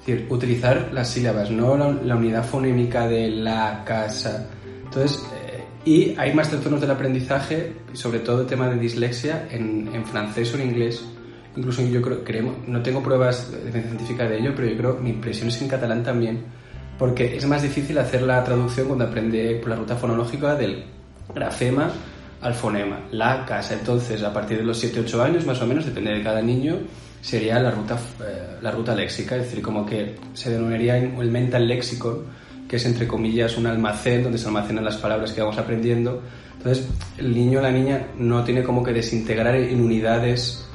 Es 0.00 0.06
decir, 0.06 0.26
utilizar 0.30 0.88
las 0.94 1.08
sílabas, 1.10 1.50
no 1.50 1.76
la, 1.76 1.92
la 1.92 2.16
unidad 2.16 2.42
fonémica 2.42 3.06
de 3.06 3.28
la 3.28 3.82
casa. 3.84 4.46
Entonces, 4.84 5.22
y 5.84 6.14
hay 6.16 6.32
más 6.32 6.48
trastornos 6.48 6.80
del 6.80 6.90
aprendizaje, 6.90 7.72
sobre 7.92 8.20
todo 8.20 8.42
el 8.42 8.46
tema 8.46 8.68
de 8.68 8.78
dislexia, 8.78 9.48
en, 9.50 10.04
francés 10.04 10.52
o 10.54 10.58
en 10.58 10.68
inglés. 10.68 11.04
Incluso 11.56 11.82
yo 11.82 12.00
creo, 12.00 12.24
creemos, 12.24 12.56
no 12.66 12.82
tengo 12.82 13.02
pruebas 13.02 13.50
de 13.50 13.58
evidencia 13.58 13.90
científica 13.90 14.28
de 14.28 14.38
ello, 14.38 14.52
pero 14.54 14.68
yo 14.68 14.76
creo, 14.76 14.98
mi 14.98 15.10
impresión 15.10 15.48
es 15.48 15.60
en 15.60 15.68
catalán 15.68 16.02
también, 16.02 16.44
porque 16.98 17.36
es 17.36 17.46
más 17.46 17.62
difícil 17.62 17.98
hacer 17.98 18.22
la 18.22 18.42
traducción 18.44 18.86
cuando 18.86 19.06
aprende 19.06 19.56
por 19.56 19.70
la 19.70 19.76
ruta 19.76 19.96
fonológica 19.96 20.54
del 20.54 20.84
grafema 21.34 21.90
al 22.40 22.54
fonema, 22.54 23.00
la 23.10 23.44
casa. 23.44 23.74
Entonces, 23.74 24.22
a 24.22 24.32
partir 24.32 24.58
de 24.58 24.64
los 24.64 24.82
7-8 24.82 25.20
años, 25.20 25.46
más 25.46 25.60
o 25.60 25.66
menos, 25.66 25.84
depende 25.84 26.12
de 26.12 26.22
cada 26.22 26.40
niño, 26.42 26.78
sería 27.20 27.58
la 27.58 27.70
ruta, 27.70 27.98
eh, 28.20 28.58
la 28.60 28.70
ruta 28.70 28.94
léxica, 28.94 29.36
es 29.36 29.42
decir, 29.42 29.62
como 29.62 29.84
que 29.84 30.14
se 30.32 30.50
denominaría 30.50 30.96
el 30.96 31.30
mental 31.30 31.66
lexicon, 31.66 32.24
que 32.72 32.76
es 32.76 32.86
entre 32.86 33.06
comillas 33.06 33.58
un 33.58 33.66
almacén 33.66 34.22
donde 34.22 34.38
se 34.38 34.46
almacenan 34.46 34.82
las 34.82 34.96
palabras 34.96 35.32
que 35.32 35.42
vamos 35.42 35.58
aprendiendo. 35.58 36.22
Entonces, 36.56 36.88
el 37.18 37.34
niño 37.34 37.58
o 37.58 37.62
la 37.62 37.70
niña 37.70 38.06
no 38.16 38.42
tiene 38.44 38.62
como 38.62 38.82
que 38.82 38.94
desintegrar 38.94 39.56
en 39.56 39.78
unidades 39.78 40.66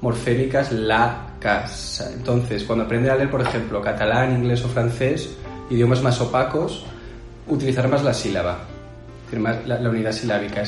morfémicas 0.00 0.72
la 0.72 1.36
casa. 1.38 2.10
Entonces, 2.12 2.64
cuando 2.64 2.86
aprende 2.86 3.08
a 3.08 3.14
leer, 3.14 3.30
por 3.30 3.40
ejemplo, 3.40 3.80
catalán, 3.80 4.32
inglés 4.32 4.64
o 4.64 4.68
francés, 4.68 5.30
idiomas 5.70 6.02
más 6.02 6.20
opacos, 6.20 6.84
utilizar 7.46 7.86
más 7.86 8.02
la 8.02 8.12
sílaba, 8.12 8.58
más 9.38 9.64
la, 9.64 9.88
unidad 9.88 10.10
silábica. 10.10 10.64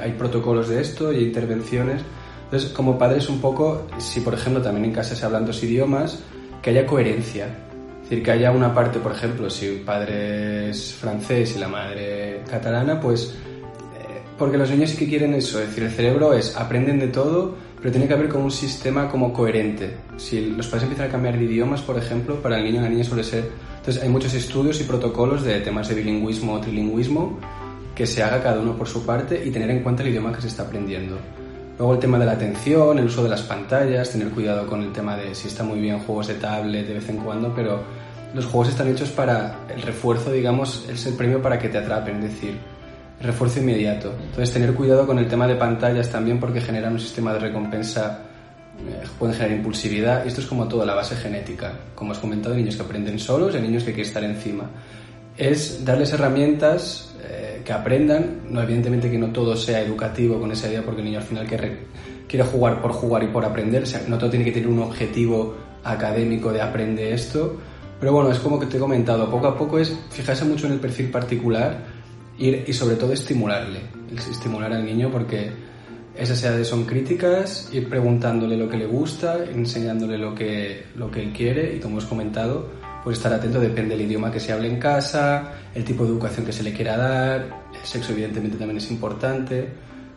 Hay 0.00 0.12
protocolos 0.12 0.70
de 0.70 0.80
esto 0.80 1.12
y 1.12 1.22
intervenciones. 1.22 2.00
Entonces, 2.44 2.70
como 2.70 2.98
padres, 2.98 3.28
un 3.28 3.42
poco, 3.42 3.88
si 3.98 4.20
por 4.20 4.32
ejemplo 4.32 4.62
también 4.62 4.86
en 4.86 4.92
casa 4.92 5.14
se 5.14 5.22
hablan 5.22 5.44
dos 5.44 5.62
idiomas, 5.62 6.18
que 6.62 6.70
haya 6.70 6.86
coherencia. 6.86 7.68
Decir, 8.10 8.24
que 8.24 8.32
haya 8.32 8.50
una 8.50 8.74
parte, 8.74 8.98
por 8.98 9.12
ejemplo, 9.12 9.48
si 9.48 9.66
el 9.66 9.76
padre 9.82 10.70
es 10.70 10.94
francés 10.94 11.54
y 11.54 11.60
la 11.60 11.68
madre 11.68 12.42
catalana, 12.50 13.00
pues 13.00 13.36
eh, 13.96 14.20
porque 14.36 14.58
los 14.58 14.68
niños 14.68 14.90
sí 14.90 14.96
que 14.96 15.08
quieren 15.08 15.32
eso, 15.34 15.60
es 15.60 15.68
decir, 15.68 15.84
el 15.84 15.90
cerebro 15.92 16.34
es, 16.34 16.56
aprenden 16.56 16.98
de 16.98 17.06
todo, 17.06 17.54
pero 17.76 17.92
tiene 17.92 18.08
que 18.08 18.14
haber 18.14 18.28
como 18.28 18.46
un 18.46 18.50
sistema 18.50 19.08
como 19.08 19.32
coherente. 19.32 19.94
Si 20.16 20.40
los 20.40 20.66
padres 20.66 20.82
empiezan 20.82 21.06
a 21.06 21.12
cambiar 21.12 21.38
de 21.38 21.44
idiomas, 21.44 21.82
por 21.82 21.96
ejemplo, 21.98 22.42
para 22.42 22.58
el 22.58 22.64
niño 22.64 22.80
o 22.80 22.82
la 22.82 22.88
niña 22.88 23.04
suele 23.04 23.22
ser... 23.22 23.48
Entonces 23.78 24.02
hay 24.02 24.08
muchos 24.08 24.34
estudios 24.34 24.80
y 24.80 24.84
protocolos 24.84 25.44
de 25.44 25.60
temas 25.60 25.88
de 25.88 25.94
bilingüismo 25.94 26.54
o 26.54 26.60
trilingüismo 26.60 27.38
que 27.94 28.08
se 28.08 28.24
haga 28.24 28.42
cada 28.42 28.60
uno 28.60 28.76
por 28.76 28.88
su 28.88 29.06
parte 29.06 29.40
y 29.44 29.52
tener 29.52 29.70
en 29.70 29.84
cuenta 29.84 30.02
el 30.02 30.08
idioma 30.08 30.32
que 30.32 30.42
se 30.42 30.48
está 30.48 30.64
aprendiendo. 30.64 31.16
Luego 31.78 31.94
el 31.94 32.00
tema 32.00 32.18
de 32.18 32.26
la 32.26 32.32
atención, 32.32 32.98
el 32.98 33.06
uso 33.06 33.22
de 33.22 33.30
las 33.30 33.40
pantallas, 33.42 34.10
tener 34.10 34.28
cuidado 34.30 34.66
con 34.66 34.82
el 34.82 34.92
tema 34.92 35.16
de 35.16 35.34
si 35.34 35.48
está 35.48 35.62
muy 35.62 35.80
bien 35.80 36.00
juegos 36.00 36.26
de 36.26 36.34
tablet 36.34 36.86
de 36.86 36.92
vez 36.92 37.08
en 37.08 37.16
cuando, 37.16 37.54
pero 37.54 37.80
los 38.34 38.46
juegos 38.46 38.68
están 38.68 38.88
hechos 38.88 39.10
para 39.10 39.60
el 39.74 39.82
refuerzo, 39.82 40.32
digamos, 40.32 40.86
es 40.88 41.06
el 41.06 41.14
premio 41.14 41.42
para 41.42 41.58
que 41.58 41.68
te 41.68 41.78
atrapen, 41.78 42.16
es 42.22 42.34
decir, 42.34 42.54
refuerzo 43.20 43.60
inmediato. 43.60 44.12
Entonces 44.22 44.52
tener 44.52 44.74
cuidado 44.74 45.06
con 45.06 45.18
el 45.18 45.28
tema 45.28 45.46
de 45.46 45.56
pantallas 45.56 46.10
también 46.10 46.40
porque 46.40 46.60
generan 46.60 46.94
un 46.94 47.00
sistema 47.00 47.32
de 47.32 47.40
recompensa, 47.40 48.20
eh, 48.78 49.02
pueden 49.18 49.34
generar 49.34 49.56
impulsividad 49.56 50.26
esto 50.26 50.40
es 50.40 50.46
como 50.46 50.66
todo, 50.66 50.84
la 50.84 50.94
base 50.94 51.16
genética. 51.16 51.72
Como 51.94 52.12
has 52.12 52.18
comentado, 52.18 52.54
hay 52.54 52.62
niños 52.62 52.76
que 52.76 52.82
aprenden 52.82 53.18
solos 53.18 53.52
y 53.54 53.58
hay 53.58 53.62
niños 53.62 53.82
que 53.82 53.92
quieren 53.92 54.06
estar 54.06 54.24
encima. 54.24 54.70
Es 55.36 55.84
darles 55.84 56.12
herramientas 56.12 57.14
eh, 57.22 57.62
que 57.64 57.72
aprendan, 57.72 58.40
no 58.48 58.62
evidentemente 58.62 59.10
que 59.10 59.18
no 59.18 59.28
todo 59.28 59.56
sea 59.56 59.80
educativo 59.80 60.40
con 60.40 60.52
esa 60.52 60.68
idea 60.68 60.82
porque 60.82 61.00
el 61.00 61.06
niño 61.06 61.18
al 61.18 61.24
final 61.24 61.46
quiere, 61.46 62.44
jugar 62.44 62.80
por 62.80 62.92
jugar 62.92 63.22
y 63.24 63.26
por 63.26 63.44
aprender, 63.44 63.82
o 63.82 63.86
sea, 63.86 64.02
no 64.06 64.16
todo 64.16 64.30
tiene 64.30 64.44
que 64.44 64.52
tener 64.52 64.68
un 64.68 64.80
objetivo 64.80 65.56
académico 65.82 66.52
de 66.52 66.62
aprender 66.62 67.12
esto, 67.12 67.56
pero 68.00 68.12
bueno, 68.12 68.32
es 68.32 68.38
como 68.38 68.58
que 68.58 68.66
te 68.66 68.78
he 68.78 68.80
comentado, 68.80 69.30
poco 69.30 69.46
a 69.46 69.56
poco 69.56 69.78
es 69.78 69.96
fijarse 70.10 70.44
mucho 70.44 70.66
en 70.66 70.72
el 70.72 70.80
perfil 70.80 71.10
particular 71.10 71.84
y, 72.38 72.70
y 72.70 72.72
sobre 72.72 72.96
todo 72.96 73.12
estimularle, 73.12 73.82
estimular 74.16 74.72
al 74.72 74.84
niño 74.84 75.10
porque 75.12 75.52
esas 76.16 76.42
edades 76.42 76.68
son 76.68 76.84
críticas, 76.84 77.70
ir 77.72 77.88
preguntándole 77.88 78.56
lo 78.56 78.68
que 78.68 78.76
le 78.76 78.86
gusta, 78.86 79.44
enseñándole 79.44 80.18
lo 80.18 80.34
que, 80.34 80.86
lo 80.96 81.10
que 81.10 81.22
él 81.22 81.32
quiere 81.32 81.76
y 81.76 81.80
como 81.80 81.94
hemos 81.94 82.06
comentado, 82.06 82.68
pues 83.04 83.16
estar 83.16 83.32
atento 83.32 83.60
depende 83.60 83.96
del 83.96 84.06
idioma 84.06 84.30
que 84.30 84.40
se 84.40 84.52
hable 84.52 84.68
en 84.68 84.78
casa, 84.78 85.52
el 85.74 85.84
tipo 85.84 86.04
de 86.04 86.10
educación 86.10 86.44
que 86.44 86.52
se 86.52 86.62
le 86.62 86.72
quiera 86.72 86.96
dar, 86.96 87.48
el 87.72 87.86
sexo 87.86 88.12
evidentemente 88.12 88.58
también 88.58 88.78
es 88.78 88.90
importante, 88.90 89.68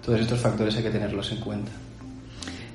todos 0.03 0.19
estos 0.19 0.39
factores 0.39 0.75
hay 0.75 0.83
que 0.83 0.89
tenerlos 0.89 1.31
en 1.31 1.39
cuenta. 1.39 1.71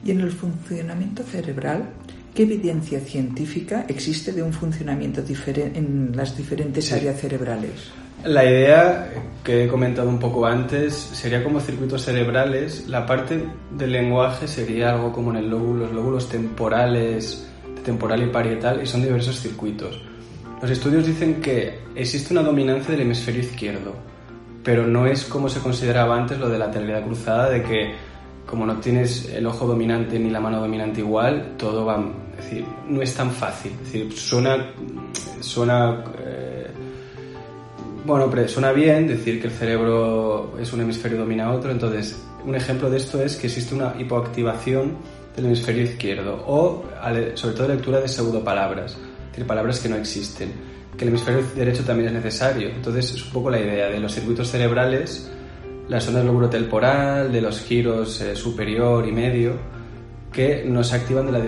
Y 0.04 0.12
en 0.12 0.20
el 0.20 0.30
funcionamiento 0.30 1.22
cerebral, 1.24 1.90
¿Qué 2.34 2.42
evidencia 2.42 3.00
científica 3.00 3.84
existe 3.88 4.32
de 4.32 4.42
un 4.42 4.52
funcionamiento 4.52 5.22
diferente 5.22 5.78
en 5.78 6.12
las 6.14 6.36
diferentes 6.36 6.92
áreas 6.92 7.20
cerebrales? 7.20 7.90
La 8.24 8.44
idea 8.44 9.10
que 9.44 9.64
he 9.64 9.68
comentado 9.68 10.08
un 10.08 10.18
poco 10.18 10.44
antes 10.44 10.94
sería 10.94 11.42
como 11.42 11.60
circuitos 11.60 12.02
cerebrales. 12.02 12.88
La 12.88 13.06
parte 13.06 13.44
del 13.70 13.92
lenguaje 13.92 14.48
sería 14.48 14.90
algo 14.90 15.12
como 15.12 15.30
en 15.30 15.36
el 15.36 15.50
lóbulo, 15.50 15.84
los 15.84 15.92
lóbulos 15.92 16.28
temporales, 16.28 17.48
temporal 17.84 18.22
y 18.22 18.26
parietal, 18.26 18.82
y 18.82 18.86
son 18.86 19.02
diversos 19.02 19.40
circuitos. 19.40 20.02
Los 20.60 20.70
estudios 20.70 21.06
dicen 21.06 21.40
que 21.40 21.78
existe 21.94 22.32
una 22.32 22.42
dominancia 22.42 22.90
del 22.90 23.02
hemisferio 23.02 23.40
izquierdo, 23.40 23.94
pero 24.64 24.84
no 24.84 25.06
es 25.06 25.24
como 25.24 25.48
se 25.48 25.60
consideraba 25.60 26.16
antes 26.16 26.38
lo 26.38 26.48
de 26.48 26.58
la 26.58 26.66
lateralidad 26.66 27.04
cruzada, 27.04 27.48
de 27.48 27.62
que 27.62 27.94
como 28.48 28.64
no 28.64 28.76
tienes 28.78 29.28
el 29.28 29.46
ojo 29.46 29.66
dominante 29.66 30.18
ni 30.18 30.30
la 30.30 30.40
mano 30.40 30.60
dominante 30.60 31.00
igual, 31.00 31.54
todo 31.58 31.84
va... 31.84 32.02
Es 32.38 32.44
decir, 32.44 32.64
no 32.88 33.02
es 33.02 33.14
tan 33.14 33.30
fácil. 33.30 33.72
Decir, 33.84 34.12
suena... 34.12 34.72
suena 35.40 36.04
eh, 36.18 36.66
bueno, 38.04 38.28
pero 38.30 38.48
suena 38.48 38.72
bien 38.72 39.06
decir 39.06 39.38
que 39.38 39.48
el 39.48 39.52
cerebro 39.52 40.54
es 40.58 40.72
un 40.72 40.80
hemisferio 40.80 41.18
domina 41.18 41.52
otro, 41.52 41.70
entonces 41.70 42.24
un 42.46 42.54
ejemplo 42.54 42.88
de 42.88 42.96
esto 42.96 43.22
es 43.22 43.36
que 43.36 43.48
existe 43.48 43.74
una 43.74 43.94
hipoactivación 43.98 44.96
del 45.36 45.46
hemisferio 45.46 45.82
izquierdo 45.82 46.42
o 46.46 46.84
sobre 47.34 47.54
todo 47.54 47.68
lectura 47.68 48.00
de 48.00 48.08
pseudopalabras, 48.08 48.92
es 48.92 49.30
decir, 49.30 49.46
palabras 49.46 49.80
que 49.80 49.90
no 49.90 49.96
existen, 49.96 50.52
que 50.96 51.04
el 51.04 51.10
hemisferio 51.10 51.44
derecho 51.54 51.84
también 51.84 52.08
es 52.08 52.14
necesario. 52.14 52.70
Entonces 52.70 53.12
es 53.12 53.24
un 53.26 53.32
poco 53.32 53.50
la 53.50 53.60
idea 53.60 53.90
de 53.90 54.00
los 54.00 54.14
circuitos 54.14 54.50
cerebrales, 54.50 55.30
las 55.88 56.04
zonas 56.04 56.24
lóbulo 56.24 56.50
temporal, 56.50 57.32
de 57.32 57.40
los 57.40 57.60
giros 57.60 58.20
eh, 58.20 58.36
superior 58.36 59.06
y 59.08 59.12
medio, 59.12 59.54
que 60.32 60.64
no 60.66 60.84
se 60.84 60.96
activan 60.96 61.26
de 61.26 61.32
la, 61.32 61.40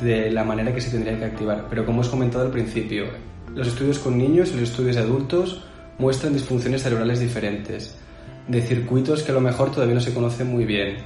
de 0.00 0.30
la 0.30 0.44
manera 0.44 0.72
que 0.72 0.80
se 0.80 0.90
tendría 0.90 1.18
que 1.18 1.24
activar. 1.24 1.66
Pero 1.68 1.84
como 1.84 2.00
os 2.00 2.08
comentado 2.08 2.44
al 2.44 2.50
principio, 2.50 3.06
los 3.54 3.66
estudios 3.66 3.98
con 3.98 4.16
niños 4.16 4.50
y 4.50 4.60
los 4.60 4.70
estudios 4.70 4.96
de 4.96 5.02
adultos 5.02 5.64
muestran 5.98 6.32
disfunciones 6.32 6.82
cerebrales 6.82 7.18
diferentes, 7.18 7.96
de 8.46 8.62
circuitos 8.62 9.22
que 9.22 9.32
a 9.32 9.34
lo 9.34 9.40
mejor 9.40 9.72
todavía 9.72 9.96
no 9.96 10.00
se 10.00 10.14
conocen 10.14 10.46
muy 10.46 10.64
bien, 10.64 10.98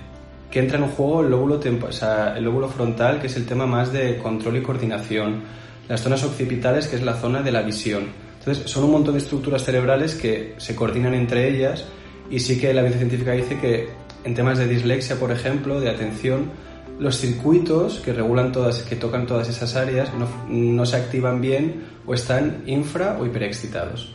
que 0.50 0.60
entra 0.60 0.78
en 0.78 0.86
juego 0.88 1.22
el 1.22 1.30
lóbulo, 1.30 1.58
el 1.62 2.44
lóbulo 2.44 2.68
frontal, 2.68 3.20
que 3.20 3.28
es 3.28 3.36
el 3.36 3.46
tema 3.46 3.66
más 3.66 3.90
de 3.90 4.18
control 4.18 4.58
y 4.58 4.62
coordinación, 4.62 5.42
las 5.88 6.02
zonas 6.02 6.22
occipitales, 6.24 6.88
que 6.88 6.96
es 6.96 7.02
la 7.02 7.14
zona 7.14 7.42
de 7.42 7.52
la 7.52 7.62
visión. 7.62 8.08
Entonces, 8.38 8.70
son 8.70 8.84
un 8.84 8.92
montón 8.92 9.14
de 9.14 9.20
estructuras 9.20 9.64
cerebrales 9.64 10.14
que 10.14 10.54
se 10.58 10.76
coordinan 10.76 11.14
entre 11.14 11.48
ellas 11.48 11.86
y 12.32 12.40
sí 12.40 12.58
que 12.58 12.74
la 12.74 12.80
evidencia 12.80 13.06
científica 13.06 13.32
dice 13.32 13.58
que 13.60 13.90
en 14.24 14.34
temas 14.34 14.58
de 14.58 14.66
dislexia, 14.66 15.16
por 15.16 15.30
ejemplo, 15.30 15.80
de 15.80 15.90
atención, 15.90 16.50
los 16.98 17.18
circuitos 17.18 18.00
que 18.00 18.12
regulan 18.12 18.50
todas, 18.50 18.78
que 18.78 18.96
tocan 18.96 19.26
todas 19.26 19.48
esas 19.48 19.76
áreas 19.76 20.10
no, 20.14 20.26
no 20.48 20.86
se 20.86 20.96
activan 20.96 21.40
bien 21.40 21.84
o 22.06 22.14
están 22.14 22.62
infra 22.66 23.18
o 23.20 23.26
hiperexcitados. 23.26 24.12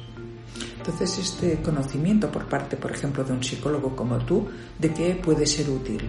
Entonces, 0.77 1.17
este 1.19 1.58
conocimiento 1.62 2.32
por 2.32 2.45
parte, 2.45 2.75
por 2.75 2.91
ejemplo, 2.91 3.23
de 3.23 3.34
un 3.34 3.43
psicólogo 3.43 3.95
como 3.95 4.17
tú, 4.19 4.47
¿de 4.80 4.93
qué 4.93 5.19
puede 5.21 5.45
ser 5.45 5.69
útil? 5.69 6.01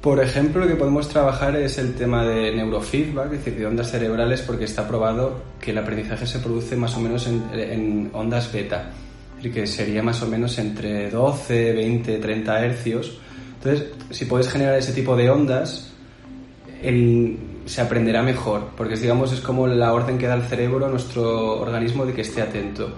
Por 0.00 0.22
ejemplo, 0.22 0.62
lo 0.62 0.68
que 0.68 0.76
podemos 0.76 1.08
trabajar 1.08 1.54
es 1.56 1.76
el 1.78 1.94
tema 1.94 2.24
de 2.24 2.54
neurofeedback, 2.54 3.26
es 3.26 3.44
decir, 3.44 3.58
de 3.58 3.66
ondas 3.66 3.90
cerebrales, 3.90 4.42
porque 4.42 4.64
está 4.64 4.88
probado 4.88 5.42
que 5.60 5.72
el 5.72 5.78
aprendizaje 5.78 6.26
se 6.26 6.38
produce 6.38 6.76
más 6.76 6.96
o 6.96 7.00
menos 7.00 7.26
en, 7.26 8.10
ondas 8.14 8.50
beta, 8.52 8.90
que 9.42 9.66
sería 9.66 10.02
más 10.02 10.22
o 10.22 10.26
menos 10.26 10.58
entre 10.58 11.10
12, 11.10 11.72
20, 11.72 12.18
30 12.18 12.64
hercios. 12.64 13.18
Entonces, 13.54 13.88
si 14.10 14.24
puedes 14.24 14.48
generar 14.48 14.76
ese 14.76 14.92
tipo 14.92 15.16
de 15.16 15.30
ondas, 15.30 15.92
se 17.64 17.80
aprenderá 17.80 18.22
mejor, 18.22 18.70
porque 18.76 18.96
digamos 18.96 19.32
es 19.32 19.40
como 19.40 19.66
la 19.66 19.92
orden 19.92 20.18
que 20.18 20.26
da 20.26 20.34
el 20.34 20.42
cerebro 20.42 20.86
a 20.86 20.88
nuestro 20.88 21.60
organismo 21.60 22.06
de 22.06 22.12
que 22.14 22.22
esté 22.22 22.42
atento. 22.42 22.90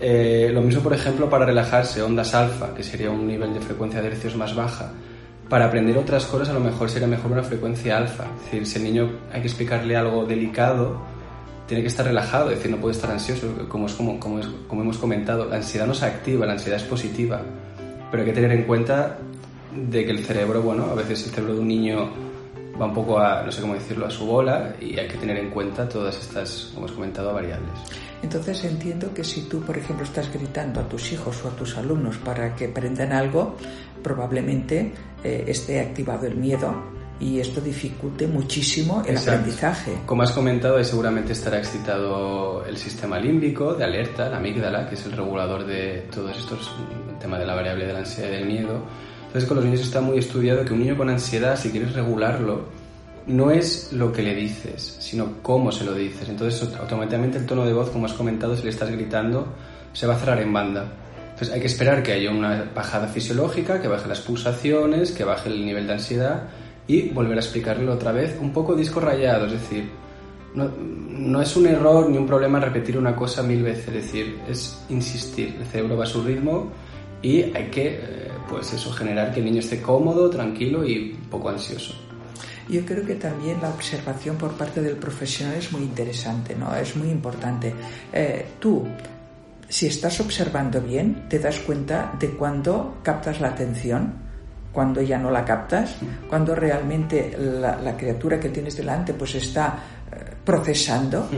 Eh, 0.00 0.50
lo 0.52 0.62
mismo, 0.62 0.82
por 0.82 0.94
ejemplo, 0.94 1.28
para 1.28 1.44
relajarse, 1.44 2.02
ondas 2.02 2.34
alfa, 2.34 2.74
que 2.74 2.82
sería 2.82 3.10
un 3.10 3.26
nivel 3.26 3.52
de 3.52 3.60
frecuencia 3.60 4.00
de 4.00 4.08
hercios 4.08 4.34
más 4.36 4.54
baja. 4.54 4.92
Para 5.48 5.66
aprender 5.66 5.98
otras 5.98 6.26
cosas, 6.26 6.48
a 6.48 6.52
lo 6.52 6.60
mejor 6.60 6.88
sería 6.88 7.08
mejor 7.08 7.32
una 7.32 7.42
frecuencia 7.42 7.98
alfa. 7.98 8.24
Es 8.38 8.44
decir, 8.44 8.66
si 8.66 8.78
el 8.78 8.84
niño 8.84 9.10
hay 9.32 9.40
que 9.40 9.48
explicarle 9.48 9.96
algo 9.96 10.24
delicado, 10.24 11.00
tiene 11.70 11.82
que 11.84 11.88
estar 11.88 12.04
relajado, 12.04 12.50
es 12.50 12.56
decir, 12.56 12.68
no 12.68 12.78
puede 12.78 12.96
estar 12.96 13.08
ansioso, 13.12 13.46
como, 13.68 13.86
es, 13.86 13.92
como, 13.92 14.18
como, 14.18 14.82
hemos 14.82 14.98
comentado. 14.98 15.44
La 15.44 15.54
ansiedad 15.54 15.86
no 15.86 15.94
se 15.94 16.04
activa, 16.04 16.44
la 16.44 16.54
ansiedad 16.54 16.80
es 16.80 16.84
positiva. 16.84 17.42
Pero 18.10 18.24
hay 18.24 18.28
que 18.28 18.34
tener 18.34 18.50
en 18.50 18.64
cuenta 18.64 19.18
de 19.76 20.04
que 20.04 20.10
el 20.10 20.24
cerebro, 20.24 20.62
bueno, 20.62 20.86
a 20.90 20.94
veces 20.96 21.26
el 21.26 21.30
cerebro 21.30 21.54
de 21.54 21.60
un 21.60 21.68
niño 21.68 22.10
va 22.74 22.86
un 22.86 22.92
poco 22.92 23.20
a, 23.20 23.44
no 23.44 23.52
sé 23.52 23.60
cómo 23.60 23.74
decirlo, 23.74 24.06
a 24.06 24.10
su 24.10 24.26
bola 24.26 24.74
y 24.80 24.98
hay 24.98 25.06
que 25.06 25.16
tener 25.16 25.36
en 25.36 25.50
cuenta 25.50 25.88
todas 25.88 26.18
estas, 26.18 26.72
como 26.74 26.86
hemos 26.86 26.96
comentado, 26.96 27.32
variables. 27.32 27.70
Entonces 28.20 28.64
entiendo 28.64 29.14
que 29.14 29.22
si 29.22 29.42
tú, 29.42 29.60
por 29.60 29.78
ejemplo, 29.78 30.04
estás 30.04 30.28
gritando 30.32 30.80
a 30.80 30.88
tus 30.88 31.12
hijos 31.12 31.40
o 31.44 31.48
a 31.50 31.50
tus 31.52 31.76
alumnos 31.76 32.18
para 32.18 32.56
que 32.56 32.64
aprendan 32.64 33.12
algo, 33.12 33.54
probablemente 34.02 34.90
eh, 35.22 35.44
esté 35.46 35.78
activado 35.78 36.26
el 36.26 36.34
miedo 36.34 36.99
y 37.20 37.38
esto 37.38 37.60
dificulte 37.60 38.26
muchísimo 38.26 39.02
el 39.06 39.18
aprendizaje. 39.18 39.98
Como 40.06 40.22
has 40.22 40.32
comentado, 40.32 40.82
seguramente 40.82 41.32
estará 41.32 41.58
excitado 41.58 42.64
el 42.64 42.78
sistema 42.78 43.18
límbico 43.18 43.74
de 43.74 43.84
alerta, 43.84 44.30
la 44.30 44.38
amígdala, 44.38 44.88
que 44.88 44.94
es 44.94 45.04
el 45.04 45.12
regulador 45.12 45.66
de 45.66 46.08
todos 46.12 46.36
estos, 46.36 46.74
el 47.10 47.18
tema 47.18 47.38
de 47.38 47.44
la 47.44 47.54
variable 47.54 47.86
de 47.86 47.92
la 47.92 47.98
ansiedad 47.98 48.30
y 48.30 48.32
del 48.32 48.46
miedo. 48.46 48.82
Entonces, 49.26 49.46
con 49.46 49.58
los 49.58 49.66
niños 49.66 49.82
está 49.82 50.00
muy 50.00 50.18
estudiado 50.18 50.64
que 50.64 50.72
un 50.72 50.80
niño 50.80 50.96
con 50.96 51.10
ansiedad, 51.10 51.56
si 51.56 51.70
quieres 51.70 51.92
regularlo, 51.92 52.64
no 53.26 53.50
es 53.50 53.92
lo 53.92 54.10
que 54.10 54.22
le 54.22 54.34
dices, 54.34 54.96
sino 54.98 55.42
cómo 55.42 55.70
se 55.70 55.84
lo 55.84 55.92
dices. 55.92 56.26
Entonces, 56.26 56.74
automáticamente 56.74 57.36
el 57.36 57.44
tono 57.44 57.66
de 57.66 57.74
voz, 57.74 57.90
como 57.90 58.06
has 58.06 58.14
comentado, 58.14 58.56
si 58.56 58.64
le 58.64 58.70
estás 58.70 58.90
gritando, 58.90 59.46
se 59.92 60.06
va 60.06 60.14
a 60.14 60.18
cerrar 60.18 60.40
en 60.40 60.52
banda. 60.54 60.86
Entonces, 61.32 61.50
hay 61.50 61.60
que 61.60 61.66
esperar 61.66 62.02
que 62.02 62.12
haya 62.12 62.30
una 62.30 62.70
bajada 62.74 63.08
fisiológica, 63.08 63.80
que 63.80 63.88
baje 63.88 64.08
las 64.08 64.20
pulsaciones, 64.20 65.12
que 65.12 65.24
baje 65.24 65.50
el 65.50 65.64
nivel 65.66 65.86
de 65.86 65.92
ansiedad 65.92 66.48
y 66.86 67.08
volver 67.10 67.38
a 67.38 67.40
explicarlo 67.40 67.92
otra 67.92 68.12
vez, 68.12 68.36
un 68.40 68.52
poco 68.52 68.74
disco 68.74 69.00
rayado, 69.00 69.46
es 69.46 69.52
decir, 69.52 69.88
no, 70.54 70.68
no, 70.76 71.40
es 71.40 71.56
un 71.56 71.66
error 71.66 72.10
ni 72.10 72.18
un 72.18 72.26
problema 72.26 72.58
repetir 72.58 72.98
una 72.98 73.14
cosa 73.14 73.42
mil 73.42 73.62
veces, 73.62 73.88
es 73.88 73.94
decir, 73.94 74.38
es 74.48 74.84
insistir, 74.88 75.56
el 75.58 75.66
cerebro 75.66 75.96
va 75.96 76.04
a 76.04 76.06
su 76.06 76.22
ritmo 76.22 76.70
y 77.22 77.42
hay 77.42 77.70
que, 77.70 77.88
eh, 77.88 78.30
pues 78.48 78.72
eso, 78.72 78.90
generar 78.92 79.32
que 79.32 79.40
el 79.40 79.46
niño 79.46 79.60
esté 79.60 79.80
cómodo, 79.80 80.28
tranquilo 80.30 80.84
y 80.84 81.16
poco 81.30 81.50
ansioso. 81.50 81.94
Yo 82.68 82.84
creo 82.86 83.04
que 83.04 83.16
también 83.16 83.60
la 83.60 83.68
observación 83.68 84.36
por 84.36 84.52
parte 84.52 84.80
del 84.80 84.96
profesional 84.96 85.56
es 85.56 85.72
muy 85.72 85.82
interesante, 85.82 86.54
¿no? 86.54 86.74
Es 86.76 86.94
muy 86.94 87.10
importante. 87.10 87.74
Eh, 88.12 88.46
tú, 88.60 88.86
si 89.68 89.86
estás 89.86 90.20
observando 90.20 90.80
bien, 90.80 91.28
te 91.28 91.40
das 91.40 91.58
cuenta 91.60 92.12
de 92.18 92.30
cuando 92.30 92.98
captas 93.02 93.40
la 93.40 93.48
atención, 93.48 94.29
cuando 94.72 95.02
ya 95.02 95.18
no 95.18 95.30
la 95.30 95.44
captas, 95.44 95.96
cuando 96.28 96.54
realmente 96.54 97.36
la, 97.38 97.96
criatura 97.96 98.38
que 98.38 98.50
tienes 98.50 98.76
delante 98.76 99.14
pues 99.14 99.34
está 99.34 99.78
eh, 100.10 100.16
procesando, 100.44 101.28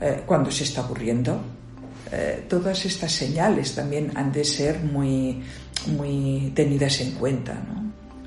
eh, 0.00 0.22
cuando 0.24 0.50
se 0.50 0.64
está 0.64 0.82
aburriendo. 0.82 1.40
todas 2.48 2.84
estas 2.84 3.10
señales 3.10 3.74
también 3.74 4.12
han 4.14 4.30
de 4.30 4.44
ser 4.44 4.78
muy, 4.78 5.42
muy 5.88 6.52
tenidas 6.54 7.00
en 7.00 7.12
cuenta, 7.12 7.54
¿no? 7.54 7.86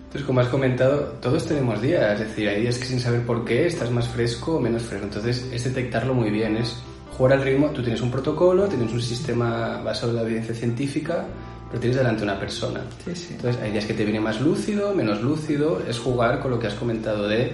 Entonces, 0.09 0.25
como 0.25 0.39
has 0.39 0.47
comentado, 0.47 1.19
todos 1.21 1.45
tenemos 1.45 1.79
días, 1.83 2.19
es 2.19 2.29
decir, 2.29 2.49
hay 2.49 2.61
días 2.61 2.79
que 2.79 2.85
sin 2.85 2.99
saber 2.99 3.23
por 3.27 3.45
qué 3.45 3.67
estás 3.67 3.91
más 3.91 4.07
fresco 4.07 4.55
o 4.55 4.59
menos 4.59 4.81
fresco. 4.81 5.05
Entonces, 5.05 5.47
es 5.51 5.63
detectarlo 5.63 6.15
muy 6.15 6.31
bien, 6.31 6.57
es 6.57 6.77
jugar 7.15 7.33
al 7.33 7.43
ritmo. 7.43 7.67
Tú 7.69 7.83
tienes 7.83 8.01
un 8.01 8.09
protocolo, 8.09 8.67
tienes 8.67 8.91
un 8.91 9.03
sistema 9.03 9.79
basado 9.83 10.09
en 10.09 10.15
la 10.15 10.21
evidencia 10.23 10.55
científica, 10.55 11.25
pero 11.69 11.79
tienes 11.79 11.97
delante 11.97 12.23
una 12.23 12.39
persona. 12.39 12.81
Entonces, 13.05 13.61
hay 13.61 13.71
días 13.71 13.85
que 13.85 13.93
te 13.93 14.03
viene 14.03 14.19
más 14.19 14.41
lúcido, 14.41 14.93
menos 14.93 15.21
lúcido, 15.21 15.81
es 15.87 15.99
jugar 15.99 16.39
con 16.39 16.51
lo 16.51 16.59
que 16.59 16.67
has 16.67 16.73
comentado 16.73 17.27
de 17.27 17.53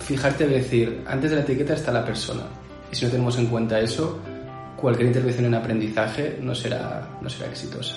fijarte, 0.00 0.46
de 0.46 0.56
decir, 0.56 1.02
antes 1.06 1.30
de 1.30 1.36
la 1.36 1.42
etiqueta 1.42 1.74
está 1.74 1.90
la 1.92 2.04
persona. 2.04 2.42
Y 2.92 2.94
si 2.94 3.04
no 3.04 3.10
tenemos 3.10 3.38
en 3.38 3.46
cuenta 3.46 3.80
eso, 3.80 4.20
cualquier 4.76 5.08
intervención 5.08 5.46
en 5.46 5.54
aprendizaje 5.54 6.38
no 6.40 6.54
será, 6.54 7.18
no 7.20 7.28
será 7.28 7.50
exitosa. 7.50 7.96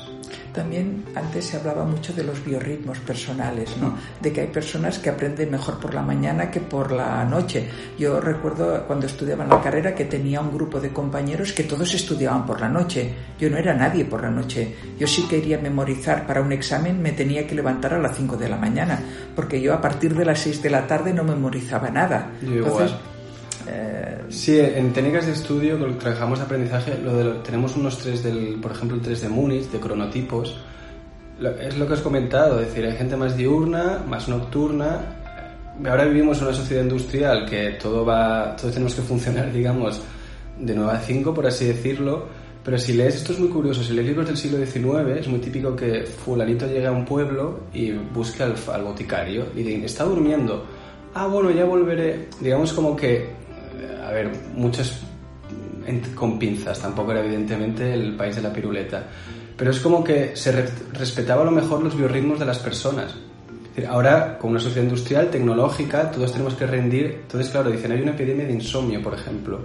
También 0.54 1.06
antes 1.16 1.46
se 1.46 1.58
hablaba 1.58 1.84
mucho 1.84 2.14
de 2.14 2.24
los 2.24 2.44
biorritmos 2.44 3.00
personales, 3.00 3.76
¿no? 3.78 3.96
De 4.22 4.34
que 4.34 4.42
hay 4.42 4.48
personas 4.48 5.00
que 5.00 5.10
aprenden 5.10 5.52
mejor 5.52 5.80
por 5.80 5.94
la 5.94 6.02
mañana 6.02 6.50
que 6.50 6.60
por 6.60 6.92
la 6.92 7.24
noche. 7.26 7.70
Yo 7.98 8.20
recuerdo 8.20 8.86
cuando 8.88 9.06
estudiaba 9.06 9.44
en 9.44 9.50
la 9.50 9.62
carrera 9.62 9.94
que 9.94 10.06
tenía 10.06 10.42
un 10.42 10.54
grupo 10.54 10.80
de 10.80 10.90
compañeros 10.90 11.54
que 11.54 11.64
todos 11.64 11.94
estudiaban 11.94 12.46
por 12.46 12.60
la 12.62 12.70
noche. 12.70 13.14
Yo 13.40 13.50
no 13.50 13.58
era 13.58 13.74
nadie 13.74 14.06
por 14.06 14.22
la 14.22 14.30
noche. 14.30 14.76
Yo 15.00 15.08
sí 15.08 15.28
quería 15.30 15.60
memorizar 15.60 16.26
para 16.26 16.42
un 16.42 16.52
examen, 16.52 17.02
me 17.02 17.12
tenía 17.12 17.46
que 17.46 17.56
levantar 17.56 17.94
a 17.94 18.00
las 18.00 18.16
5 18.18 18.38
de 18.38 18.50
la 18.50 18.58
mañana, 18.58 19.00
porque 19.36 19.62
yo 19.62 19.74
a 19.74 19.82
partir 19.82 20.16
de 20.16 20.26
las 20.26 20.40
6 20.40 20.62
de 20.62 20.70
la 20.70 20.88
tarde 20.88 21.14
no 21.14 21.24
memorizaba 21.24 21.90
nada. 21.90 22.32
Entonces, 22.42 22.94
eh, 23.70 24.24
sí, 24.30 24.60
en 24.60 24.94
técnicas 24.94 25.26
de 25.26 25.34
estudio, 25.34 25.78
cuando 25.78 25.98
trabajamos 25.98 26.40
aprendizaje, 26.40 26.98
lo 27.04 27.16
de 27.16 27.40
tenemos 27.40 27.76
unos 27.76 27.98
tres, 27.98 28.24
del, 28.24 28.56
por 28.62 28.72
ejemplo, 28.72 28.98
el 28.98 29.04
3 29.04 29.22
de 29.22 29.30
Múnich, 29.30 29.70
de 29.70 29.80
cronotipos. 29.80 30.56
es 31.60 31.78
lo 31.78 31.88
que 31.88 31.94
has 31.94 32.02
comentado, 32.02 32.62
es 32.62 32.68
decir, 32.68 32.86
hay 32.86 32.96
gente 32.96 33.18
más 33.18 33.36
diurna, 33.36 34.04
más 34.08 34.28
nocturna. 34.30 35.02
ahora 35.86 36.06
vivimos 36.06 36.38
en 36.40 36.48
una 36.48 36.56
sociedad 36.56 36.84
industrial 36.84 37.46
que 37.46 37.72
todo 37.72 38.06
va, 38.06 38.56
todos 38.56 38.74
tenemos 38.74 38.96
que 38.96 39.02
funcionar, 39.02 39.52
digamos, 39.54 40.02
de 40.60 40.74
9 40.74 40.92
a 40.92 41.00
5, 41.00 41.34
por 41.34 41.46
así 41.46 41.66
decirlo, 41.66 42.28
pero 42.64 42.78
si 42.78 42.94
lees, 42.94 43.16
esto 43.16 43.34
es 43.34 43.40
muy 43.40 43.50
curioso, 43.50 43.84
si 43.84 43.94
lees 43.94 44.08
libros 44.08 44.28
del 44.28 44.38
siglo 44.38 44.58
XIX, 44.66 45.20
es 45.20 45.28
muy 45.28 45.40
típico 45.40 45.76
que 45.76 46.06
fulanito 46.06 46.68
llegue 46.68 46.88
a 46.88 46.92
un 46.92 47.06
pueblo 47.06 47.62
y 47.74 47.92
busque 47.92 48.44
al, 48.44 48.56
al 48.74 48.84
boticario 48.84 49.48
y 49.56 49.64
dice, 49.64 49.86
está 49.86 50.04
durmiendo. 50.06 50.66
Ah, 51.14 51.28
bueno, 51.28 51.50
ya 51.50 51.66
volveré. 51.66 52.28
Digamos 52.40 52.74
como 52.74 52.96
que, 52.96 53.30
a 54.06 54.12
ver, 54.12 54.32
muchas 54.54 55.02
con 56.16 56.38
pinzas, 56.38 56.82
tampoco 56.82 57.12
era 57.12 57.24
evidentemente 57.24 57.94
el 57.94 58.16
país 58.16 58.36
de 58.36 58.42
la 58.42 58.52
piruleta, 58.52 59.04
pero 59.56 59.72
es 59.72 59.80
como 59.80 60.04
que 60.04 60.36
se 60.36 60.52
respetaba 60.94 61.42
a 61.44 61.46
lo 61.46 61.52
mejor 61.52 61.82
los 61.82 61.96
biorritmos 61.96 62.40
de 62.40 62.46
las 62.46 62.60
personas. 62.60 63.16
Ahora, 63.88 64.38
con 64.40 64.52
una 64.52 64.60
sociedad 64.60 64.84
industrial, 64.84 65.30
tecnológica, 65.30 66.10
todos 66.10 66.32
tenemos 66.32 66.56
que 66.56 66.66
rendir. 66.66 67.20
Entonces, 67.22 67.52
claro, 67.52 67.70
dicen, 67.70 67.92
hay 67.92 68.02
una 68.02 68.12
epidemia 68.12 68.46
de 68.46 68.54
insomnio, 68.54 69.04
por 69.04 69.14
ejemplo. 69.14 69.60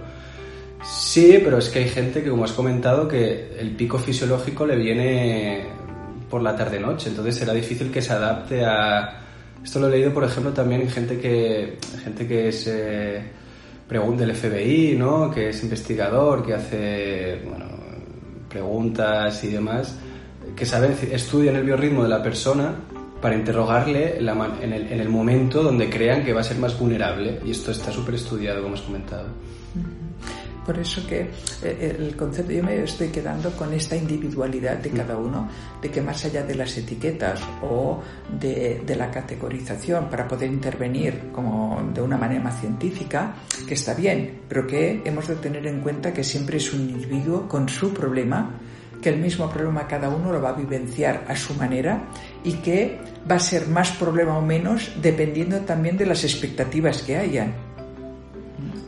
Sí, 0.83 1.39
pero 1.43 1.57
es 1.57 1.69
que 1.69 1.79
hay 1.79 1.89
gente 1.89 2.21
que, 2.21 2.29
como 2.29 2.43
has 2.43 2.51
comentado, 2.51 3.07
que 3.07 3.55
el 3.57 3.71
pico 3.71 3.97
fisiológico 3.97 4.67
le 4.67 4.75
viene 4.75 5.65
por 6.29 6.43
la 6.43 6.55
tarde-noche, 6.55 7.09
entonces 7.09 7.35
será 7.35 7.53
difícil 7.53 7.91
que 7.91 8.01
se 8.01 8.13
adapte 8.13 8.63
a... 8.63 9.19
Esto 9.63 9.79
lo 9.79 9.87
he 9.87 9.91
leído, 9.91 10.13
por 10.13 10.23
ejemplo, 10.23 10.51
también 10.51 10.81
en 10.81 10.89
gente 10.89 11.17
que, 11.17 11.77
gente 12.03 12.27
que 12.27 12.49
es 12.49 12.67
pregunta 13.93 14.25
del 14.25 14.35
FBI, 14.35 14.95
¿no? 14.97 15.29
que 15.29 15.49
es 15.49 15.61
investigador, 15.61 16.43
que 16.43 16.55
hace 16.55 17.43
bueno, 17.47 17.65
preguntas 18.49 19.43
y 19.43 19.49
demás, 19.49 19.95
que 20.55 20.65
saben, 20.65 20.97
estudian 21.11 21.57
el 21.57 21.63
biorritmo 21.63 22.01
de 22.01 22.09
la 22.09 22.23
persona 22.23 22.73
para 23.21 23.35
interrogarle 23.35 24.17
en, 24.17 24.73
el, 24.73 24.91
en 24.91 24.99
el 24.99 25.09
momento 25.09 25.61
donde 25.61 25.91
crean 25.91 26.25
que 26.25 26.33
va 26.33 26.41
a 26.41 26.43
ser 26.43 26.57
más 26.57 26.77
vulnerable. 26.79 27.39
Y 27.45 27.51
esto 27.51 27.69
está 27.69 27.91
súper 27.91 28.15
estudiado, 28.15 28.63
como 28.63 28.73
has 28.73 28.81
comentado. 28.81 29.27
Por 30.65 30.79
eso 30.79 31.05
que 31.05 31.29
eh, 31.61 31.95
el 31.99 32.15
concepto, 32.15 32.51
yo 32.51 32.63
me 32.63 32.83
estoy 32.83 33.09
quedando 33.09 33.51
con 33.51 33.73
esta 33.73 33.95
individualidad 33.95 34.77
de 34.77 34.89
cada 34.91 35.17
uno, 35.17 35.49
de 35.81 35.91
que 35.91 36.01
más 36.01 36.23
allá 36.25 36.43
de 36.43 36.55
las 36.55 36.77
etiquetas 36.77 37.41
o 37.61 38.01
de, 38.39 38.83
la 38.95 39.09
categorización 39.09 40.07
para 40.09 40.27
poder 40.27 40.49
intervenir 40.49 41.31
como 41.31 41.91
de 41.93 42.01
una 42.01 42.15
manera 42.15 42.43
más 42.43 42.59
científica, 42.59 43.35
que 43.67 43.73
está 43.73 43.93
bien, 43.93 44.41
pero 44.47 44.67
que 44.67 45.01
hemos 45.03 45.27
de 45.27 45.35
tener 45.35 45.65
en 45.65 45.81
cuenta 45.81 46.13
que 46.13 46.23
siempre 46.23 46.57
es 46.57 46.71
un 46.73 46.81
individuo 46.81 47.47
con 47.47 47.67
su 47.67 47.93
problema, 47.93 48.59
que 49.01 49.09
el 49.09 49.19
mismo 49.19 49.49
problema 49.49 49.87
cada 49.87 50.09
uno 50.09 50.31
lo 50.31 50.41
va 50.41 50.49
a 50.49 50.53
vivenciar 50.53 51.25
a 51.27 51.35
su 51.35 51.55
manera 51.55 52.03
y 52.43 52.53
que 52.53 52.99
va 53.29 53.35
a 53.35 53.39
ser 53.39 53.67
más 53.67 53.91
problema 53.91 54.37
o 54.37 54.41
menos 54.41 54.93
dependiendo 55.01 55.59
también 55.61 55.97
de 55.97 56.05
las 56.05 56.23
expectativas 56.23 57.01
que 57.01 57.17
hayan. 57.17 57.53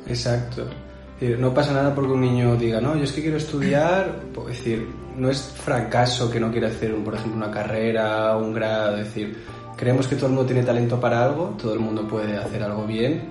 Exacto. 0.08 0.85
No 1.22 1.54
pasa 1.54 1.72
nada 1.72 1.96
porque 1.96 2.12
un 2.12 2.22
niño 2.22 2.58
diga, 2.58 2.82
no, 2.82 2.98
yo 2.98 3.04
es 3.04 3.14
que 3.14 3.22
quiero 3.22 3.38
estudiar, 3.38 4.20
es 4.50 4.58
decir, 4.58 4.86
no 5.18 5.30
es 5.30 5.42
fracaso 5.42 6.30
que 6.30 6.42
no 6.42 6.52
quiera 6.52 6.68
hacer, 6.68 6.94
por 6.96 7.16
ejemplo, 7.16 7.38
una 7.38 7.50
carrera, 7.50 8.36
un 8.36 8.54
grado, 8.54 8.98
es 8.98 9.06
decir, 9.06 9.38
creemos 9.78 10.08
que 10.08 10.16
todo 10.16 10.28
el 10.28 10.34
mundo 10.34 10.46
tiene 10.46 10.64
talento 10.64 11.00
para 11.00 11.24
algo, 11.24 11.56
todo 11.62 11.74
el 11.74 11.80
mundo 11.80 12.06
puede 12.06 12.38
hacer 12.38 12.62
algo 12.64 12.86
bien. 12.86 13.30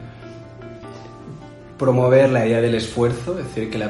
Promover 1.79 2.31
la 2.31 2.47
idea 2.47 2.63
del 2.63 2.75
esfuerzo, 2.75 3.39
es 3.39 3.47
decir, 3.49 3.71
que 3.71 3.85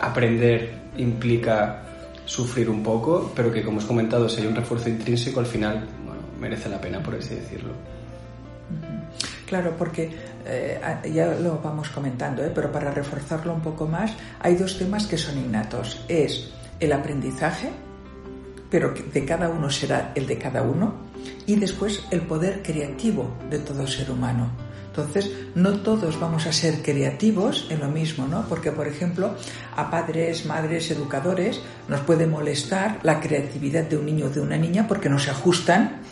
aprender 0.00 0.80
implica 0.96 1.82
sufrir 2.24 2.68
un 2.68 2.82
poco, 2.82 3.32
pero 3.36 3.52
que 3.52 3.62
como 3.62 3.80
he 3.80 3.86
comentado, 3.86 4.28
si 4.28 4.40
hay 4.40 4.48
un 4.48 4.56
refuerzo 4.56 4.88
intrínseco, 4.88 5.38
al 5.38 5.46
final 5.46 5.86
merece 6.40 6.68
la 6.68 6.80
pena, 6.80 7.00
por 7.00 7.14
así 7.14 7.36
decirlo. 7.36 7.70
Claro, 9.50 9.74
porque 9.76 10.08
eh, 10.46 10.80
ya 11.12 11.26
lo 11.34 11.58
vamos 11.58 11.88
comentando, 11.88 12.40
¿eh? 12.44 12.52
pero 12.54 12.70
para 12.70 12.92
reforzarlo 12.92 13.52
un 13.52 13.60
poco 13.60 13.84
más, 13.84 14.12
hay 14.38 14.54
dos 14.54 14.78
temas 14.78 15.08
que 15.08 15.18
son 15.18 15.38
innatos. 15.38 16.04
Es 16.06 16.52
el 16.78 16.92
aprendizaje, 16.92 17.72
pero 18.70 18.94
de 18.94 19.24
cada 19.24 19.48
uno 19.48 19.68
será 19.68 20.12
el 20.14 20.28
de 20.28 20.38
cada 20.38 20.62
uno, 20.62 20.94
y 21.46 21.56
después 21.56 22.04
el 22.12 22.20
poder 22.20 22.62
creativo 22.62 23.28
de 23.50 23.58
todo 23.58 23.88
ser 23.88 24.12
humano. 24.12 24.52
Entonces, 24.86 25.32
no 25.56 25.80
todos 25.80 26.20
vamos 26.20 26.46
a 26.46 26.52
ser 26.52 26.80
creativos 26.80 27.66
en 27.70 27.80
lo 27.80 27.88
mismo, 27.88 28.28
¿no? 28.28 28.46
Porque, 28.48 28.70
por 28.70 28.86
ejemplo, 28.86 29.34
a 29.74 29.90
padres, 29.90 30.46
madres, 30.46 30.92
educadores 30.92 31.60
nos 31.88 32.00
puede 32.02 32.28
molestar 32.28 33.00
la 33.02 33.18
creatividad 33.18 33.82
de 33.82 33.96
un 33.96 34.06
niño 34.06 34.26
o 34.26 34.30
de 34.30 34.40
una 34.40 34.56
niña 34.56 34.86
porque 34.86 35.08
no 35.08 35.18
se 35.18 35.30
ajustan 35.30 36.02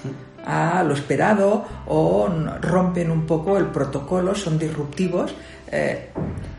a 0.44 0.82
lo 0.82 0.94
esperado 0.94 1.64
o 1.86 2.28
rompen 2.60 3.10
un 3.10 3.26
poco 3.26 3.58
el 3.58 3.66
protocolo, 3.66 4.34
son 4.34 4.58
disruptivos. 4.58 5.34
Eh, 5.70 6.08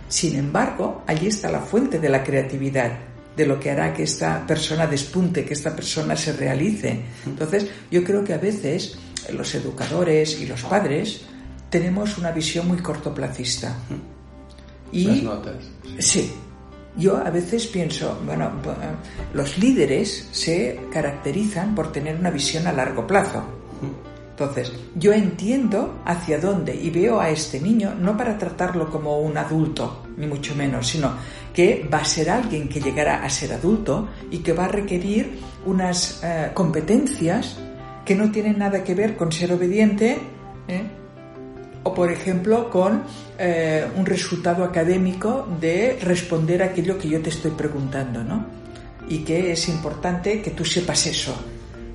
sin 0.07 0.35
embargo, 0.35 1.03
allí 1.07 1.27
está 1.27 1.51
la 1.51 1.61
fuente 1.61 1.99
de 1.99 2.09
la 2.09 2.23
creatividad, 2.23 2.91
de 3.35 3.45
lo 3.45 3.59
que 3.59 3.71
hará 3.71 3.93
que 3.93 4.03
esta 4.03 4.45
persona 4.45 4.87
despunte, 4.87 5.45
que 5.45 5.53
esta 5.53 5.75
persona 5.75 6.15
se 6.15 6.33
realice. 6.33 7.01
Entonces, 7.25 7.67
yo 7.91 8.03
creo 8.03 8.23
que 8.23 8.33
a 8.33 8.37
veces 8.37 8.97
los 9.31 9.53
educadores 9.55 10.39
y 10.41 10.45
los 10.45 10.63
padres 10.63 11.21
tenemos 11.69 12.17
una 12.17 12.31
visión 12.31 12.67
muy 12.67 12.79
cortoplacista. 12.79 13.75
Y, 14.91 15.05
Las 15.05 15.23
notas. 15.23 15.55
Sí. 15.99 16.31
Yo 16.97 17.17
a 17.17 17.29
veces 17.29 17.67
pienso, 17.67 18.19
bueno, 18.25 18.51
los 19.33 19.57
líderes 19.59 20.27
se 20.31 20.79
caracterizan 20.91 21.75
por 21.75 21.91
tener 21.91 22.15
una 22.15 22.31
visión 22.31 22.65
a 22.67 22.73
largo 22.73 23.05
plazo. 23.05 23.59
Entonces, 24.39 24.71
yo 24.95 25.11
entiendo 25.11 25.99
hacia 26.05 26.39
dónde 26.39 26.73
y 26.73 26.89
veo 26.89 27.19
a 27.19 27.29
este 27.29 27.59
niño 27.59 27.93
no 27.99 28.15
para 28.15 28.37
tratarlo 28.37 28.89
como 28.89 29.19
un 29.19 29.37
adulto, 29.37 30.03
ni 30.15 30.27
mucho 30.27 30.55
menos, 30.55 30.87
sino 30.87 31.11
que 31.53 31.85
va 31.93 31.97
a 31.97 32.05
ser 32.05 32.29
alguien 32.29 32.69
que 32.69 32.79
llegará 32.79 33.25
a 33.25 33.29
ser 33.29 33.51
adulto 33.51 34.07
y 34.31 34.37
que 34.37 34.53
va 34.53 34.63
a 34.63 34.67
requerir 34.69 35.41
unas 35.65 36.21
eh, 36.23 36.51
competencias 36.53 37.57
que 38.05 38.15
no 38.15 38.31
tienen 38.31 38.57
nada 38.59 38.81
que 38.81 38.95
ver 38.95 39.17
con 39.17 39.29
ser 39.29 39.51
obediente 39.51 40.17
¿eh? 40.69 40.83
o, 41.83 41.93
por 41.93 42.09
ejemplo, 42.09 42.69
con 42.69 43.03
eh, 43.37 43.85
un 43.97 44.05
resultado 44.05 44.63
académico 44.63 45.49
de 45.59 45.99
responder 46.01 46.63
a 46.63 46.67
aquello 46.67 46.97
que 46.97 47.09
yo 47.09 47.21
te 47.21 47.29
estoy 47.29 47.51
preguntando, 47.51 48.23
¿no? 48.23 48.45
Y 49.09 49.19
que 49.25 49.51
es 49.51 49.67
importante 49.67 50.41
que 50.41 50.51
tú 50.51 50.63
sepas 50.63 51.07
eso 51.07 51.35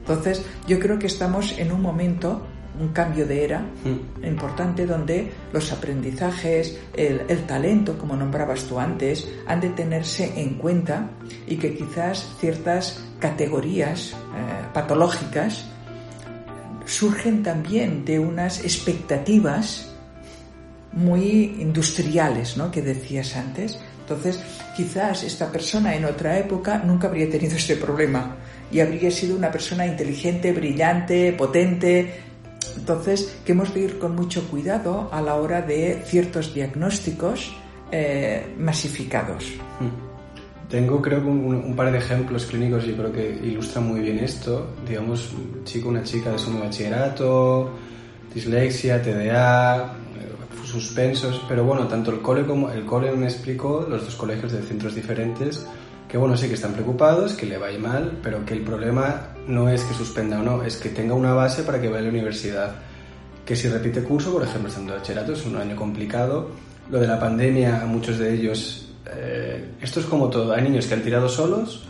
entonces, 0.07 0.45
yo 0.69 0.79
creo 0.79 0.99
que 0.99 1.07
estamos 1.07 1.59
en 1.59 1.73
un 1.73 1.81
momento, 1.81 2.43
un 2.79 2.89
cambio 2.89 3.27
de 3.27 3.43
era 3.43 3.61
mm. 3.61 4.23
importante 4.27 4.85
donde 4.85 5.33
los 5.51 5.73
aprendizajes, 5.73 6.79
el, 6.93 7.47
talento, 7.47 7.97
como 7.97 8.15
nombrabas 8.15 8.65
tú 8.65 8.79
antes, 8.79 9.27
han 9.47 9.63
de 9.63 9.71
tenerse 9.71 10.31
en 10.39 10.59
cuenta 10.59 11.09
y 11.47 11.57
que 11.57 11.75
quizás 11.75 12.37
ciertas 12.39 13.03
categorías 13.19 14.13
eh, 14.13 14.17
patológicas 14.75 15.65
surgen 16.85 17.43
también 17.43 18.05
de 18.05 18.19
unas 18.19 18.63
expectativas 18.63 19.91
muy 20.93 21.57
industriales, 21.61 22.59
¿no? 22.59 22.71
Que 22.71 22.83
decías 22.83 23.35
antes. 23.37 23.81
Entonces, 24.01 24.39
quizás 24.77 25.23
esta 25.23 25.51
persona 25.51 25.95
en 25.95 26.05
otra 26.05 26.39
época 26.39 26.77
nunca 26.85 27.09
habría 27.09 27.31
tenido 27.31 27.57
este 27.57 27.77
problema 27.77 28.37
y 28.75 28.81
habría 28.81 29.09
sido 29.13 29.37
una 29.37 29.53
persona 29.53 29.87
inteligente, 29.87 30.53
brillante, 30.53 31.33
potente. 31.33 32.13
Entonces, 32.77 33.39
que 33.45 33.53
hemos 33.53 33.73
de 33.73 33.83
ir 33.83 33.99
con 34.01 34.17
mucho 34.17 34.49
cuidado 34.49 35.09
a 35.13 35.23
la 35.23 35.37
hora 35.37 35.63
de 35.63 36.03
ciertos 36.05 36.53
diagnósticos 36.53 37.55
eh, 37.93 38.53
masificados. 38.59 39.45
Hmm. 39.79 40.69
Tengo 40.69 41.01
creo 41.01 41.23
que 41.23 41.29
un, 41.29 41.77
par 41.77 41.93
de 41.93 41.99
ejemplos 41.99 42.47
clínicos 42.47 42.85
yo 42.85 42.97
creo 42.97 43.13
que 43.13 43.39
ilustran 43.45 43.87
muy 43.87 44.01
bien 44.01 44.19
esto. 44.19 44.75
Digamos, 44.89 45.33
un 45.33 45.63
chico, 45.63 45.89
una 45.89 46.03
chica 46.03 46.33
de 46.33 46.39
segundo 46.41 46.65
bachillerato, 46.65 47.71
dislexia, 48.35 49.01
TDA, 49.01 49.85
eh, 49.85 50.67
suspensos, 50.67 51.41
pero 51.49 51.63
bueno, 51.63 51.87
tanto 51.87 52.11
el 52.11 52.21
cole 52.21 52.45
como 52.45 52.71
el 52.71 52.85
cole 52.85 53.13
me 53.13 53.27
explicó, 53.27 53.87
los 53.89 54.05
dos 54.05 54.17
colegios 54.17 54.51
de 54.51 54.63
centros 54.63 54.97
diferentes, 54.97 55.65
que 56.15 56.19
bueno, 56.19 56.37
sí 56.37 56.47
que 56.47 56.55
están 56.55 56.75
preocupados, 56.75 57.33
que 57.33 57.45
le 57.45 57.59
vaya 57.59 57.77
mal, 57.77 58.21
pero 58.23 58.47
que 58.47 58.55
el 58.55 58.61
problema 58.61 59.31
no 59.49 59.69
es 59.69 59.83
que 59.83 59.95
suspenda 59.95 60.39
o 60.39 60.45
no, 60.45 60.63
es 60.63 60.77
que 60.77 60.91
tenga 60.91 61.13
una 61.13 61.35
base 61.35 61.65
para 61.65 61.81
que 61.81 61.89
vaya 61.89 61.99
a 61.99 62.03
la 62.03 62.11
universidad. 62.11 62.77
Que 63.45 63.57
si 63.57 63.67
repite 63.67 64.01
curso, 64.05 64.33
por 64.33 64.45
ejemplo, 64.45 64.69
estando 64.69 64.93
de 64.93 65.01
bachillerato, 65.01 65.33
es 65.33 65.45
un 65.45 65.57
año 65.57 65.75
complicado. 65.75 66.51
Lo 66.89 67.01
de 67.01 67.09
la 67.09 67.19
pandemia, 67.19 67.83
a 67.83 67.87
muchos 67.87 68.19
de 68.19 68.33
ellos, 68.33 68.95
eh, 69.13 69.73
esto 69.83 69.99
es 69.99 70.07
como 70.07 70.31
todo. 70.31 70.53
Hay 70.53 70.63
niños 70.63 70.87
que 70.87 70.95
han 70.95 71.03
tirado 71.03 71.29
solos, 71.29 71.83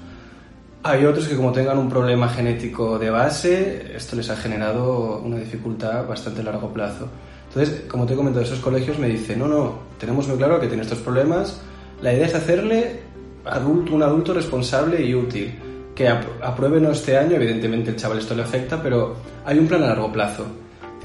hay 0.82 1.04
otros 1.04 1.28
que 1.28 1.36
como 1.36 1.52
tengan 1.52 1.76
un 1.76 1.90
problema 1.90 2.26
genético 2.30 2.98
de 2.98 3.10
base, 3.10 3.94
esto 3.94 4.16
les 4.16 4.30
ha 4.30 4.36
generado 4.36 5.18
una 5.18 5.36
dificultad 5.36 6.08
bastante 6.08 6.40
a 6.40 6.44
largo 6.44 6.72
plazo. 6.72 7.10
Entonces, 7.48 7.82
como 7.88 8.06
te 8.06 8.14
he 8.14 8.16
comentado, 8.16 8.42
esos 8.42 8.60
colegios 8.60 8.98
me 8.98 9.08
dicen, 9.08 9.40
no, 9.40 9.48
no, 9.48 9.80
tenemos 9.98 10.26
muy 10.28 10.38
claro 10.38 10.58
que 10.58 10.68
tiene 10.68 10.82
estos 10.82 11.00
problemas, 11.00 11.60
la 12.00 12.14
idea 12.14 12.26
es 12.26 12.34
hacerle 12.34 13.03
adulto, 13.44 13.94
un 13.94 14.02
adulto 14.02 14.34
responsable 14.34 15.02
y 15.04 15.14
útil. 15.14 15.54
Que 15.94 16.08
apruebe 16.08 16.90
este 16.90 17.16
año, 17.16 17.36
evidentemente 17.36 17.90
el 17.90 17.96
chaval 17.96 18.18
esto 18.18 18.34
le 18.34 18.42
afecta, 18.42 18.82
pero 18.82 19.14
hay 19.44 19.58
un 19.58 19.68
plan 19.68 19.82
a 19.84 19.86
largo 19.86 20.10
plazo. 20.10 20.44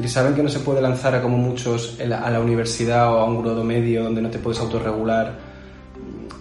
saben 0.08 0.34
que 0.34 0.42
no 0.42 0.50
se 0.50 0.60
puede 0.60 0.82
lanzar 0.82 1.14
a 1.14 1.22
como 1.22 1.38
muchos 1.38 2.00
a 2.00 2.30
la 2.30 2.40
universidad 2.40 3.14
o 3.14 3.20
a 3.20 3.26
un 3.26 3.44
grado 3.44 3.64
medio 3.64 4.04
donde 4.04 4.22
no 4.22 4.30
te 4.30 4.40
puedes 4.40 4.60
autorregular. 4.60 5.38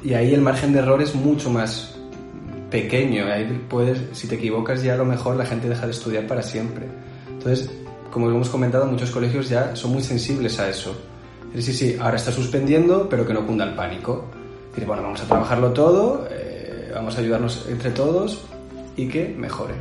Y 0.02 0.14
ahí 0.14 0.32
el 0.32 0.40
margen 0.40 0.72
de 0.72 0.78
error 0.78 1.02
es 1.02 1.14
mucho 1.14 1.50
más 1.50 1.94
pequeño. 2.70 3.26
Ahí 3.26 3.66
puedes, 3.68 4.00
si 4.12 4.28
te 4.28 4.36
equivocas 4.36 4.82
ya 4.82 4.94
a 4.94 4.96
lo 4.96 5.04
mejor 5.04 5.36
la 5.36 5.44
gente 5.44 5.68
deja 5.68 5.84
de 5.84 5.92
estudiar 5.92 6.26
para 6.26 6.42
siempre. 6.42 6.86
Entonces, 7.28 7.70
como 8.10 8.30
hemos 8.30 8.48
comentado, 8.48 8.86
muchos 8.86 9.10
colegios 9.10 9.48
ya 9.48 9.76
son 9.76 9.92
muy 9.92 10.02
sensibles 10.02 10.58
a 10.58 10.68
eso. 10.68 10.96
Sí, 11.54 11.72
sí, 11.72 11.96
ahora 12.00 12.16
está 12.16 12.32
suspendiendo, 12.32 13.08
pero 13.08 13.26
que 13.26 13.34
no 13.34 13.46
cunda 13.46 13.64
el 13.64 13.74
pánico. 13.74 14.24
Bueno, 14.86 15.02
vamos 15.02 15.22
a 15.22 15.26
trabajarlo 15.26 15.72
todo, 15.72 16.26
eh, 16.30 16.90
vamos 16.94 17.16
a 17.16 17.20
ayudarnos 17.20 17.66
entre 17.68 17.90
todos 17.90 18.44
y 18.96 19.08
que 19.08 19.28
mejore. 19.28 19.74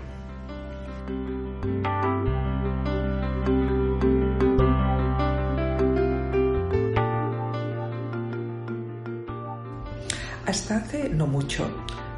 Hasta 10.45 10.77
hace 10.77 11.09
no 11.09 11.27
mucho 11.27 11.67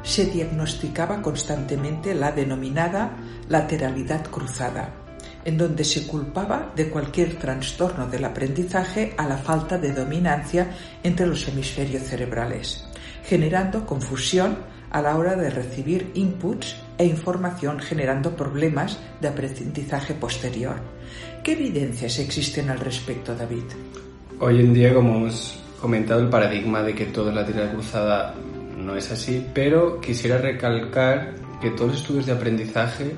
se 0.02 0.26
diagnosticaba 0.26 1.20
constantemente 1.20 2.14
la 2.14 2.32
denominada 2.32 3.16
lateralidad 3.48 4.24
cruzada, 4.26 4.94
en 5.44 5.56
donde 5.56 5.84
se 5.84 6.06
culpaba 6.06 6.72
de 6.74 6.88
cualquier 6.88 7.36
trastorno 7.36 8.06
del 8.08 8.24
aprendizaje 8.24 9.14
a 9.16 9.26
la 9.26 9.36
falta 9.36 9.78
de 9.78 9.92
dominancia 9.92 10.70
entre 11.02 11.26
los 11.26 11.46
hemisferios 11.48 12.04
cerebrales, 12.04 12.86
generando 13.24 13.86
confusión 13.86 14.58
a 14.90 15.00
la 15.00 15.16
hora 15.16 15.36
de 15.36 15.50
recibir 15.50 16.10
inputs 16.14 16.76
e 16.98 17.04
información 17.04 17.78
generando 17.78 18.34
problemas 18.34 18.98
de 19.20 19.28
aprendizaje 19.28 20.14
posterior. 20.14 20.76
¿Qué 21.42 21.52
evidencias 21.52 22.18
existen 22.18 22.70
al 22.70 22.80
respecto, 22.80 23.34
David? 23.34 23.64
Hoy 24.40 24.60
en 24.60 24.74
día, 24.74 24.92
como 24.92 25.16
hemos 25.16 25.58
comentado 25.80 26.20
el 26.20 26.28
paradigma 26.28 26.82
de 26.82 26.94
que 26.94 27.06
todo 27.06 27.30
es 27.30 27.34
la 27.34 27.46
tirada 27.46 27.72
cruzada 27.72 28.34
no 28.76 28.96
es 28.96 29.10
así, 29.10 29.46
pero 29.54 30.00
quisiera 30.00 30.38
recalcar 30.38 31.34
que 31.60 31.70
todos 31.70 31.92
los 31.92 32.00
estudios 32.00 32.26
de 32.26 32.32
aprendizaje 32.32 33.14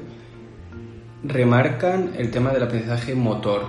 remarcan 1.25 2.13
el 2.17 2.31
tema 2.31 2.53
del 2.53 2.63
aprendizaje 2.63 3.15
motor. 3.15 3.67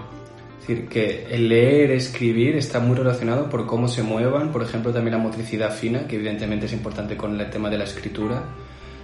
Es 0.61 0.67
decir, 0.67 0.87
que 0.87 1.27
el 1.29 1.49
leer, 1.49 1.91
escribir 1.91 2.55
está 2.55 2.79
muy 2.79 2.95
relacionado 2.95 3.49
por 3.49 3.65
cómo 3.65 3.87
se 3.87 4.01
muevan, 4.01 4.51
por 4.51 4.63
ejemplo, 4.63 4.93
también 4.93 5.17
la 5.17 5.23
motricidad 5.23 5.71
fina, 5.71 6.07
que 6.07 6.15
evidentemente 6.15 6.67
es 6.67 6.73
importante 6.73 7.17
con 7.17 7.39
el 7.39 7.49
tema 7.49 7.69
de 7.69 7.77
la 7.77 7.83
escritura. 7.83 8.43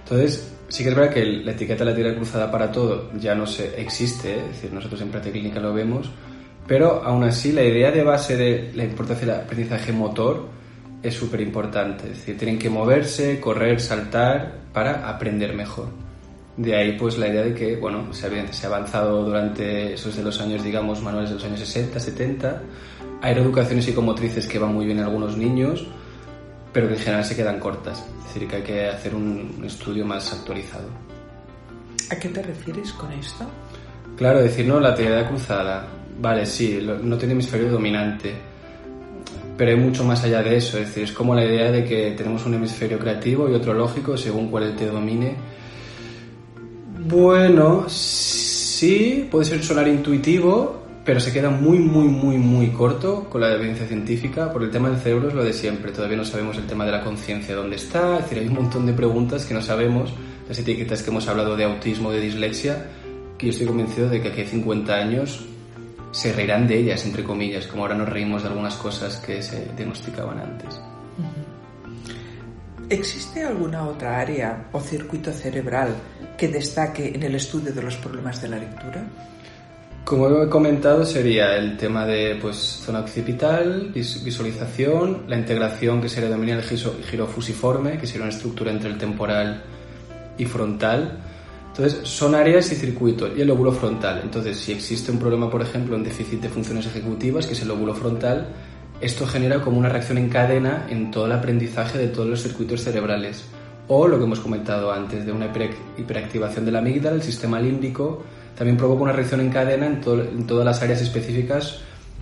Entonces, 0.02 0.56
sí 0.68 0.82
que 0.82 0.88
es 0.88 0.96
verdad 0.96 1.12
que 1.12 1.24
la 1.24 1.52
etiqueta 1.52 1.84
la 1.84 1.94
tirada 1.94 2.16
cruzada 2.16 2.50
para 2.50 2.72
todo 2.72 3.10
ya 3.18 3.34
no 3.34 3.46
se, 3.46 3.80
existe, 3.80 4.32
¿eh? 4.32 4.38
es 4.38 4.56
decir, 4.56 4.72
nosotros 4.72 5.00
en 5.02 5.10
práctica 5.10 5.32
clínica 5.32 5.60
lo 5.60 5.74
vemos, 5.74 6.10
pero 6.66 7.02
aún 7.04 7.24
así, 7.24 7.52
la 7.52 7.62
idea 7.62 7.90
de 7.90 8.02
base 8.02 8.36
de 8.36 8.70
la 8.74 8.84
importancia 8.84 9.26
del 9.26 9.40
aprendizaje 9.40 9.92
motor 9.92 10.48
es 11.02 11.14
súper 11.14 11.40
importante. 11.40 12.04
Es 12.04 12.18
decir, 12.18 12.38
tienen 12.38 12.58
que 12.58 12.70
moverse, 12.70 13.40
correr, 13.40 13.80
saltar 13.80 14.60
para 14.72 15.08
aprender 15.08 15.54
mejor. 15.54 15.88
De 16.60 16.76
ahí, 16.76 16.92
pues, 16.98 17.16
la 17.16 17.28
idea 17.28 17.42
de 17.42 17.54
que, 17.54 17.76
bueno, 17.76 18.12
se 18.12 18.26
ha, 18.26 18.52
se 18.52 18.66
ha 18.66 18.68
avanzado 18.68 19.24
durante 19.24 19.94
esos 19.94 20.14
de 20.16 20.22
los 20.22 20.40
años, 20.40 20.62
digamos, 20.62 21.00
manuales 21.00 21.30
de 21.30 21.36
los 21.36 21.44
años 21.44 21.60
60, 21.60 21.98
70. 21.98 22.62
Hay 23.22 23.34
reeducaciones 23.34 23.84
psicomotrices 23.84 24.46
que 24.46 24.58
van 24.58 24.74
muy 24.74 24.84
bien 24.84 24.98
en 24.98 25.04
algunos 25.04 25.36
niños, 25.36 25.86
pero 26.72 26.88
que 26.88 26.94
en 26.94 27.00
general 27.00 27.24
se 27.24 27.36
quedan 27.36 27.58
cortas. 27.58 28.04
Es 28.18 28.34
decir, 28.34 28.48
que 28.48 28.56
hay 28.56 28.62
que 28.62 28.88
hacer 28.88 29.14
un 29.14 29.62
estudio 29.64 30.04
más 30.04 30.32
actualizado. 30.32 30.88
¿A 32.10 32.16
qué 32.16 32.28
te 32.28 32.42
refieres 32.42 32.92
con 32.92 33.10
esto? 33.12 33.44
Claro, 34.16 34.42
decir, 34.42 34.66
no, 34.66 34.80
la 34.80 34.94
teoría 34.94 35.26
cruzada 35.26 35.88
vale, 36.20 36.46
sí, 36.46 36.86
no 37.02 37.16
tiene 37.16 37.32
hemisferio 37.32 37.70
dominante, 37.70 38.34
pero 39.56 39.70
hay 39.70 39.76
mucho 39.76 40.04
más 40.04 40.22
allá 40.24 40.42
de 40.42 40.56
eso, 40.56 40.78
es 40.78 40.88
decir, 40.88 41.04
es 41.04 41.12
como 41.12 41.34
la 41.34 41.44
idea 41.44 41.70
de 41.70 41.84
que 41.84 42.12
tenemos 42.12 42.44
un 42.46 42.54
hemisferio 42.54 42.98
creativo 42.98 43.48
y 43.48 43.54
otro 43.54 43.74
lógico 43.74 44.16
según 44.16 44.50
cuál 44.50 44.74
te 44.76 44.86
domine. 44.86 45.36
Bueno, 47.02 47.86
sí, 47.88 49.26
puede 49.30 49.46
ser 49.46 49.64
sonar 49.64 49.88
intuitivo, 49.88 50.82
pero 51.02 51.18
se 51.18 51.32
queda 51.32 51.48
muy, 51.48 51.78
muy, 51.78 52.08
muy, 52.08 52.36
muy 52.36 52.68
corto 52.68 53.24
con 53.30 53.40
la 53.40 53.54
evidencia 53.54 53.86
científica, 53.86 54.52
por 54.52 54.62
el 54.62 54.70
tema 54.70 54.90
del 54.90 55.00
cerebro 55.00 55.28
es 55.28 55.34
lo 55.34 55.42
de 55.42 55.54
siempre, 55.54 55.92
todavía 55.92 56.18
no 56.18 56.26
sabemos 56.26 56.58
el 56.58 56.66
tema 56.66 56.84
de 56.84 56.92
la 56.92 57.02
conciencia, 57.02 57.56
dónde 57.56 57.76
está, 57.76 58.18
es 58.18 58.24
decir, 58.24 58.38
hay 58.38 58.48
un 58.48 58.54
montón 58.54 58.84
de 58.84 58.92
preguntas 58.92 59.46
que 59.46 59.54
no 59.54 59.62
sabemos, 59.62 60.12
las 60.46 60.58
etiquetas 60.58 61.02
que 61.02 61.08
hemos 61.08 61.26
hablado 61.26 61.56
de 61.56 61.64
autismo, 61.64 62.12
de 62.12 62.20
dislexia, 62.20 62.90
que 63.38 63.46
yo 63.46 63.50
estoy 63.50 63.66
convencido 63.66 64.10
de 64.10 64.20
que 64.20 64.28
aquí 64.28 64.42
hay 64.42 64.48
50 64.48 64.94
años 64.94 65.46
se 66.12 66.32
reirán 66.32 66.66
de 66.66 66.80
ellas, 66.80 67.04
entre 67.06 67.24
comillas, 67.24 67.66
como 67.66 67.82
ahora 67.82 67.94
nos 67.94 68.10
reímos 68.10 68.42
de 68.42 68.48
algunas 68.48 68.74
cosas 68.74 69.16
que 69.16 69.42
se 69.42 69.72
diagnosticaban 69.74 70.38
antes. 70.38 70.80
¿Existe 72.90 73.44
alguna 73.44 73.86
otra 73.86 74.18
área 74.18 74.66
o 74.72 74.80
circuito 74.80 75.30
cerebral 75.30 75.94
que 76.36 76.48
destaque 76.48 77.12
en 77.14 77.22
el 77.22 77.36
estudio 77.36 77.72
de 77.72 77.80
los 77.80 77.96
problemas 77.96 78.42
de 78.42 78.48
la 78.48 78.58
lectura? 78.58 79.06
Como 80.04 80.42
he 80.42 80.48
comentado, 80.48 81.06
sería 81.06 81.56
el 81.56 81.76
tema 81.76 82.04
de 82.04 82.36
pues, 82.42 82.56
zona 82.56 82.98
occipital, 82.98 83.92
visualización, 83.94 85.22
la 85.28 85.38
integración 85.38 86.02
que 86.02 86.08
sería 86.08 86.30
dominar 86.30 86.58
el 86.58 86.64
giro 87.04 87.28
fusiforme, 87.28 87.96
que 87.96 88.08
sería 88.08 88.22
una 88.22 88.34
estructura 88.34 88.72
entre 88.72 88.90
el 88.90 88.98
temporal 88.98 89.62
y 90.36 90.44
frontal, 90.46 91.20
entonces, 91.70 92.08
son 92.08 92.34
áreas 92.34 92.72
y 92.72 92.74
circuitos 92.74 93.30
y 93.36 93.42
el 93.42 93.48
lóbulo 93.48 93.70
frontal. 93.70 94.20
Entonces, 94.24 94.58
si 94.58 94.72
existe 94.72 95.12
un 95.12 95.18
problema, 95.18 95.48
por 95.48 95.62
ejemplo, 95.62 95.94
en 95.94 96.02
déficit 96.02 96.40
de 96.40 96.48
funciones 96.48 96.86
ejecutivas, 96.86 97.46
que 97.46 97.52
es 97.52 97.62
el 97.62 97.68
lóbulo 97.68 97.94
frontal, 97.94 98.48
esto 99.00 99.26
genera 99.26 99.60
como 99.60 99.78
una 99.78 99.88
reacción 99.88 100.18
en 100.18 100.28
cadena 100.28 100.86
en 100.90 101.10
todo 101.10 101.26
el 101.26 101.32
aprendizaje 101.32 101.98
de 101.98 102.08
todos 102.08 102.28
los 102.28 102.42
circuitos 102.42 102.82
cerebrales. 102.82 103.44
O 103.88 104.06
lo 104.06 104.18
que 104.18 104.24
hemos 104.24 104.40
comentado 104.40 104.92
antes, 104.92 105.26
de 105.26 105.32
una 105.32 105.50
hiperactivación 105.98 106.64
de 106.64 106.72
la 106.72 106.78
amígdala, 106.78 107.16
el 107.16 107.22
sistema 107.22 107.58
límbico, 107.58 108.22
también 108.56 108.76
provoca 108.76 109.02
una 109.02 109.12
reacción 109.12 109.40
en 109.40 109.50
cadena 109.50 109.86
en, 109.86 110.00
todas 110.00 110.64
las 110.64 110.82
áreas 110.82 111.00
específicas 111.00 111.80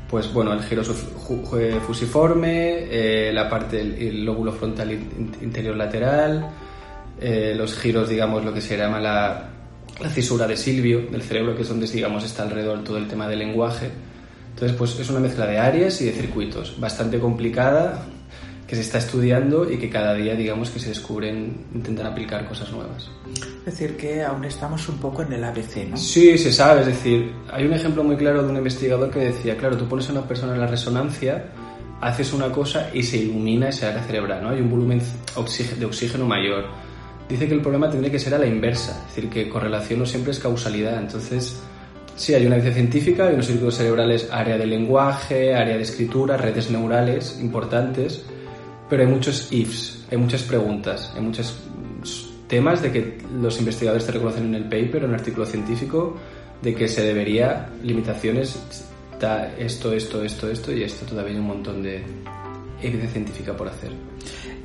pues 0.09 0.33
bueno, 0.33 0.55
el 0.55 0.63
giro 0.63 0.83
fusiforme, 0.85 2.87
eh, 2.91 3.31
la 3.31 3.47
parte 3.47 3.85
del 3.85 4.25
lóbulo 4.25 4.53
frontal 4.53 4.91
interior 4.91 5.77
lateral, 5.77 6.49
eh, 7.21 7.53
los 7.55 7.79
giros, 7.79 8.09
digamos, 8.09 8.43
lo 8.43 8.55
que 8.55 8.63
se 8.63 8.79
llama 8.79 9.01
la, 9.01 9.51
la, 10.01 10.09
cisura 10.09 10.47
de 10.47 10.57
Silvio 10.57 11.09
del 11.11 11.23
cerebro, 11.23 11.55
que 11.55 11.61
es 11.61 11.69
donde, 11.69 11.87
digamos, 11.87 12.25
está 12.25 12.45
alrededor 12.45 12.83
todo 12.85 12.97
el 12.97 13.07
tema 13.07 13.29
del 13.29 13.41
lenguaje. 13.41 13.91
Entonces, 14.59 14.77
pues 14.77 14.99
es 14.99 15.09
una 15.09 15.21
mezcla 15.21 15.47
de 15.47 15.57
áreas 15.57 16.01
y 16.01 16.07
de 16.07 16.11
circuitos, 16.11 16.75
bastante 16.81 17.21
complicada, 17.21 18.05
que 18.67 18.75
se 18.75 18.81
está 18.81 18.99
estudiando 18.99 19.71
y 19.71 19.79
que 19.79 19.89
cada 19.89 20.15
día, 20.15 20.35
digamos, 20.35 20.71
que 20.71 20.81
se 20.81 20.89
descubren, 20.89 21.67
intentan 21.73 22.07
aplicar 22.07 22.45
cosas 22.49 22.73
nuevas. 22.73 23.09
Es 23.61 23.79
decir, 23.79 23.97
que 23.97 24.21
aún 24.25 24.45
estamos 24.45 24.89
un 24.89 24.99
poco 24.99 25.23
en 25.23 25.33
el 25.33 25.45
ABC, 25.45 25.89
¿no? 25.91 25.97
Sí, 25.97 26.37
se 26.37 26.53
sabe, 26.53 26.81
es 26.81 26.89
decir, 26.89 27.33
hay 27.53 27.67
un 27.67 27.73
ejemplo 27.73 28.03
muy 28.03 28.17
claro 28.17 28.43
de 28.43 28.51
un 28.51 28.57
investigador 28.57 29.13
que 29.13 29.21
decía, 29.21 29.57
claro, 29.57 29.77
tú 29.77 29.87
pones 29.87 30.09
a 30.09 30.13
una 30.13 30.27
persona 30.27 30.55
en 30.55 30.61
la 30.61 30.67
resonancia, 30.67 31.53
haces 32.01 32.33
una 32.33 32.51
cosa 32.51 32.91
y 32.93 33.05
se 33.05 33.19
ilumina 33.19 33.69
esa 33.69 33.91
área 33.91 34.03
cerebral, 34.03 34.43
¿no? 34.43 34.51
Hay 34.51 34.61
un 34.61 34.71
volumen 34.71 34.99
de 34.99 35.85
oxígeno 35.87 36.27
mayor 36.27 36.65
dice 37.29 37.47
que 37.47 37.55
el 37.55 37.61
problema 37.61 37.91
tendría 37.91 38.11
que 38.11 38.19
ser 38.19 38.35
a 38.35 38.39
la 38.39 38.47
inversa, 38.47 39.05
es 39.09 39.15
decir, 39.15 39.31
que 39.31 39.49
correlación 39.49 40.01
no 40.01 40.07
siempre 40.07 40.33
es 40.33 40.39
causalidad. 40.39 40.99
Entonces, 40.99 41.61
sí, 42.19 42.35
hay 42.35 42.47
una 42.47 42.57
evidencia 42.57 42.83
científica, 42.83 43.29
hay 43.29 43.35
unos 43.35 43.47
círculos 43.47 43.77
cerebrales, 43.77 44.29
área 44.31 44.59
de 44.59 44.67
lenguaje, 44.67 45.55
área 45.55 45.77
de 45.77 45.83
escritura, 45.83 46.37
redes 46.37 46.71
neurales 46.71 47.39
importantes, 47.41 48.25
pero 48.91 49.03
hay 49.03 49.09
muchos 49.09 49.51
ifs, 49.53 50.05
hay 50.11 50.19
muchas 50.19 50.43
preguntas, 50.43 51.13
hay 51.15 51.23
muchos 51.23 51.57
temas 52.49 52.83
de 52.83 52.91
que 52.91 53.19
los 53.41 53.59
investigadores 53.59 54.07
te 54.07 54.13
reconocen 54.13 54.47
en 54.47 54.55
el 54.55 54.65
paper, 54.65 55.05
en 55.05 55.11
un 55.11 55.15
artículo 55.15 55.47
científico, 55.47 56.17
de 56.61 56.75
que 56.75 56.89
se 56.89 57.03
debería 57.03 57.71
limitaciones, 57.83 58.61
esto, 59.59 59.93
esto, 59.93 60.23
esto, 60.23 60.51
esto 60.51 60.73
y 60.73 60.83
esto, 60.83 61.07
todavía 61.07 61.35
hay 61.35 61.39
un 61.39 61.47
montón 61.47 61.83
de 61.83 62.03
evidencia 62.81 63.11
científica 63.11 63.57
por 63.57 63.69
hacer. 63.69 63.91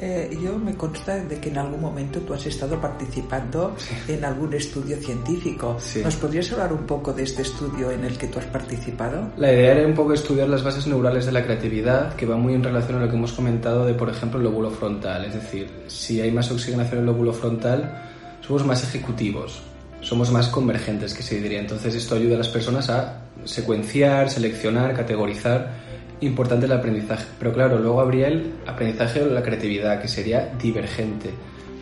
Eh, 0.06 0.38
yo 0.44 0.60
me 0.60 0.76
consta 0.76 1.16
de 1.16 1.40
que 1.40 1.48
en 1.48 1.58
algún 1.58 1.80
momento 1.80 2.20
tú 2.20 2.34
has 2.34 2.46
estado 2.46 2.76
participando 2.82 3.74
en 4.06 4.26
algún 4.26 4.54
estudio 4.54 4.98
científico. 4.98 5.78
¿Nos 6.04 6.16
podrías 6.18 6.52
hablar 6.52 6.74
un 6.74 6.86
poco 6.86 7.14
de 7.14 7.24
este 7.24 7.44
estudio 7.44 7.90
en 7.90 8.04
el 8.04 8.18
que 8.18 8.28
tú 8.28 8.38
has 8.38 8.46
participado? 8.48 9.30
La 9.38 9.54
idea 9.54 9.72
era 9.72 9.88
un 9.88 9.94
poco 9.94 10.12
estudiar 10.12 10.50
las 10.50 10.62
bases 10.62 10.88
neurales 10.88 11.26
de 11.26 11.32
la 11.32 11.42
creatividad, 11.46 12.16
que 12.16 12.26
va 12.26 12.36
muy 12.36 12.54
en 12.54 12.64
relación 12.66 12.98
a 12.98 13.06
lo 13.06 13.10
que 13.10 13.16
hemos 13.16 13.32
comentado 13.32 13.86
de, 13.86 13.94
por 13.94 14.10
ejemplo, 14.10 14.40
el 14.40 14.44
lóbulo 14.44 14.72
frontal. 14.72 15.24
Es 15.24 15.36
decir, 15.36 15.72
si 15.88 16.20
hay 16.20 16.32
más 16.32 16.52
oxigenación 16.52 16.96
en 16.96 17.00
el 17.00 17.06
lóbulo 17.06 17.32
frontal, 17.32 18.04
somos 18.46 18.66
más 18.66 18.84
ejecutivos, 18.84 19.62
somos 20.02 20.30
más 20.34 20.50
convergentes, 20.50 21.14
que 21.14 21.24
se 21.24 21.40
diría. 21.40 21.62
Entonces, 21.62 21.96
esto 21.96 22.16
ayuda 22.16 22.36
a 22.36 22.40
las 22.40 22.50
personas 22.50 22.90
a 22.90 23.22
secuenciar, 23.46 24.30
seleccionar, 24.30 24.94
categorizar 24.94 25.93
importante 26.26 26.66
el 26.66 26.72
aprendizaje. 26.72 27.26
Pero 27.40 27.54
claro, 27.54 27.80
luego 27.80 28.02
habría 28.02 28.28
el 28.28 28.54
aprendizaje 28.66 29.22
o 29.22 29.28
la 29.28 29.42
creatividad, 29.42 30.02
que 30.02 30.08
sería 30.08 30.54
divergente. 30.62 31.30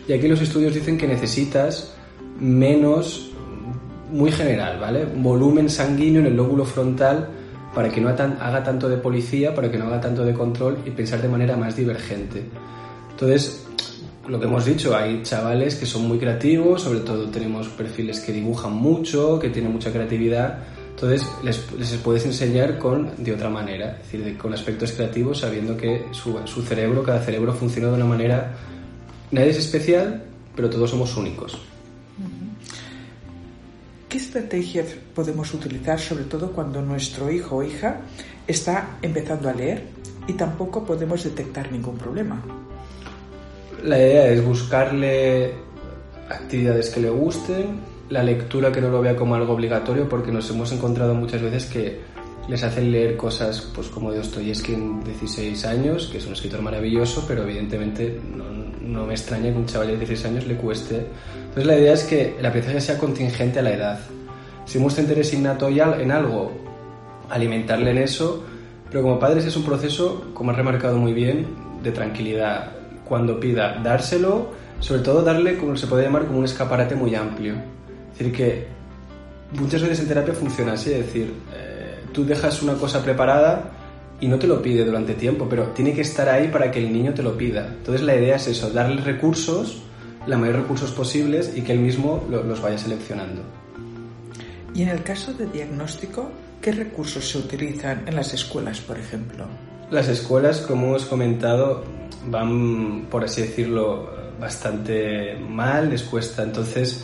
Y 0.08 0.14
aquí 0.14 0.28
los 0.28 0.42
estudios 0.42 0.74
dicen 0.74 0.98
que 0.98 1.08
necesitas 1.08 1.94
menos 2.40 3.32
muy 4.12 4.32
general, 4.32 4.80
¿vale? 4.80 5.06
Volumen 5.06 5.70
sanguíneo 5.70 6.22
en 6.22 6.28
el 6.28 6.36
lóbulo 6.36 6.66
frontal 6.66 7.30
para 7.74 7.90
que 7.90 8.02
no 8.02 8.10
haga 8.10 8.64
tanto 8.64 8.90
de 8.90 8.98
policía, 8.98 9.56
para 9.56 9.72
que 9.72 9.78
no 9.78 9.86
haga 9.86 10.02
tanto 10.02 10.26
de 10.26 10.34
control 10.34 10.80
y 10.86 10.92
pensar 10.92 11.22
de 11.22 11.30
manera 11.30 11.56
más 11.56 11.76
divergente. 11.76 12.44
Entonces, 13.12 13.66
lo 14.28 14.40
que 14.40 14.46
hemos 14.46 14.66
dicho, 14.66 14.96
hay 14.96 15.24
chavales 15.24 15.76
que 15.76 15.86
son 15.86 16.08
muy 16.08 16.18
creativos, 16.18 16.82
sobre 16.82 17.00
todo 17.00 17.30
tenemos 17.30 17.70
perfiles 17.70 18.20
que 18.20 18.34
dibujan 18.34 18.74
mucho, 18.74 19.40
que 19.40 19.50
tienen 19.50 19.72
mucha 19.72 19.92
creatividad, 19.92 20.60
entonces 21.02 21.28
les, 21.44 21.72
les 21.80 21.94
puedes 21.98 22.24
enseñar 22.28 22.78
con, 22.78 23.12
de 23.18 23.34
otra 23.34 23.50
manera, 23.50 23.98
es 24.04 24.12
decir, 24.12 24.38
con 24.38 24.54
aspectos 24.54 24.92
creativos, 24.92 25.40
sabiendo 25.40 25.76
que 25.76 26.06
su, 26.12 26.40
su 26.46 26.62
cerebro, 26.62 27.02
cada 27.02 27.20
cerebro 27.22 27.54
funciona 27.56 27.88
de 27.88 27.96
una 27.96 28.06
manera, 28.06 28.54
nadie 29.32 29.50
es 29.50 29.58
especial, 29.58 30.24
pero 30.56 30.70
todos 30.70 30.92
somos 30.92 31.18
únicos. 31.18 31.58
¿Qué 34.08 34.18
estrategias 34.18 34.90
podemos 35.16 35.52
utilizar, 35.56 36.00
sobre 36.00 36.26
todo 36.26 36.52
cuando 36.52 36.84
nuestro 36.84 37.32
hijo 37.32 37.58
o 37.58 37.64
hija 37.64 38.02
está 38.46 38.98
empezando 39.02 39.50
a 39.50 39.54
leer 39.54 39.86
y 40.28 40.34
tampoco 40.34 40.86
podemos 40.86 41.24
detectar 41.24 41.72
ningún 41.72 41.98
problema? 41.98 42.40
La 43.84 43.98
idea 43.98 44.28
es 44.28 44.46
buscarle 44.46 45.52
actividades 46.30 46.92
que 46.92 47.00
le 47.00 47.10
gusten, 47.10 47.91
la 48.12 48.24
lectura 48.24 48.72
que 48.72 48.82
no 48.82 48.90
lo 48.90 49.02
vea 49.02 49.16
como 49.16 49.36
algo 49.36 49.54
obligatorio, 49.54 50.08
porque 50.08 50.32
nos 50.32 50.50
hemos 50.50 50.72
encontrado 50.72 51.16
muchas 51.16 51.42
veces 51.42 51.66
que 51.66 52.00
les 52.48 52.62
hacen 52.64 52.92
leer 52.92 53.16
cosas 53.16 53.62
pues 53.74 53.88
como 53.88 54.12
Dostoyevsky 54.12 54.74
en 54.74 55.04
16 55.04 55.66
años, 55.66 56.10
que 56.12 56.18
es 56.18 56.28
un 56.28 56.34
escritor 56.34 56.62
maravilloso, 56.62 57.24
pero 57.26 57.44
evidentemente 57.44 58.20
no, 58.36 58.46
no, 58.82 59.06
me 59.06 59.14
extraña 59.14 59.52
que 59.52 59.58
un 59.58 59.66
chaval 59.66 59.88
de 59.88 59.98
16 59.98 60.26
años 60.26 60.48
le 60.48 60.58
cueste. 60.58 61.06
Entonces 61.40 61.66
la 61.66 61.78
idea 61.78 61.94
es 61.94 62.04
que 62.04 62.36
el 62.38 62.46
aprendizaje 62.46 62.82
sea 62.82 62.98
contingente 62.98 63.60
a 63.60 63.62
la 63.62 63.72
edad. 63.72 64.00
Si 64.66 64.78
muestra 64.78 65.04
interés 65.04 65.34
innato 65.34 65.70
en 65.70 66.12
algo, 66.12 66.52
alimentarle 67.30 67.92
en 67.92 68.00
eso, 68.00 68.44
pero 68.90 69.04
como 69.04 69.20
padres 69.20 69.46
es 69.46 69.56
un 69.56 69.64
proceso, 69.64 70.32
como 70.34 70.52
has 70.52 70.58
remarcado 70.58 70.98
muy 70.98 71.14
bien, 71.14 71.48
de 71.82 71.92
tranquilidad. 71.92 72.74
Cuando 73.08 73.40
pida, 73.40 73.80
dárselo, 73.82 74.50
sobre 74.82 75.02
todo 75.02 75.24
darle, 75.24 75.58
como 75.58 75.78
se 75.78 75.88
puede 75.88 76.04
llamar, 76.04 76.26
como 76.26 76.40
un 76.40 76.46
escaparate 76.46 76.96
muy 76.96 77.16
amplio. 77.16 77.56
Es 78.22 78.28
decir, 78.28 78.38
que 78.38 78.68
muchas 79.60 79.82
veces 79.82 80.02
en 80.02 80.08
terapia 80.08 80.36
funciona 80.36 80.74
así, 80.74 80.92
es 80.92 81.08
decir, 81.08 81.34
eh, 81.56 82.04
tú 82.14 82.24
dejas 82.24 82.62
una 82.62 82.76
cosa 82.76 83.04
preparada 83.04 83.72
y 84.20 84.28
no 84.28 84.38
te 84.38 84.46
lo 84.46 84.62
pide 84.62 84.86
durante 84.86 85.16
tiempo, 85.16 85.48
pero 85.50 85.70
tiene 85.70 85.92
que 85.94 86.02
estar 86.02 86.30
ahí 86.30 86.48
para 86.50 86.70
que 86.70 86.78
el 86.78 86.94
niño 86.94 87.16
te 87.16 87.24
lo 87.24 87.36
pida. 87.36 87.74
Entonces 87.80 88.04
la 88.04 88.16
idea 88.16 88.36
es 88.36 88.48
eso, 88.48 88.70
darle 88.70 89.02
recursos, 89.02 89.82
la 90.28 90.38
mayor 90.38 90.58
recursos 90.58 90.92
posibles 90.92 91.54
y 91.56 91.64
que 91.64 91.72
él 91.72 91.80
mismo 91.80 92.24
los 92.30 92.62
vaya 92.62 92.78
seleccionando. 92.78 93.42
Y 94.76 94.84
en 94.84 94.90
el 94.90 95.02
caso 95.02 95.34
de 95.34 95.48
diagnóstico, 95.48 96.30
¿qué 96.62 96.74
recursos 96.74 97.28
se 97.28 97.40
utilizan 97.40 98.04
en 98.06 98.16
las 98.16 98.36
escuelas, 98.36 98.82
por 98.82 99.00
ejemplo? 99.00 99.46
Las 99.90 100.08
escuelas, 100.10 100.60
como 100.60 100.90
hemos 100.90 101.06
comentado, 101.06 101.84
van, 102.28 103.08
por 103.10 103.24
así 103.24 103.42
decirlo, 103.42 104.12
bastante 104.40 105.36
mal, 105.40 105.90
les 105.90 106.04
cuesta. 106.04 106.44
Entonces, 106.44 107.04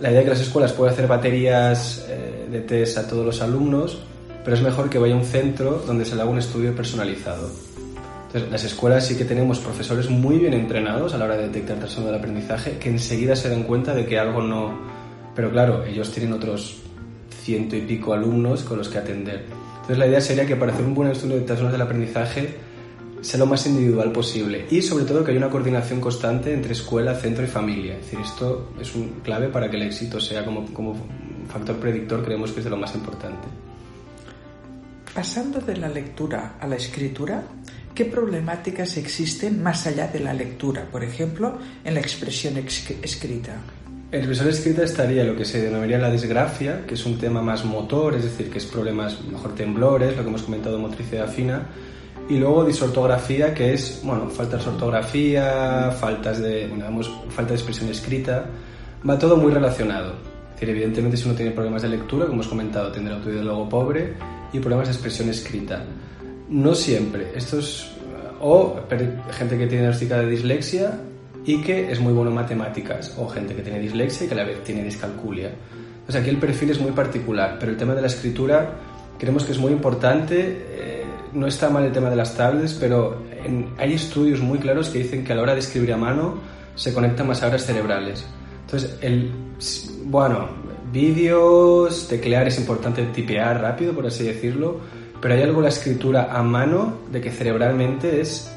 la 0.00 0.10
idea 0.10 0.20
es 0.20 0.24
que 0.24 0.30
las 0.30 0.40
escuelas 0.40 0.72
puedan 0.72 0.94
hacer 0.94 1.06
baterías 1.06 2.06
eh, 2.08 2.48
de 2.50 2.60
test 2.60 2.98
a 2.98 3.06
todos 3.06 3.24
los 3.24 3.42
alumnos, 3.42 3.98
pero 4.44 4.56
es 4.56 4.62
mejor 4.62 4.88
que 4.88 4.98
vaya 4.98 5.14
a 5.14 5.18
un 5.18 5.24
centro 5.24 5.82
donde 5.86 6.04
se 6.04 6.16
le 6.16 6.22
haga 6.22 6.30
un 6.30 6.38
estudio 6.38 6.74
personalizado. 6.74 7.50
Entonces, 8.26 8.50
las 8.50 8.64
escuelas 8.64 9.06
sí 9.06 9.16
que 9.16 9.24
tenemos 9.24 9.58
profesores 9.58 10.08
muy 10.08 10.38
bien 10.38 10.54
entrenados 10.54 11.12
a 11.14 11.18
la 11.18 11.26
hora 11.26 11.36
de 11.36 11.48
detectar 11.48 11.78
trastorno 11.78 12.10
del 12.10 12.18
aprendizaje 12.18 12.78
que 12.78 12.88
enseguida 12.88 13.36
se 13.36 13.50
dan 13.50 13.64
cuenta 13.64 13.94
de 13.94 14.06
que 14.06 14.18
algo 14.18 14.40
no... 14.40 14.78
Pero 15.34 15.50
claro, 15.50 15.84
ellos 15.84 16.10
tienen 16.12 16.32
otros 16.32 16.80
ciento 17.42 17.76
y 17.76 17.80
pico 17.80 18.12
alumnos 18.12 18.62
con 18.62 18.78
los 18.78 18.88
que 18.88 18.98
atender. 18.98 19.44
Entonces 19.74 19.98
la 19.98 20.06
idea 20.06 20.20
sería 20.20 20.46
que 20.46 20.56
para 20.56 20.72
hacer 20.72 20.84
un 20.84 20.94
buen 20.94 21.10
estudio 21.10 21.36
de 21.36 21.42
trastornos 21.42 21.72
del 21.72 21.82
aprendizaje 21.82 22.54
sea 23.20 23.38
lo 23.38 23.46
más 23.46 23.66
individual 23.66 24.12
posible 24.12 24.66
y 24.70 24.82
sobre 24.82 25.04
todo 25.04 25.24
que 25.24 25.30
haya 25.30 25.38
una 25.38 25.50
coordinación 25.50 26.00
constante 26.00 26.52
entre 26.52 26.72
escuela, 26.72 27.14
centro 27.14 27.44
y 27.44 27.48
familia. 27.48 27.94
Es 27.94 28.06
decir, 28.06 28.20
esto 28.20 28.72
es 28.80 28.94
un 28.94 29.20
clave 29.22 29.48
para 29.48 29.70
que 29.70 29.76
el 29.76 29.82
éxito 29.82 30.20
sea 30.20 30.44
como, 30.44 30.66
como 30.72 30.96
factor 31.48 31.76
predictor, 31.76 32.24
creemos 32.24 32.52
que 32.52 32.60
es 32.60 32.64
de 32.64 32.70
lo 32.70 32.76
más 32.76 32.94
importante. 32.94 33.48
Pasando 35.14 35.60
de 35.60 35.76
la 35.76 35.88
lectura 35.88 36.56
a 36.60 36.66
la 36.66 36.76
escritura, 36.76 37.42
¿qué 37.94 38.04
problemáticas 38.04 38.96
existen 38.96 39.62
más 39.62 39.86
allá 39.86 40.06
de 40.06 40.20
la 40.20 40.32
lectura, 40.32 40.86
por 40.90 41.02
ejemplo, 41.02 41.58
en 41.84 41.94
la 41.94 42.00
expresión 42.00 42.56
escrita? 42.56 43.56
En 44.12 44.18
la 44.18 44.18
expresión 44.18 44.48
escrita 44.48 44.84
estaría 44.84 45.24
lo 45.24 45.36
que 45.36 45.44
se 45.44 45.60
denominaría 45.60 45.98
la 45.98 46.10
disgrafia, 46.10 46.86
que 46.86 46.94
es 46.94 47.04
un 47.06 47.18
tema 47.18 47.42
más 47.42 47.64
motor, 47.64 48.14
es 48.14 48.24
decir, 48.24 48.50
que 48.50 48.58
es 48.58 48.66
problemas, 48.66 49.20
mejor 49.24 49.54
temblores, 49.54 50.16
lo 50.16 50.22
que 50.22 50.28
hemos 50.28 50.42
comentado, 50.42 50.78
motricidad 50.78 51.28
fina, 51.28 51.66
y 52.30 52.38
luego 52.38 52.64
disortografía, 52.64 53.52
que 53.52 53.74
es, 53.74 54.00
bueno, 54.04 54.30
faltas 54.30 54.64
de 54.64 54.70
ortografía, 54.70 55.90
faltas 55.90 56.40
de, 56.40 56.68
digamos, 56.68 57.10
falta 57.28 57.50
de 57.50 57.56
expresión 57.56 57.90
escrita, 57.90 58.46
va 59.08 59.18
todo 59.18 59.36
muy 59.36 59.52
relacionado. 59.52 60.12
Es 60.50 60.60
decir, 60.60 60.70
evidentemente 60.70 61.16
si 61.16 61.26
uno 61.26 61.34
tiene 61.34 61.50
problemas 61.50 61.82
de 61.82 61.88
lectura, 61.88 62.26
como 62.26 62.36
hemos 62.36 62.46
comentado, 62.46 62.92
tendrá 62.92 63.16
autoideólogo 63.16 63.68
pobre 63.68 64.14
y 64.52 64.60
problemas 64.60 64.86
de 64.86 64.92
expresión 64.92 65.28
escrita. 65.28 65.82
No 66.48 66.72
siempre. 66.72 67.32
Esto 67.34 67.58
es, 67.58 67.90
o 68.40 68.76
gente 69.32 69.58
que 69.58 69.66
tiene 69.66 69.82
diagnosticada 69.82 70.22
de 70.22 70.30
dislexia 70.30 71.00
y 71.44 71.60
que 71.62 71.90
es 71.90 71.98
muy 71.98 72.12
bueno 72.12 72.30
en 72.30 72.36
matemáticas, 72.36 73.12
o 73.18 73.26
gente 73.26 73.56
que 73.56 73.62
tiene 73.62 73.80
dislexia 73.80 74.26
y 74.26 74.28
que 74.28 74.34
a 74.34 74.36
la 74.36 74.44
vez 74.44 74.62
tiene 74.62 74.84
discalculia. 74.84 75.50
Entonces 76.00 76.14
aquí 76.14 76.30
el 76.30 76.38
perfil 76.38 76.70
es 76.70 76.80
muy 76.80 76.92
particular, 76.92 77.56
pero 77.58 77.72
el 77.72 77.76
tema 77.76 77.94
de 77.96 78.02
la 78.02 78.06
escritura 78.06 78.70
creemos 79.18 79.42
que 79.42 79.50
es 79.50 79.58
muy 79.58 79.72
importante. 79.72 80.66
Eh, 80.70 80.99
no 81.32 81.46
está 81.46 81.70
mal 81.70 81.84
el 81.84 81.92
tema 81.92 82.10
de 82.10 82.16
las 82.16 82.36
tablets, 82.36 82.74
pero 82.74 83.22
hay 83.78 83.92
estudios 83.92 84.40
muy 84.40 84.58
claros 84.58 84.88
que 84.90 84.98
dicen 84.98 85.24
que 85.24 85.32
a 85.32 85.36
la 85.36 85.42
hora 85.42 85.54
de 85.54 85.60
escribir 85.60 85.92
a 85.92 85.96
mano 85.96 86.34
se 86.74 86.92
conectan 86.92 87.28
más 87.28 87.42
áreas 87.42 87.64
cerebrales. 87.64 88.24
Entonces, 88.64 88.98
el, 89.00 89.32
bueno, 90.04 90.48
vídeos, 90.92 92.08
teclear 92.08 92.48
es 92.48 92.58
importante, 92.58 93.04
tipear 93.06 93.60
rápido, 93.60 93.92
por 93.92 94.06
así 94.06 94.24
decirlo, 94.24 94.78
pero 95.20 95.34
hay 95.34 95.42
algo 95.42 95.58
en 95.58 95.64
la 95.64 95.68
escritura 95.68 96.28
a 96.32 96.42
mano 96.42 96.98
de 97.10 97.20
que 97.20 97.30
cerebralmente 97.30 98.20
es 98.20 98.50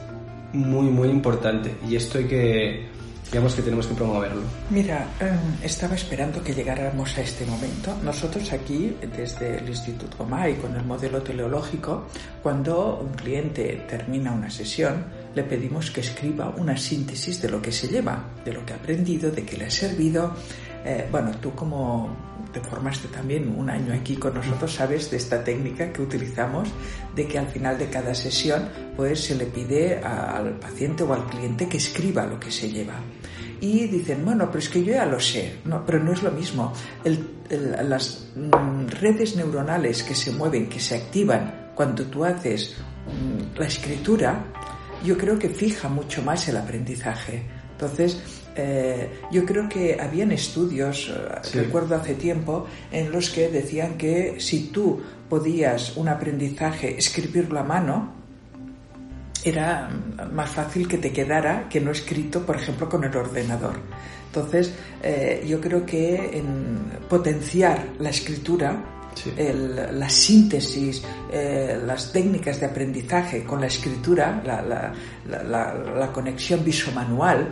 muy, 0.54 0.90
muy 0.90 1.10
importante. 1.10 1.76
Y 1.90 1.96
esto 1.96 2.20
hay 2.20 2.26
que, 2.26 2.88
digamos 3.34 3.56
que 3.56 3.64
tenemos 3.64 3.88
que 3.88 3.96
promoverlo. 3.96 4.44
Mira, 4.70 5.08
em, 5.20 5.66
estaba 5.66 5.96
esperando 5.96 6.44
que 6.44 6.54
llegáramos 6.54 7.18
a 7.18 7.22
este 7.22 7.48
momento. 7.48 7.98
Nosotros 8.04 8.54
aquí, 8.54 8.96
desde 9.18 9.58
el 9.58 9.68
Instituto 9.68 10.24
MAI, 10.24 10.54
con 10.58 10.76
el 10.76 10.86
modelo 10.86 11.24
teleológico, 11.24 12.06
cuando 12.44 13.00
un 13.00 13.14
cliente 13.14 13.86
termina 13.90 14.32
una 14.32 14.52
sesión, 14.52 15.06
le 15.34 15.42
pedimos 15.42 15.90
que 15.90 16.02
escriba 16.02 16.54
una 16.56 16.78
síntesis 16.78 17.42
de 17.42 17.50
lo 17.50 17.60
que 17.60 17.72
se 17.72 17.88
lleva, 17.88 18.24
de 18.46 18.54
lo 18.54 18.64
que 18.64 18.74
ha 18.74 18.76
aprendido, 18.76 19.32
de 19.32 19.44
qué 19.44 19.58
le 19.58 19.66
ha 19.66 19.72
servido. 19.72 20.36
Eh, 20.86 21.08
bueno, 21.10 21.32
tú 21.42 21.56
como 21.56 22.33
te 22.54 22.62
formaste 22.62 23.08
también 23.08 23.54
un 23.58 23.70
año 23.70 23.94
aquí 23.94 24.16
con 24.16 24.36
nosotros, 24.36 24.74
sabes 24.74 25.10
de 25.12 25.18
esta 25.18 25.44
técnica 25.44 25.92
que 25.92 26.02
utilizamos, 26.02 26.70
de 27.16 27.28
que 27.28 27.40
al 27.40 27.48
final 27.48 27.78
de 27.78 27.90
cada 27.90 28.14
sesión, 28.14 28.70
pues 28.96 29.26
se 29.26 29.36
le 29.36 29.46
pide 29.48 29.98
al 29.98 30.60
paciente 30.60 31.04
o 31.04 31.14
al 31.14 31.26
cliente 31.26 31.68
que 31.68 31.78
escriba 31.78 32.26
lo 32.26 32.40
que 32.40 32.52
se 32.52 32.70
lleva 32.70 32.96
y 33.64 33.88
dicen, 33.88 34.26
bueno, 34.26 34.48
pero 34.48 34.60
es 34.60 34.68
que 34.68 34.84
yo 34.84 34.94
ya 34.94 35.06
lo 35.06 35.22
sé, 35.22 35.60
no, 35.64 35.86
pero 35.86 35.98
no 36.04 36.12
es 36.12 36.22
lo 36.22 36.32
mismo. 36.32 36.74
las 37.50 38.28
mm, 38.36 38.88
redes 39.00 39.38
neuronales 39.38 40.04
que 40.04 40.14
se 40.14 40.34
mueven, 40.34 40.68
que 40.68 40.82
se 40.82 40.96
activan 40.96 41.72
cuando 41.74 42.04
tú 42.04 42.26
haces 42.26 42.76
mm, 43.08 43.58
la 43.58 43.66
escritura, 43.66 44.44
yo 45.06 45.18
creo 45.18 45.40
que 45.40 45.48
fija 45.48 45.88
mucho 45.88 46.22
más 46.24 46.46
el 46.50 46.58
aprendizaje. 46.58 47.46
Entonces, 47.72 48.43
eh, 48.56 49.22
yo 49.32 49.46
creo 49.46 49.68
que 49.68 49.98
habían 50.00 50.32
estudios, 50.32 51.10
eh, 51.10 51.42
recuerdo 51.54 51.96
hace 51.96 52.16
tiempo, 52.16 52.68
en 52.92 53.12
los 53.12 53.30
que 53.30 53.50
decían 53.50 53.98
que 53.98 54.40
si 54.40 54.68
tú 54.68 55.02
podías 55.30 55.98
un 55.98 56.08
aprendizaje 56.08 56.98
escribirlo 56.98 57.60
a 57.60 57.64
mano, 57.64 58.14
era 59.44 59.90
más 60.32 60.50
fácil 60.50 60.88
que 60.88 60.98
te 60.98 61.12
quedara 61.12 61.68
que 61.70 61.82
no 61.82 61.92
escrito, 61.92 62.46
por 62.46 62.56
ejemplo, 62.56 62.88
con 62.88 63.04
el 63.04 63.16
ordenador. 63.16 63.76
Entonces, 64.28 64.74
eh, 65.04 65.46
yo 65.48 65.62
creo 65.62 65.86
que 65.86 66.38
en 66.38 66.80
potenciar 67.08 67.90
la 68.00 68.10
escritura, 68.10 68.84
la 69.92 70.10
síntesis, 70.10 71.04
eh, 71.32 71.80
las 71.86 72.12
técnicas 72.12 72.60
de 72.60 72.66
aprendizaje 72.66 73.44
con 73.44 73.62
la 73.62 73.68
escritura, 73.68 74.42
la, 74.44 76.12
conexión 76.12 76.64
visomanual, 76.64 77.48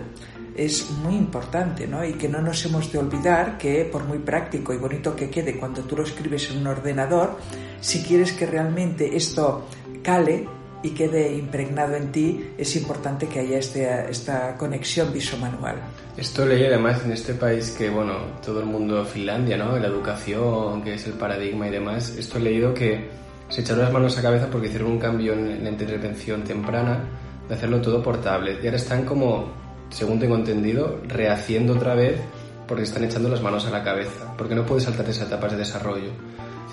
es 0.55 0.89
muy 0.91 1.15
importante, 1.15 1.87
¿no? 1.87 2.05
Y 2.05 2.13
que 2.13 2.27
no 2.27 2.41
nos 2.41 2.65
hemos 2.65 2.91
de 2.91 2.99
olvidar 2.99 3.57
que 3.57 3.85
por 3.85 4.03
muy 4.05 4.19
práctico 4.19 4.73
y 4.73 4.77
bonito 4.77 5.15
que 5.15 5.29
quede 5.29 5.57
cuando 5.57 5.81
tú 5.83 5.97
lo 5.97 6.03
escribes 6.03 6.51
en 6.51 6.59
un 6.59 6.67
ordenador, 6.67 7.37
si 7.79 8.03
quieres 8.03 8.33
que 8.33 8.45
realmente 8.45 9.15
esto 9.15 9.65
cale, 10.03 10.47
y 10.83 10.89
quede 10.91 11.35
impregnado 11.35 11.95
en 11.95 12.11
ti, 12.11 12.53
es 12.57 12.75
importante 12.75 13.27
que 13.27 13.39
haya 13.39 13.57
este, 13.59 14.09
esta 14.09 14.57
conexión 14.57 15.13
visomanual. 15.13 15.75
Esto 16.17 16.45
leí 16.45 16.65
además 16.65 17.03
en 17.05 17.11
este 17.11 17.33
país 17.33 17.71
que, 17.77 17.89
bueno, 17.89 18.15
todo 18.43 18.59
el 18.59 18.65
mundo, 18.65 19.05
Finlandia, 19.05 19.57
¿no? 19.57 19.77
La 19.77 19.87
educación, 19.87 20.81
que 20.81 20.95
es 20.95 21.05
el 21.05 21.13
paradigma 21.13 21.67
y 21.67 21.71
demás, 21.71 22.15
esto 22.17 22.37
he 22.37 22.41
leído 22.41 22.73
que 22.73 23.09
se 23.49 23.61
echaron 23.61 23.83
las 23.83 23.93
manos 23.93 24.17
a 24.17 24.21
cabeza 24.21 24.47
porque 24.49 24.67
hicieron 24.67 24.91
un 24.91 24.99
cambio 24.99 25.33
en 25.33 25.63
la 25.63 25.69
intervención 25.69 26.43
temprana 26.43 27.03
de 27.47 27.53
hacerlo 27.53 27.81
todo 27.81 28.01
portable. 28.01 28.57
Y 28.61 28.65
ahora 28.65 28.77
están 28.77 29.05
como, 29.05 29.51
según 29.91 30.19
tengo 30.19 30.35
entendido, 30.35 30.99
rehaciendo 31.07 31.73
otra 31.73 31.93
vez 31.93 32.19
porque 32.67 32.83
están 32.83 33.03
echando 33.03 33.27
las 33.27 33.41
manos 33.41 33.65
a 33.65 33.69
la 33.69 33.83
cabeza, 33.83 34.33
porque 34.37 34.55
no 34.55 34.65
puedes 34.65 34.85
saltar 34.85 35.07
esas 35.09 35.27
etapas 35.27 35.51
de 35.51 35.57
desarrollo. 35.57 36.09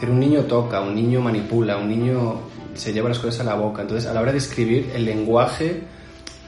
Es 0.01 0.09
un 0.09 0.21
niño 0.21 0.43
toca, 0.45 0.81
un 0.81 0.95
niño 0.95 1.21
manipula, 1.21 1.77
un 1.77 1.89
niño 1.89 2.41
se 2.75 2.93
lleva 2.93 3.09
las 3.09 3.19
cosas 3.19 3.41
a 3.41 3.45
la 3.45 3.55
boca. 3.57 3.83
Entonces, 3.83 4.09
a 4.09 4.15
la 4.15 4.21
hora 4.21 4.31
de 4.31 4.39
escribir, 4.39 4.93
el 4.95 5.05
lenguaje, 5.05 5.83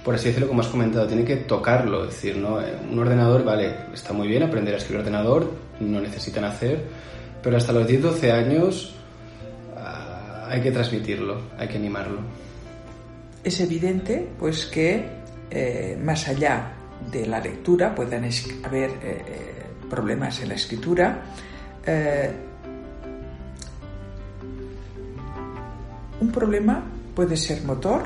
por 0.05 0.14
así 0.14 0.29
decirlo, 0.29 0.47
como 0.47 0.61
has 0.61 0.68
comentado, 0.68 1.09
tiene 1.09 1.25
que 1.25 1.37
tocarlo. 1.37 2.05
Es 2.05 2.11
decir, 2.11 2.37
¿no? 2.37 2.61
un 2.91 2.99
ordenador, 2.99 3.45
vale, 3.45 3.75
está 3.93 4.12
muy 4.12 4.29
bien 4.29 4.45
aprender 4.45 4.75
a 4.75 4.77
escribir 4.79 5.01
ordenador, 5.01 5.51
no 5.81 6.01
necesitan 6.01 6.45
hacer, 6.45 6.85
pero 7.43 7.57
hasta 7.57 7.73
los 7.73 7.89
10-12 7.89 8.31
años 8.31 8.95
ah, 9.77 10.47
hay 10.49 10.61
que 10.61 10.71
transmitirlo, 10.71 11.41
hay 11.59 11.66
que 11.66 11.77
animarlo. 11.77 12.21
Es 13.43 13.59
evidente, 13.61 14.29
pues, 14.39 14.66
que 14.66 15.20
eh, 15.51 15.98
más 16.03 16.28
allá 16.28 16.72
de 17.11 17.26
la 17.26 17.40
lectura 17.40 17.94
puedan 17.94 18.24
haber 18.64 18.90
eh, 18.90 18.98
eh, 19.03 19.64
problemas 19.88 20.40
en 20.40 20.48
la 20.48 20.55
escritura. 20.55 21.22
Eh, 21.86 22.30
un 26.20 26.30
problema 26.30 26.84
puede 27.14 27.36
ser 27.36 27.62
motor, 27.64 28.03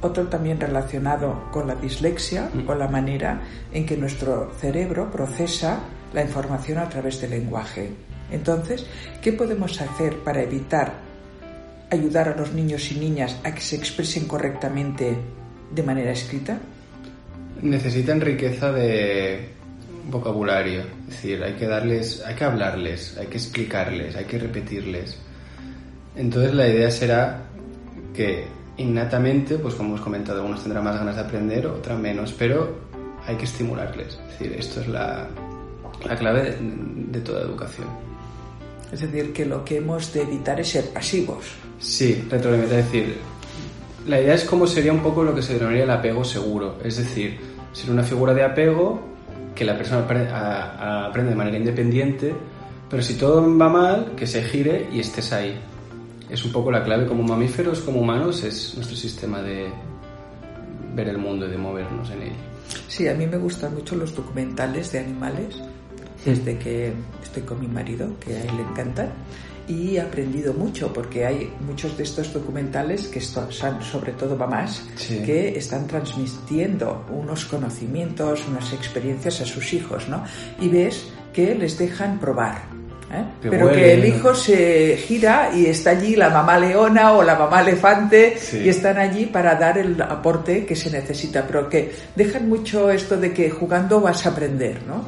otro 0.00 0.28
también 0.28 0.60
relacionado 0.60 1.50
con 1.50 1.66
la 1.66 1.74
dislexia 1.74 2.50
mm. 2.52 2.68
o 2.68 2.74
la 2.74 2.88
manera 2.88 3.40
en 3.72 3.86
que 3.86 3.96
nuestro 3.96 4.52
cerebro 4.60 5.10
procesa 5.10 5.80
la 6.12 6.22
información 6.22 6.78
a 6.78 6.88
través 6.88 7.20
del 7.20 7.30
lenguaje. 7.30 7.90
Entonces, 8.30 8.86
¿qué 9.20 9.32
podemos 9.32 9.80
hacer 9.80 10.18
para 10.18 10.42
evitar 10.42 10.92
ayudar 11.90 12.28
a 12.28 12.36
los 12.36 12.52
niños 12.52 12.90
y 12.92 12.98
niñas 12.98 13.38
a 13.44 13.54
que 13.54 13.60
se 13.60 13.76
expresen 13.76 14.26
correctamente 14.26 15.16
de 15.74 15.82
manera 15.82 16.12
escrita? 16.12 16.58
necesitan 17.64 18.20
riqueza 18.20 18.72
de 18.72 19.48
vocabulario, 20.10 20.82
es 21.08 21.14
decir, 21.14 21.42
hay 21.42 21.54
que 21.54 21.66
darles, 21.66 22.22
hay 22.24 22.34
que 22.34 22.44
hablarles, 22.44 23.16
hay 23.18 23.26
que 23.26 23.38
explicarles, 23.38 24.14
hay 24.16 24.24
que 24.26 24.38
repetirles. 24.38 25.16
Entonces 26.14 26.54
la 26.54 26.68
idea 26.68 26.90
será 26.90 27.42
que 28.14 28.44
innatamente, 28.76 29.56
pues 29.56 29.74
como 29.74 29.90
hemos 29.90 30.02
comentado, 30.02 30.38
algunos 30.38 30.62
tendrán 30.62 30.84
más 30.84 30.98
ganas 30.98 31.16
de 31.16 31.22
aprender, 31.22 31.66
otras 31.66 31.98
menos, 31.98 32.34
pero 32.38 32.80
hay 33.26 33.36
que 33.36 33.44
estimularles. 33.44 34.18
Es 34.28 34.38
decir, 34.38 34.56
esto 34.58 34.80
es 34.82 34.88
la, 34.88 35.26
la 36.06 36.16
clave 36.16 36.56
de, 36.60 37.20
toda 37.20 37.40
educación. 37.42 37.88
Es 38.92 39.00
decir, 39.00 39.32
que 39.32 39.46
lo 39.46 39.64
que 39.64 39.78
hemos 39.78 40.12
de 40.12 40.22
evitar 40.22 40.60
es 40.60 40.68
ser 40.68 40.90
pasivos. 40.90 41.46
Sí, 41.80 42.24
retroalimentar, 42.30 42.80
es 42.80 42.84
decir, 42.84 43.16
la 44.06 44.20
idea 44.20 44.34
es 44.34 44.44
cómo 44.44 44.66
sería 44.66 44.92
un 44.92 45.00
poco 45.00 45.24
lo 45.24 45.34
que 45.34 45.42
se 45.42 45.54
denominaría 45.54 45.84
el 45.84 45.90
apego 45.90 46.24
seguro, 46.24 46.78
es 46.84 46.96
decir, 46.96 47.38
ser 47.72 47.90
una 47.90 48.02
figura 48.02 48.34
de 48.34 48.44
apego 48.44 49.00
que 49.54 49.64
la 49.64 49.76
persona 49.76 50.00
aprende, 50.00 51.30
de 51.30 51.36
manera 51.36 51.56
independiente, 51.56 52.34
pero 52.90 53.02
si 53.02 53.14
todo 53.14 53.42
va 53.56 53.68
mal, 53.68 54.12
que 54.16 54.26
se 54.26 54.42
gire 54.42 54.88
y 54.92 55.00
estés 55.00 55.32
ahí. 55.32 55.58
Es 56.28 56.44
un 56.44 56.52
poco 56.52 56.70
la 56.70 56.82
clave. 56.82 57.06
Como 57.06 57.22
mamíferos, 57.22 57.80
como 57.80 58.00
humanos, 58.00 58.42
es 58.42 58.74
nuestro 58.74 58.96
sistema 58.96 59.42
de 59.42 59.68
ver 60.94 61.08
el 61.08 61.18
mundo 61.18 61.46
y 61.46 61.50
de 61.50 61.58
movernos 61.58 62.10
en 62.10 62.22
él. 62.22 62.32
Sí, 62.88 63.06
a 63.08 63.14
mí 63.14 63.26
me 63.26 63.36
gustan 63.36 63.74
mucho 63.74 63.94
los 63.94 64.14
documentales 64.14 64.90
de 64.92 65.00
animales, 65.00 65.56
desde 66.24 66.58
que 66.58 66.92
estoy 67.22 67.42
con 67.42 67.60
mi 67.60 67.68
marido, 67.68 68.08
que 68.18 68.36
a 68.36 68.42
él 68.42 68.56
le 68.56 68.62
encantan 68.62 69.10
y 69.68 69.96
he 69.96 70.00
aprendido 70.00 70.52
mucho 70.52 70.92
porque 70.92 71.24
hay 71.24 71.52
muchos 71.66 71.96
de 71.96 72.04
estos 72.04 72.32
documentales 72.32 73.08
que 73.08 73.20
son 73.20 73.50
sobre 73.52 74.12
todo 74.12 74.36
mamás 74.36 74.84
que 75.08 75.56
están 75.56 75.86
transmitiendo 75.86 77.04
unos 77.10 77.44
conocimientos, 77.46 78.44
unas 78.48 78.72
experiencias 78.72 79.40
a 79.40 79.46
sus 79.46 79.72
hijos, 79.72 80.08
¿no? 80.08 80.24
Y 80.60 80.68
ves 80.68 81.06
que 81.32 81.54
les 81.54 81.78
dejan 81.78 82.18
probar. 82.18 82.62
¿eh? 83.12 83.24
Pero 83.42 83.70
que 83.70 83.94
el 83.94 84.04
hijo 84.04 84.34
se 84.34 84.96
gira 84.96 85.50
y 85.54 85.66
está 85.66 85.90
allí 85.90 86.16
la 86.16 86.30
mamá 86.30 86.58
leona 86.58 87.12
o 87.12 87.22
la 87.22 87.34
mamá 87.34 87.62
elefante 87.62 88.36
y 88.52 88.68
están 88.68 88.98
allí 88.98 89.26
para 89.26 89.54
dar 89.54 89.78
el 89.78 90.00
aporte 90.00 90.64
que 90.66 90.76
se 90.76 90.90
necesita, 90.90 91.46
pero 91.46 91.68
que 91.68 91.92
dejan 92.14 92.48
mucho 92.48 92.90
esto 92.90 93.16
de 93.16 93.32
que 93.32 93.50
jugando 93.50 94.00
vas 94.00 94.26
a 94.26 94.30
aprender, 94.30 94.82
¿no? 94.86 95.04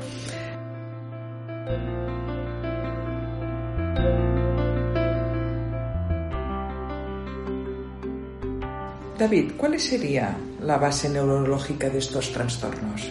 David, 9.19 9.53
¿cuál 9.57 9.81
sería 9.81 10.37
la 10.63 10.77
base 10.77 11.09
neurológica 11.09 11.89
de 11.89 11.99
estos 11.99 12.33
trastornos? 12.33 13.03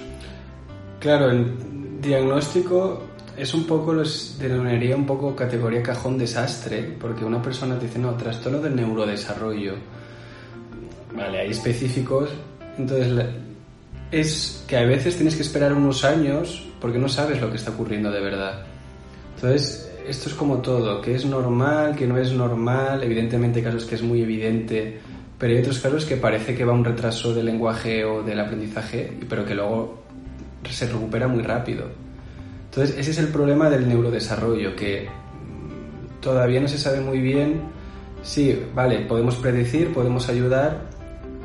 Claro, 0.99 1.31
el 1.31 1.99
diagnóstico 1.99 3.01
es 3.35 3.53
un 3.53 3.65
poco, 3.65 3.91
los 3.91 4.37
denominaría 4.37 4.95
un 4.95 5.05
poco 5.05 5.35
categoría 5.35 5.81
cajón 5.81 6.17
desastre, 6.17 6.95
porque 6.99 7.25
una 7.25 7.41
persona 7.41 7.79
te 7.79 7.87
dice, 7.87 7.97
no, 7.97 8.13
trastorno 8.15 8.59
del 8.59 8.75
neurodesarrollo. 8.75 9.73
Vale, 11.15 11.39
hay 11.39 11.49
específicos, 11.49 12.29
entonces 12.77 13.25
es 14.11 14.63
que 14.67 14.77
a 14.77 14.83
veces 14.83 15.15
tienes 15.15 15.35
que 15.35 15.41
esperar 15.41 15.73
unos 15.73 16.05
años 16.05 16.67
porque 16.79 16.99
no 16.99 17.09
sabes 17.09 17.41
lo 17.41 17.49
que 17.49 17.57
está 17.57 17.71
ocurriendo 17.71 18.11
de 18.11 18.21
verdad. 18.21 18.63
Entonces, 19.35 19.91
esto 20.07 20.29
es 20.29 20.35
como 20.35 20.59
todo, 20.59 21.01
que 21.01 21.15
es 21.15 21.25
normal, 21.25 21.95
que 21.95 22.05
no 22.05 22.17
es 22.17 22.31
normal, 22.31 23.01
evidentemente 23.01 23.63
casos 23.63 23.85
que 23.85 23.95
es 23.95 24.03
muy 24.03 24.21
evidente 24.21 24.99
pero 25.37 25.53
hay 25.53 25.59
otros 25.59 25.79
casos 25.79 26.05
que 26.05 26.15
parece 26.15 26.55
que 26.55 26.63
va 26.63 26.73
un 26.73 26.85
retraso 26.85 27.33
del 27.33 27.45
lenguaje 27.45 28.05
o 28.05 28.23
del 28.23 28.39
aprendizaje, 28.39 29.17
pero 29.27 29.45
que 29.45 29.55
luego 29.55 30.03
se 30.69 30.87
recupera 30.87 31.27
muy 31.27 31.43
rápido. 31.43 31.85
Entonces, 32.65 32.97
ese 32.97 33.11
es 33.11 33.17
el 33.19 33.27
problema 33.27 33.69
del 33.69 33.87
neurodesarrollo, 33.87 34.75
que 34.75 35.07
todavía 36.21 36.59
no 36.59 36.67
se 36.67 36.77
sabe 36.77 36.99
muy 37.01 37.19
bien. 37.19 37.61
Sí, 38.23 38.59
vale, 38.73 38.99
podemos 39.01 39.35
predecir, 39.35 39.93
podemos 39.93 40.27
ayudar, 40.29 40.81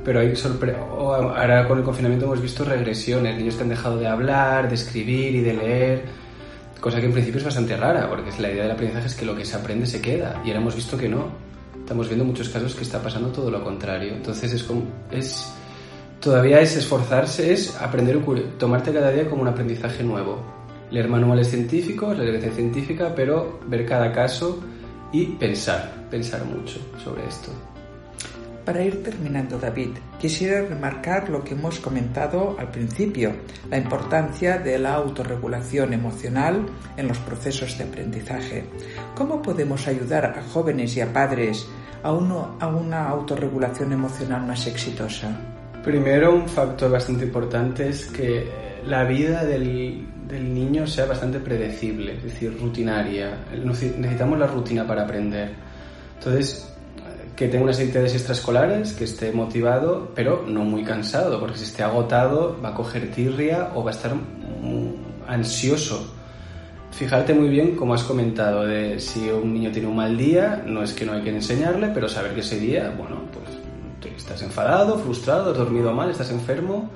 pero 0.04 0.20
hay 0.20 0.34
sorpresa. 0.34 0.78
Ahora 0.80 1.68
con 1.68 1.78
el 1.78 1.84
confinamiento 1.84 2.26
hemos 2.26 2.40
visto 2.40 2.64
regresiones, 2.64 3.36
niños 3.36 3.56
que 3.56 3.62
han 3.62 3.68
dejado 3.68 3.98
de 3.98 4.06
hablar, 4.06 4.68
de 4.68 4.74
escribir 4.74 5.34
y 5.34 5.40
de 5.40 5.54
leer, 5.54 6.02
cosa 6.80 6.98
que 6.98 7.06
en 7.06 7.12
principio 7.12 7.38
es 7.38 7.44
bastante 7.44 7.76
rara, 7.76 8.08
porque 8.08 8.30
la 8.40 8.50
idea 8.50 8.62
del 8.62 8.72
aprendizaje 8.72 9.06
es 9.06 9.14
que 9.14 9.26
lo 9.26 9.36
que 9.36 9.44
se 9.44 9.56
aprende 9.56 9.86
se 9.86 10.00
queda, 10.00 10.40
y 10.44 10.48
ahora 10.48 10.60
hemos 10.60 10.74
visto 10.74 10.96
que 10.96 11.08
no 11.08 11.49
estamos 11.90 12.06
viendo 12.06 12.24
muchos 12.24 12.48
casos 12.48 12.72
que 12.76 12.84
está 12.84 13.02
pasando 13.02 13.30
todo 13.30 13.50
lo 13.50 13.64
contrario. 13.64 14.14
Entonces 14.14 14.52
es 14.52 14.62
como, 14.62 14.84
es, 15.10 15.52
todavía 16.20 16.60
es 16.60 16.76
esforzarse, 16.76 17.52
es 17.52 17.74
aprender, 17.80 18.20
tomarte 18.60 18.92
cada 18.92 19.10
día 19.10 19.28
como 19.28 19.42
un 19.42 19.48
aprendizaje 19.48 20.04
nuevo. 20.04 20.40
Leer 20.92 21.08
manuales 21.08 21.48
científicos, 21.50 22.16
leer 22.16 22.28
evidencia 22.28 22.52
científica, 22.52 23.12
pero 23.12 23.58
ver 23.66 23.84
cada 23.86 24.12
caso 24.12 24.60
y 25.10 25.26
pensar, 25.32 26.06
pensar 26.08 26.44
mucho 26.44 26.78
sobre 27.02 27.26
esto. 27.26 27.50
Para 28.64 28.84
ir 28.84 29.02
terminando, 29.02 29.58
David, 29.58 29.90
quisiera 30.20 30.62
remarcar 30.62 31.28
lo 31.28 31.42
que 31.42 31.54
hemos 31.54 31.80
comentado 31.80 32.54
al 32.56 32.70
principio, 32.70 33.32
la 33.68 33.78
importancia 33.78 34.58
de 34.58 34.78
la 34.78 34.94
autorregulación 34.94 35.92
emocional 35.92 36.66
en 36.96 37.08
los 37.08 37.18
procesos 37.18 37.76
de 37.78 37.84
aprendizaje. 37.84 38.64
¿Cómo 39.16 39.42
podemos 39.42 39.88
ayudar 39.88 40.24
a 40.26 40.42
jóvenes 40.52 40.96
y 40.96 41.00
a 41.00 41.12
padres 41.12 41.66
a, 42.02 42.12
uno, 42.12 42.56
a 42.60 42.66
una 42.68 43.08
autorregulación 43.08 43.92
emocional 43.92 44.46
más 44.46 44.66
exitosa? 44.66 45.30
Primero, 45.84 46.34
un 46.34 46.48
factor 46.48 46.90
bastante 46.90 47.24
importante 47.24 47.88
es 47.88 48.06
que 48.06 48.48
la 48.86 49.04
vida 49.04 49.44
del, 49.44 50.06
del 50.28 50.54
niño 50.54 50.86
sea 50.86 51.06
bastante 51.06 51.38
predecible, 51.40 52.16
es 52.16 52.24
decir, 52.24 52.56
rutinaria. 52.60 53.38
Necesitamos 53.52 54.38
la 54.38 54.46
rutina 54.46 54.86
para 54.86 55.02
aprender. 55.02 55.52
Entonces, 56.18 56.70
que 57.34 57.48
tenga 57.48 57.64
unas 57.64 57.78
actividades 57.78 58.14
extraescolares, 58.14 58.92
que 58.92 59.04
esté 59.04 59.32
motivado, 59.32 60.12
pero 60.14 60.44
no 60.46 60.62
muy 60.62 60.84
cansado, 60.84 61.40
porque 61.40 61.56
si 61.56 61.64
esté 61.64 61.82
agotado 61.82 62.60
va 62.62 62.70
a 62.70 62.74
coger 62.74 63.10
tirria 63.10 63.70
o 63.74 63.82
va 63.82 63.90
a 63.90 63.94
estar 63.94 64.12
ansioso. 65.26 66.14
Fijarte 66.92 67.34
muy 67.34 67.48
bien, 67.48 67.76
como 67.76 67.94
has 67.94 68.02
comentado, 68.02 68.66
de 68.66 68.98
si 68.98 69.28
un 69.30 69.54
niño 69.54 69.70
tiene 69.70 69.88
un 69.88 69.96
mal 69.96 70.16
día, 70.16 70.62
no 70.66 70.82
es 70.82 70.92
que 70.92 71.04
no 71.04 71.12
hay 71.12 71.22
que 71.22 71.30
enseñarle, 71.30 71.88
pero 71.94 72.08
saber 72.08 72.34
que 72.34 72.40
ese 72.40 72.58
día, 72.58 72.92
bueno, 72.96 73.16
pues 73.32 74.16
estás 74.16 74.42
enfadado, 74.42 74.98
frustrado, 74.98 75.52
dormido 75.52 75.92
mal, 75.92 76.10
estás 76.10 76.30
enfermo. 76.30 76.90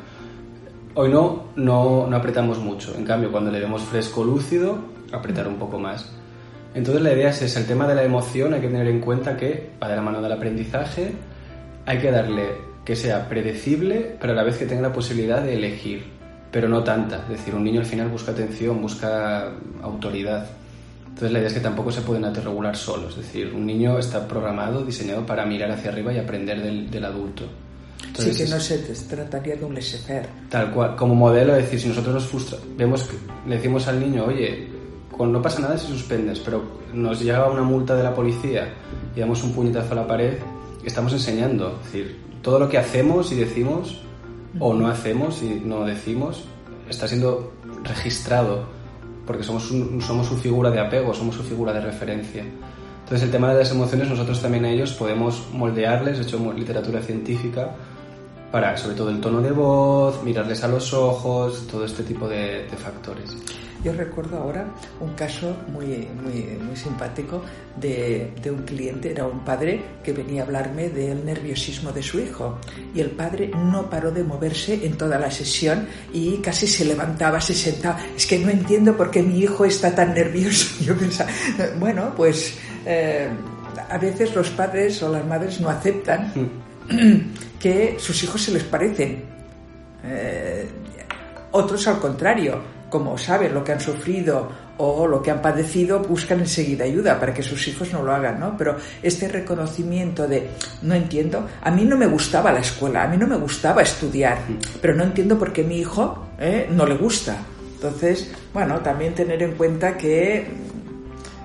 Hoy 0.95 1.11
no, 1.11 1.45
no, 1.57 2.07
no 2.07 2.17
apretamos 2.17 2.59
mucho. 2.59 2.95
En 2.97 3.05
cambio, 3.05 3.33
cuando 3.33 3.51
le 3.51 3.61
vemos 3.61 3.83
fresco, 3.83 4.23
lúcido, 4.25 4.79
apretar 5.13 5.49
un 5.49 5.57
poco 5.57 5.79
más. 5.79 6.11
Entonces 6.75 7.03
la 7.03 7.13
idea 7.13 7.31
es 7.31 7.41
esa, 7.41 7.61
el 7.61 7.67
tema 7.67 7.87
de 7.87 7.95
la 7.95 8.03
emoción 8.03 8.53
hay 8.53 8.61
que 8.61 8.69
tener 8.69 8.89
en 8.89 9.01
cuenta 9.01 9.37
que 9.37 9.71
va 9.83 9.89
de 9.89 9.97
la 9.97 10.03
mano 10.03 10.21
del 10.21 10.33
aprendizaje 10.33 11.13
hay 11.87 11.99
que 11.99 12.11
darle 12.11 12.75
que 12.85 12.97
sea 12.97 13.29
predecible, 13.29 14.17
pero 14.21 14.33
a 14.33 14.37
la 14.37 14.43
vez 14.43 14.59
que 14.59 14.67
tenga 14.67 14.83
la 14.83 14.93
posibilidad 14.93 15.43
de 15.43 15.55
elegir, 15.55 16.05
pero 16.55 16.69
no 16.69 16.85
tanta. 16.85 17.17
Es 17.25 17.31
decir, 17.31 17.53
un 17.53 17.65
niño 17.65 17.81
al 17.81 17.87
final 17.87 18.09
busca 18.09 18.31
atención, 18.31 18.81
busca 18.81 19.51
autoridad. 19.83 20.47
Entonces 21.05 21.33
la 21.33 21.41
idea 21.41 21.49
es 21.49 21.55
que 21.55 21.59
tampoco 21.59 21.91
se 21.91 22.01
pueden 22.03 22.25
autorregular 22.27 22.77
solo. 22.77 23.09
Es 23.09 23.17
decir, 23.17 23.53
un 23.53 23.67
niño 23.67 23.99
está 23.99 24.29
programado, 24.29 24.85
diseñado 24.85 25.27
para 25.27 25.45
mirar 25.45 25.73
hacia 25.73 25.91
arriba 25.91 26.13
y 26.13 26.19
aprender 26.19 26.63
del, 26.63 26.89
del 26.89 27.05
adulto. 27.07 27.43
sí, 28.17 28.31
que 28.37 28.47
no 28.47 28.61
se 28.61 28.79
trataría 28.79 29.57
de 29.57 29.65
un 29.65 29.75
laissez-faire. 29.75 30.29
Tal 30.49 30.71
cual, 30.71 30.95
como 30.95 31.17
modelo, 31.17 31.57
es 31.57 31.65
decir, 31.65 31.81
si 31.81 31.89
nosotros 31.89 32.15
nos 32.15 32.27
frustra, 32.27 32.59
vemos 32.77 33.03
que 33.03 33.17
le 33.49 33.57
decimos 33.57 33.89
al 33.89 33.99
niño, 33.99 34.27
oye, 34.27 34.69
no 35.19 35.43
pasa 35.43 35.59
nada 35.59 35.77
si 35.77 35.89
suspendes, 35.89 36.39
pero 36.39 36.63
nos 36.93 37.21
llega 37.21 37.51
una 37.51 37.65
multa 37.65 37.97
de 37.97 38.05
la 38.05 38.15
policía 38.15 38.73
y 39.17 39.19
damos 39.19 39.43
un 39.43 39.55
puñetazo 39.55 39.91
a 39.91 39.97
la 39.97 40.07
pared, 40.07 40.35
estamos 40.85 41.13
enseñando. 41.15 41.81
Es 41.81 41.93
decir, 41.93 42.21
todo 42.43 42.61
lo 42.61 42.69
que 42.69 42.79
hacemos 42.79 43.33
y 43.33 43.35
decimos, 43.35 44.05
o 44.61 44.75
no 44.75 44.89
hacemos 44.89 45.43
y 45.43 45.63
no 45.65 45.85
decimos, 45.85 46.45
está 46.89 47.09
siendo 47.09 47.53
registrado, 47.83 48.65
porque 49.27 49.43
somos, 49.43 49.73
somos 50.01 50.27
su 50.27 50.37
figura 50.37 50.71
de 50.71 50.81
apego, 50.81 51.15
somos 51.15 51.35
su 51.35 51.43
figura 51.43 51.73
de 51.73 51.81
referencia. 51.81 52.45
Entonces 53.05 53.23
el 53.23 53.31
tema 53.31 53.53
de 53.53 53.59
las 53.61 53.71
emociones 53.71 54.09
nosotros 54.09 54.41
también 54.41 54.65
a 54.65 54.71
ellos 54.71 54.93
podemos 54.93 55.49
moldearles, 55.53 56.19
de 56.19 56.25
hecho 56.25 56.53
literatura 56.53 57.03
científica, 57.03 57.75
para 58.55 58.77
sobre 58.77 58.95
todo 58.95 59.11
el 59.11 59.21
tono 59.21 59.41
de 59.41 59.51
voz, 59.51 60.23
mirarles 60.23 60.63
a 60.63 60.69
los 60.69 60.95
ojos, 60.95 61.67
todo 61.67 61.85
este 61.85 62.05
tipo 62.05 62.29
de, 62.29 62.69
de 62.71 62.77
factores. 62.77 63.37
Yo 63.83 63.93
recuerdo 63.93 64.39
ahora 64.39 64.65
un 65.01 65.13
caso 65.15 65.57
muy, 65.73 66.09
muy, 66.23 66.57
muy 66.65 66.77
simpático 66.77 67.43
de, 67.75 68.33
de, 68.41 68.51
un 68.53 68.63
cliente, 68.63 69.11
era 69.11 69.27
un 69.27 69.41
padre 69.41 69.83
que 70.05 70.13
venía 70.13 70.43
a 70.43 70.45
hablarme 70.45 70.89
del 70.89 71.25
nerviosismo 71.25 71.91
de 71.91 72.01
su 72.01 72.21
hijo 72.21 72.61
y 72.95 73.01
el 73.01 73.11
padre 73.11 73.49
no 73.49 73.91
paró 73.91 74.13
de 74.13 74.23
moverse 74.23 74.87
en 74.87 74.97
toda 74.97 75.19
la 75.19 75.33
sesión 75.33 75.89
y 76.13 76.37
casi 76.37 76.69
se 76.69 76.85
levantaba, 76.85 77.41
se 77.41 77.55
sentaba. 77.55 77.99
Es 78.17 78.25
que 78.25 78.39
no 78.39 78.51
entiendo 78.51 78.97
por 78.97 79.11
qué 79.11 79.21
mi 79.21 79.41
hijo 79.41 79.65
está 79.65 79.93
tan 79.93 80.15
nervioso. 80.15 80.77
Yo 80.85 80.97
pensaba, 80.97 81.29
bueno, 81.81 82.13
pues 82.17 82.57
eh, 82.87 83.29
a 83.91 83.99
veces 83.99 84.33
los 84.33 84.49
padres 84.51 85.03
o 85.03 85.11
las 85.11 85.27
madres 85.27 85.61
no 85.61 85.69
aceptan 85.71 86.33
mm. 86.37 87.35
que 87.65 87.97
sus 87.99 88.23
hijos 88.23 88.43
se 88.43 88.53
les 88.53 88.63
parecen. 88.63 89.25
Eh, 90.05 90.69
otros 91.53 91.89
al 91.89 91.99
contrario 91.99 92.61
como 92.91 93.17
saben 93.17 93.55
lo 93.55 93.65
que 93.65 93.73
han 93.73 93.81
sufrido 93.81 94.53
o 94.77 95.07
lo 95.07 95.23
que 95.23 95.31
han 95.31 95.41
padecido, 95.41 96.01
buscan 96.01 96.41
enseguida 96.41 96.85
ayuda 96.85 97.19
para 97.19 97.33
que 97.33 97.43
sus 97.43 97.67
hijos 97.67 97.91
no 97.91 98.03
lo 98.03 98.15
hagan, 98.15 98.39
¿no? 98.39 98.55
Pero 98.59 98.77
este 99.03 99.29
reconocimiento 99.29 100.29
de, 100.29 100.51
no 100.83 100.95
entiendo, 100.95 101.49
a 101.63 101.71
mí 101.71 101.87
no 101.87 101.97
me 101.97 102.07
gustaba 102.07 102.53
la 102.53 102.61
escuela, 102.61 103.05
a 103.05 103.09
mí 103.09 103.17
no 103.17 103.27
me 103.27 103.37
gustaba 103.37 103.81
estudiar, 103.81 104.39
pero 104.83 104.95
no 104.95 105.05
entiendo 105.05 105.39
por 105.39 105.55
qué 105.55 105.65
mi 105.65 105.79
hijo 105.79 106.29
¿eh? 106.39 106.69
no 106.71 106.85
le 106.85 106.97
gusta. 106.97 107.39
Entonces, 107.77 108.31
bueno, 108.53 108.79
también 108.81 109.15
tener 109.15 109.43
en 109.43 109.53
cuenta 109.53 109.97
que, 109.97 110.47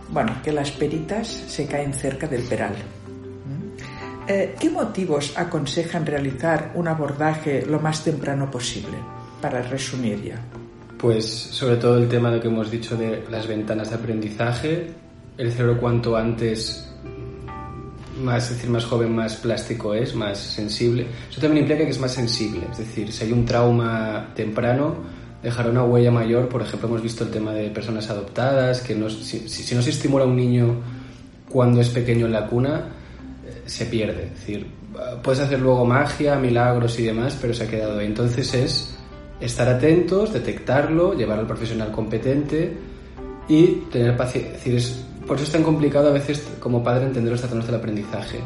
bueno, 0.09 0.36
que 0.43 0.51
las 0.51 0.70
peritas 0.72 1.28
se 1.30 1.65
caen 1.65 1.93
cerca 1.93 2.28
del 2.28 2.43
peral. 2.43 2.76
Eh, 4.32 4.53
¿Qué 4.59 4.69
motivos 4.69 5.34
aconsejan 5.36 6.05
realizar 6.05 6.73
un 6.75 6.88
abordaje 6.88 7.65
lo 7.65 7.80
más 7.80 8.03
temprano 8.03 8.51
posible? 8.51 8.95
Para 9.41 9.63
resumir 9.63 10.21
ya. 10.21 10.39
Pues 10.99 11.25
sobre 11.27 11.77
todo 11.77 11.97
el 11.97 12.07
tema 12.07 12.30
de 12.30 12.39
que 12.39 12.47
hemos 12.47 12.69
dicho 12.69 12.95
de 12.95 13.23
las 13.32 13.47
ventanas 13.47 13.89
de 13.89 13.95
aprendizaje, 13.95 14.93
el 15.36 15.51
cerebro 15.51 15.80
cuanto 15.80 16.15
antes 16.15 16.93
más, 18.21 18.51
decir, 18.51 18.69
más 18.69 18.86
joven, 18.86 19.15
más 19.15 19.36
plástico 19.38 19.95
es, 19.95 20.13
más 20.13 20.38
sensible. 20.38 21.07
Eso 21.32 21.41
también 21.41 21.63
implica 21.63 21.84
que 21.84 21.89
es 21.89 21.99
más 21.99 22.11
sensible, 22.11 22.67
es 22.71 22.77
decir, 22.77 23.11
si 23.11 23.23
hay 23.23 23.32
un 23.32 23.45
trauma 23.45 24.27
temprano, 24.36 24.93
dejará 25.41 25.71
una 25.71 25.86
huella 25.86 26.11
mayor. 26.11 26.49
Por 26.49 26.61
ejemplo, 26.61 26.88
hemos 26.88 27.01
visto 27.01 27.23
el 27.23 27.32
tema 27.32 27.51
de 27.51 27.71
personas 27.71 28.07
adoptadas, 28.11 28.82
que 28.82 28.93
no, 28.93 29.09
si, 29.09 29.49
si, 29.49 29.73
no 29.73 29.82
se 29.82 29.89
estimula 29.89 30.25
a 30.25 30.27
un 30.27 30.36
niño 30.36 30.75
cuando 31.49 31.82
es 31.82 31.89
pequeño 31.89 32.27
en 32.27 32.34
la 32.34 32.45
cuna, 32.45 32.98
se 33.70 33.86
pierde. 33.86 34.30
Decir, 34.30 34.67
puedes 35.24 35.41
hacer 35.41 35.59
luego 35.59 35.86
magia, 35.86 36.36
milagros 36.36 36.99
y 36.99 37.03
demás, 37.03 37.38
pero 37.39 37.53
se 37.53 37.63
ha 37.63 37.67
quedado 37.67 37.99
ahí. 37.99 38.07
Entonces 38.07 38.53
es 38.53 38.95
estar 39.39 39.70
atentos, 39.70 40.34
detectarlo, 40.34 41.13
llevar 41.13 41.39
al 41.39 41.47
profesional 41.47 41.91
competente 41.91 42.74
y 43.47 43.67
tener 43.91 44.17
paciencia. 44.17 44.74
Es 44.76 45.05
por 45.30 45.38
eso 45.38 45.45
es 45.45 45.51
tan 45.51 45.61
complicado 45.61 46.09
a 46.09 46.11
veces 46.11 46.43
como 46.59 46.84
padre 46.84 47.05
entender 47.05 47.32
los 47.32 47.39
trastornos 47.39 47.67
del 47.67 47.76
aprendizaje, 47.76 48.39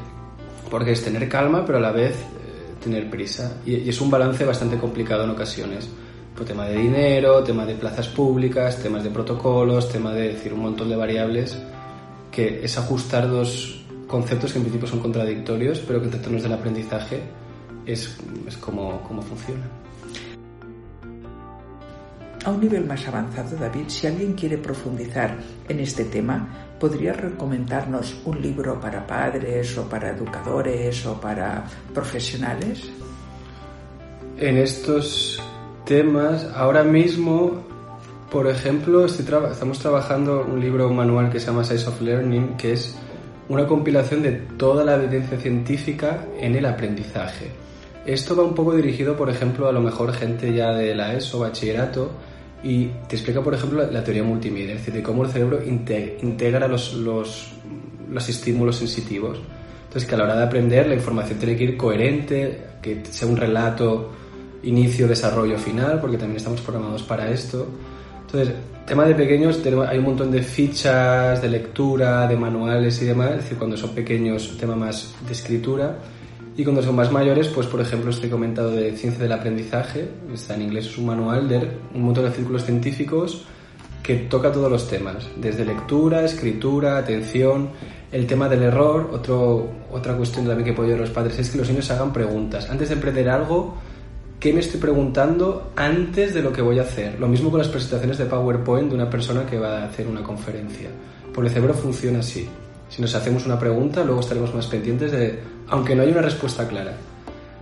porque 0.70 0.92
es 0.92 1.02
tener 1.02 1.30
calma 1.30 1.66
pero 1.66 1.78
a 1.78 1.82
la 1.82 1.94
vez 1.94 2.12
eh, 2.12 2.74
tener 2.84 3.10
prisa 3.10 3.62
y, 3.66 3.88
es 3.88 4.02
un 4.02 4.12
balance 4.12 4.44
bastante 4.44 4.78
complicado 4.78 5.24
en 5.24 5.30
ocasiones. 5.30 5.90
Por 6.36 6.46
tema 6.46 6.66
de 6.66 6.78
dinero, 6.78 7.44
tema 7.44 7.66
de 7.66 7.76
plazas 7.76 8.10
públicas, 8.10 8.82
temas 8.82 9.04
de 9.04 9.12
protocolos, 9.12 9.88
tema 9.90 10.12
de 10.12 10.34
decir 10.34 10.54
un 10.54 10.62
montón 10.62 10.90
de 10.90 10.96
variables 10.96 11.58
que 12.32 12.66
es 12.66 12.78
ajustar 12.78 13.30
dos 13.30 13.83
conceptos 14.14 14.52
que 14.52 14.60
en 14.60 14.66
principio 14.66 14.88
son 14.88 15.00
contradictorios, 15.00 15.80
pero 15.80 15.98
que 15.98 16.06
en 16.06 16.12
trastornos 16.12 16.44
del 16.44 16.54
aprendizaje 16.54 17.24
es, 17.84 18.16
es 18.48 18.58
como, 18.58 19.02
como 19.02 19.24
funciona. 19.24 19.66
A 22.46 22.52
un 22.52 22.60
nivel 22.60 22.86
más 22.86 23.08
avanzado, 23.08 23.58
David, 23.58 23.86
si 23.88 24.06
alguien 24.06 24.34
quiere 24.34 24.60
profundizar 24.60 25.36
en 25.68 25.80
este 25.80 26.06
tema, 26.06 26.48
¿podría 26.80 27.14
recomendarnos 27.14 28.22
un 28.26 28.40
libro 28.40 28.80
para 28.80 29.08
padres 29.08 29.76
o 29.80 29.90
para 29.90 30.12
educadores 30.12 31.04
o 31.08 31.20
para 31.20 31.64
profesionales? 31.92 32.84
En 34.38 34.58
estos 34.58 35.42
temas, 35.86 36.46
ahora 36.54 36.84
mismo, 36.84 37.64
por 38.30 38.46
ejemplo, 38.46 39.06
estamos 39.06 39.80
trabajando 39.80 40.46
un 40.46 40.60
libro 40.60 40.88
manual 40.92 41.32
que 41.32 41.40
se 41.40 41.48
llama 41.48 41.64
Size 41.64 41.88
of 41.88 42.00
Learning, 42.00 42.56
que 42.58 42.74
es 42.74 42.96
una 43.50 43.68
compilación 43.68 44.22
de 44.22 44.32
toda 44.58 44.84
la 44.84 44.96
evidencia 44.96 45.38
científica 45.38 46.26
en 46.40 46.56
el 46.56 46.66
aprendizaje. 46.66 47.48
Esto 48.06 48.36
va 48.36 48.44
un 48.44 48.54
poco 48.54 48.76
dirigido, 48.76 49.16
por 49.16 49.30
ejemplo, 49.30 49.68
a 49.68 49.72
lo 49.72 49.82
mejor 49.82 50.14
gente 50.14 50.54
ya 50.54 50.74
de 50.74 50.94
la 50.94 51.14
ESO, 51.14 51.40
bachillerato, 51.40 52.12
y 52.64 52.88
te 53.08 53.16
explica, 53.16 53.42
por 53.42 53.54
ejemplo, 53.54 53.86
la, 53.90 54.04
teoría 54.04 54.24
multimedia, 54.24 54.74
es 54.74 54.80
decir, 54.80 54.94
de 54.94 55.04
cómo 55.04 55.24
el 55.26 55.32
cerebro 55.32 55.60
integra 55.64 56.68
los, 56.68 56.94
los, 56.94 57.52
los, 58.10 58.30
estímulos 58.30 58.78
sensitivos. 58.78 59.40
Entonces, 59.86 60.08
que 60.08 60.16
a 60.16 60.18
la 60.18 60.24
hora 60.26 60.36
de 60.38 60.44
aprender, 60.44 60.88
la 60.88 60.96
información 60.96 61.40
tiene 61.40 61.58
que 61.58 61.64
ir 61.66 61.78
coherente, 61.78 62.62
que 62.82 63.04
sea 63.06 63.28
un 63.28 63.38
relato 63.38 64.12
inicio, 64.64 65.08
desarrollo, 65.08 65.58
final, 65.58 66.00
porque 66.00 66.18
también 66.18 66.38
estamos 66.38 66.62
programados 66.62 67.04
para 67.04 67.30
esto. 67.30 67.68
Entonces, 68.26 68.56
tema 68.86 69.06
de 69.06 69.16
pequeños, 69.16 69.62
hay 69.88 69.98
un 69.98 70.06
montón 70.06 70.32
de 70.32 70.42
fichas 70.42 71.42
de 71.42 71.50
lectura, 71.50 72.28
de 72.28 72.36
manuales 72.36 73.02
y 73.02 73.06
demás, 73.06 73.32
es 73.32 73.38
decir, 73.38 73.58
cuando 73.58 73.78
son 73.78 73.92
pequeños, 73.92 74.58
tema 74.60 74.76
más 74.76 75.14
de 75.26 75.34
escritura. 75.34 75.98
Y 76.56 76.64
cuando 76.64 76.84
son 76.84 76.96
más 76.96 77.12
mayores, 77.12 77.48
pues 77.48 77.66
por 77.66 77.82
ejemplo, 77.82 78.12
estoy 78.12 78.30
comentado 78.30 78.72
de 78.72 78.96
ciencia 78.96 79.24
del 79.24 79.32
aprendizaje, 79.32 80.08
está 80.32 80.54
en 80.54 80.64
inglés, 80.64 80.86
es 80.86 80.98
un 81.00 81.08
manual 81.08 81.50
de 81.50 81.68
un 81.96 82.04
montón 82.04 82.26
de 82.26 82.32
círculos 82.32 82.64
científicos 82.64 83.46
que 84.04 84.16
toca 84.16 84.52
todos 84.52 84.70
los 84.70 84.88
temas, 84.88 85.28
desde 85.38 85.66
lectura, 85.66 86.24
escritura, 86.26 86.98
atención, 86.98 87.70
el 88.12 88.28
tema 88.28 88.48
del 88.48 88.64
error, 88.64 89.10
otro, 89.12 89.68
otra 89.92 90.16
cuestión 90.16 90.46
también 90.46 90.66
que 90.66 90.74
puedo 90.74 90.90
ayudar 90.90 91.04
a 91.04 91.06
los 91.08 91.16
padres 91.16 91.40
es 91.40 91.50
que 91.50 91.58
los 91.58 91.70
niños 91.70 91.90
hagan 91.90 92.14
preguntas. 92.14 92.70
Antes 92.70 92.90
de 92.90 92.96
emprender 92.96 93.30
algo, 93.30 93.76
¿qué 94.44 94.52
me 94.52 94.60
estoy 94.60 94.78
preguntando 94.78 95.72
antes 95.78 96.34
de 96.34 96.42
lo 96.42 96.52
que 96.52 96.62
voy 96.62 96.78
a 96.78 96.82
hacer? 96.82 97.18
Lo 97.18 97.30
mismo 97.30 97.50
con 97.50 97.60
las 97.60 97.70
presentaciones 97.70 98.18
de 98.18 98.26
PowerPoint 98.26 98.90
de 98.90 98.96
una 98.96 99.10
persona 99.10 99.46
que 99.46 99.58
va 99.58 99.78
a 99.78 99.86
hacer 99.86 100.06
una 100.06 100.22
conferencia. 100.22 100.90
Por 101.34 101.46
el 101.46 101.50
cerebro 101.50 101.74
funciona 101.74 102.20
así. 102.20 102.46
Si 102.90 103.02
nos 103.02 103.16
hacemos 103.16 103.46
una 103.46 103.58
pregunta, 103.58 104.04
luego 104.04 104.20
estaremos 104.20 104.54
más 104.54 104.68
pendientes 104.68 105.14
de, 105.14 105.40
aunque 105.70 105.96
no 105.96 106.02
haya 106.02 106.12
una 106.12 106.24
respuesta 106.24 106.68
clara. 106.68 106.94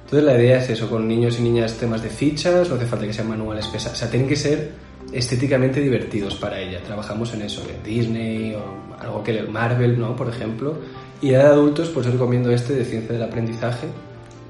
Entonces 0.05 0.23
la 0.23 0.35
idea 0.35 0.57
es 0.57 0.71
eso, 0.71 0.89
con 0.89 1.07
niños 1.07 1.37
y 1.37 1.43
niñas 1.43 1.75
temas 1.75 2.01
de 2.01 2.09
fichas, 2.09 2.67
no 2.67 2.77
hace 2.77 2.87
falta 2.87 3.05
que 3.05 3.13
sean 3.13 3.29
manuales 3.29 3.67
pesados, 3.67 3.97
o 3.97 3.99
sea, 3.99 4.09
tienen 4.09 4.27
que 4.27 4.35
ser 4.35 4.71
estéticamente 5.13 5.81
divertidos 5.81 6.33
para 6.33 6.59
ella. 6.59 6.81
Trabajamos 6.81 7.31
en 7.35 7.43
eso, 7.43 7.61
de 7.63 7.77
Disney 7.87 8.55
o 8.55 8.97
algo 8.99 9.23
que 9.23 9.43
Marvel, 9.43 9.99
¿no? 9.99 10.15
Por 10.15 10.29
ejemplo. 10.29 10.79
Y 11.21 11.29
de 11.29 11.37
adultos, 11.37 11.89
pues 11.89 12.07
os 12.07 12.13
recomiendo 12.13 12.49
este 12.49 12.73
de 12.73 12.85
ciencia 12.85 13.13
del 13.13 13.21
aprendizaje 13.21 13.85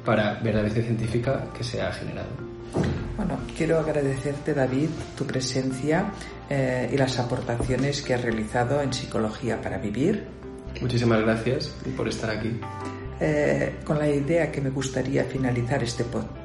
para 0.06 0.36
ver 0.36 0.56
la 0.56 0.62
evidencia 0.62 0.84
científica 0.84 1.48
que 1.56 1.64
se 1.64 1.82
ha 1.82 1.92
generado. 1.92 2.30
Bueno, 3.18 3.38
quiero 3.56 3.80
agradecerte, 3.80 4.54
David, 4.54 4.90
tu 5.18 5.26
presencia 5.26 6.12
eh, 6.50 6.90
y 6.92 6.98
las 6.98 7.20
aportaciones 7.20 8.02
que 8.02 8.14
has 8.14 8.22
realizado 8.22 8.82
en 8.82 8.94
Psicología 8.94 9.62
para 9.62 9.78
Vivir. 9.78 10.26
Muchísimas 10.82 11.22
gracias 11.22 11.76
por 11.96 12.08
estar 12.08 12.30
aquí. 12.30 12.60
Eh, 13.20 13.76
con 13.84 14.00
la 14.00 14.10
idea 14.10 14.52
que 14.52 14.62
me 14.62 14.72
gustaría 14.72 15.24
finalizar 15.26 15.84
este 15.84 16.04
podcast 16.06 16.41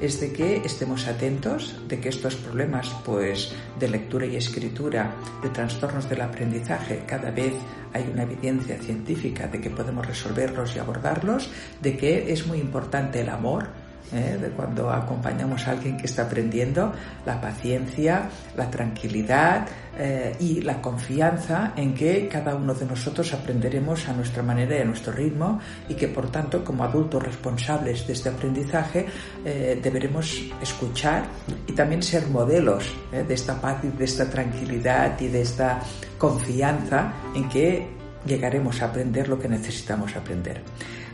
es 0.00 0.20
de 0.20 0.32
que 0.32 0.56
estemos 0.64 1.06
atentos, 1.06 1.76
de 1.86 2.00
que 2.00 2.08
estos 2.08 2.34
problemas 2.34 2.88
pues, 3.04 3.52
de 3.78 3.88
lectura 3.88 4.26
y 4.26 4.36
escritura, 4.36 5.14
de 5.42 5.48
trastornos 5.50 6.08
del 6.08 6.22
aprendizaje, 6.22 7.04
cada 7.06 7.30
vez 7.30 7.52
hay 7.92 8.10
una 8.12 8.24
evidencia 8.24 8.76
científica 8.78 9.46
de 9.46 9.60
que 9.60 9.70
podemos 9.70 10.06
resolverlos 10.06 10.74
y 10.74 10.80
abordarlos, 10.80 11.50
de 11.80 11.96
que 11.96 12.32
es 12.32 12.46
muy 12.48 12.58
importante 12.58 13.20
el 13.20 13.28
amor, 13.28 13.68
¿eh? 14.12 14.38
de 14.40 14.48
cuando 14.50 14.90
acompañamos 14.90 15.66
a 15.66 15.72
alguien 15.72 15.96
que 15.96 16.06
está 16.06 16.22
aprendiendo, 16.22 16.92
la 17.26 17.40
paciencia, 17.40 18.28
la 18.56 18.70
tranquilidad 18.70 19.66
eh, 19.98 20.36
y 20.40 20.60
la 20.62 20.80
confianza 20.80 21.72
en 21.76 21.94
que 21.94 22.28
cada 22.28 22.54
uno 22.54 22.74
de 22.74 22.86
nosotros 22.86 23.32
aprenderemos 23.32 24.08
a 24.08 24.12
nuestra 24.12 24.42
manera 24.42 24.76
y 24.76 24.80
a 24.80 24.84
nuestro 24.84 25.12
ritmo 25.12 25.60
y 25.88 25.94
que 25.94 26.08
por 26.08 26.30
tanto 26.30 26.64
como 26.64 26.84
adultos 26.84 27.22
responsables 27.22 28.06
de 28.06 28.12
este 28.12 28.28
aprendizaje 28.28 29.06
eh, 29.44 29.78
deberemos 29.82 30.42
escuchar 30.62 31.24
y 31.66 31.72
también 31.72 32.02
ser 32.02 32.28
modelos 32.28 32.94
de 33.10 33.34
esta 33.34 33.60
paz 33.60 33.78
y 33.84 33.88
de 33.88 34.04
esta 34.04 34.28
tranquilidad 34.28 35.18
y 35.20 35.28
de 35.28 35.42
esta 35.42 35.80
confianza 36.16 37.12
en 37.34 37.48
que 37.48 37.98
llegaremos 38.26 38.82
a 38.82 38.86
aprender 38.86 39.28
lo 39.28 39.38
que 39.38 39.48
necesitamos 39.48 40.14
aprender. 40.16 40.62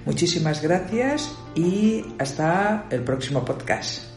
Muchísimas 0.07 0.63
gracias 0.63 1.35
y 1.55 2.05
hasta 2.19 2.87
el 2.91 3.03
próximo 3.03 3.45
podcast. 3.45 4.14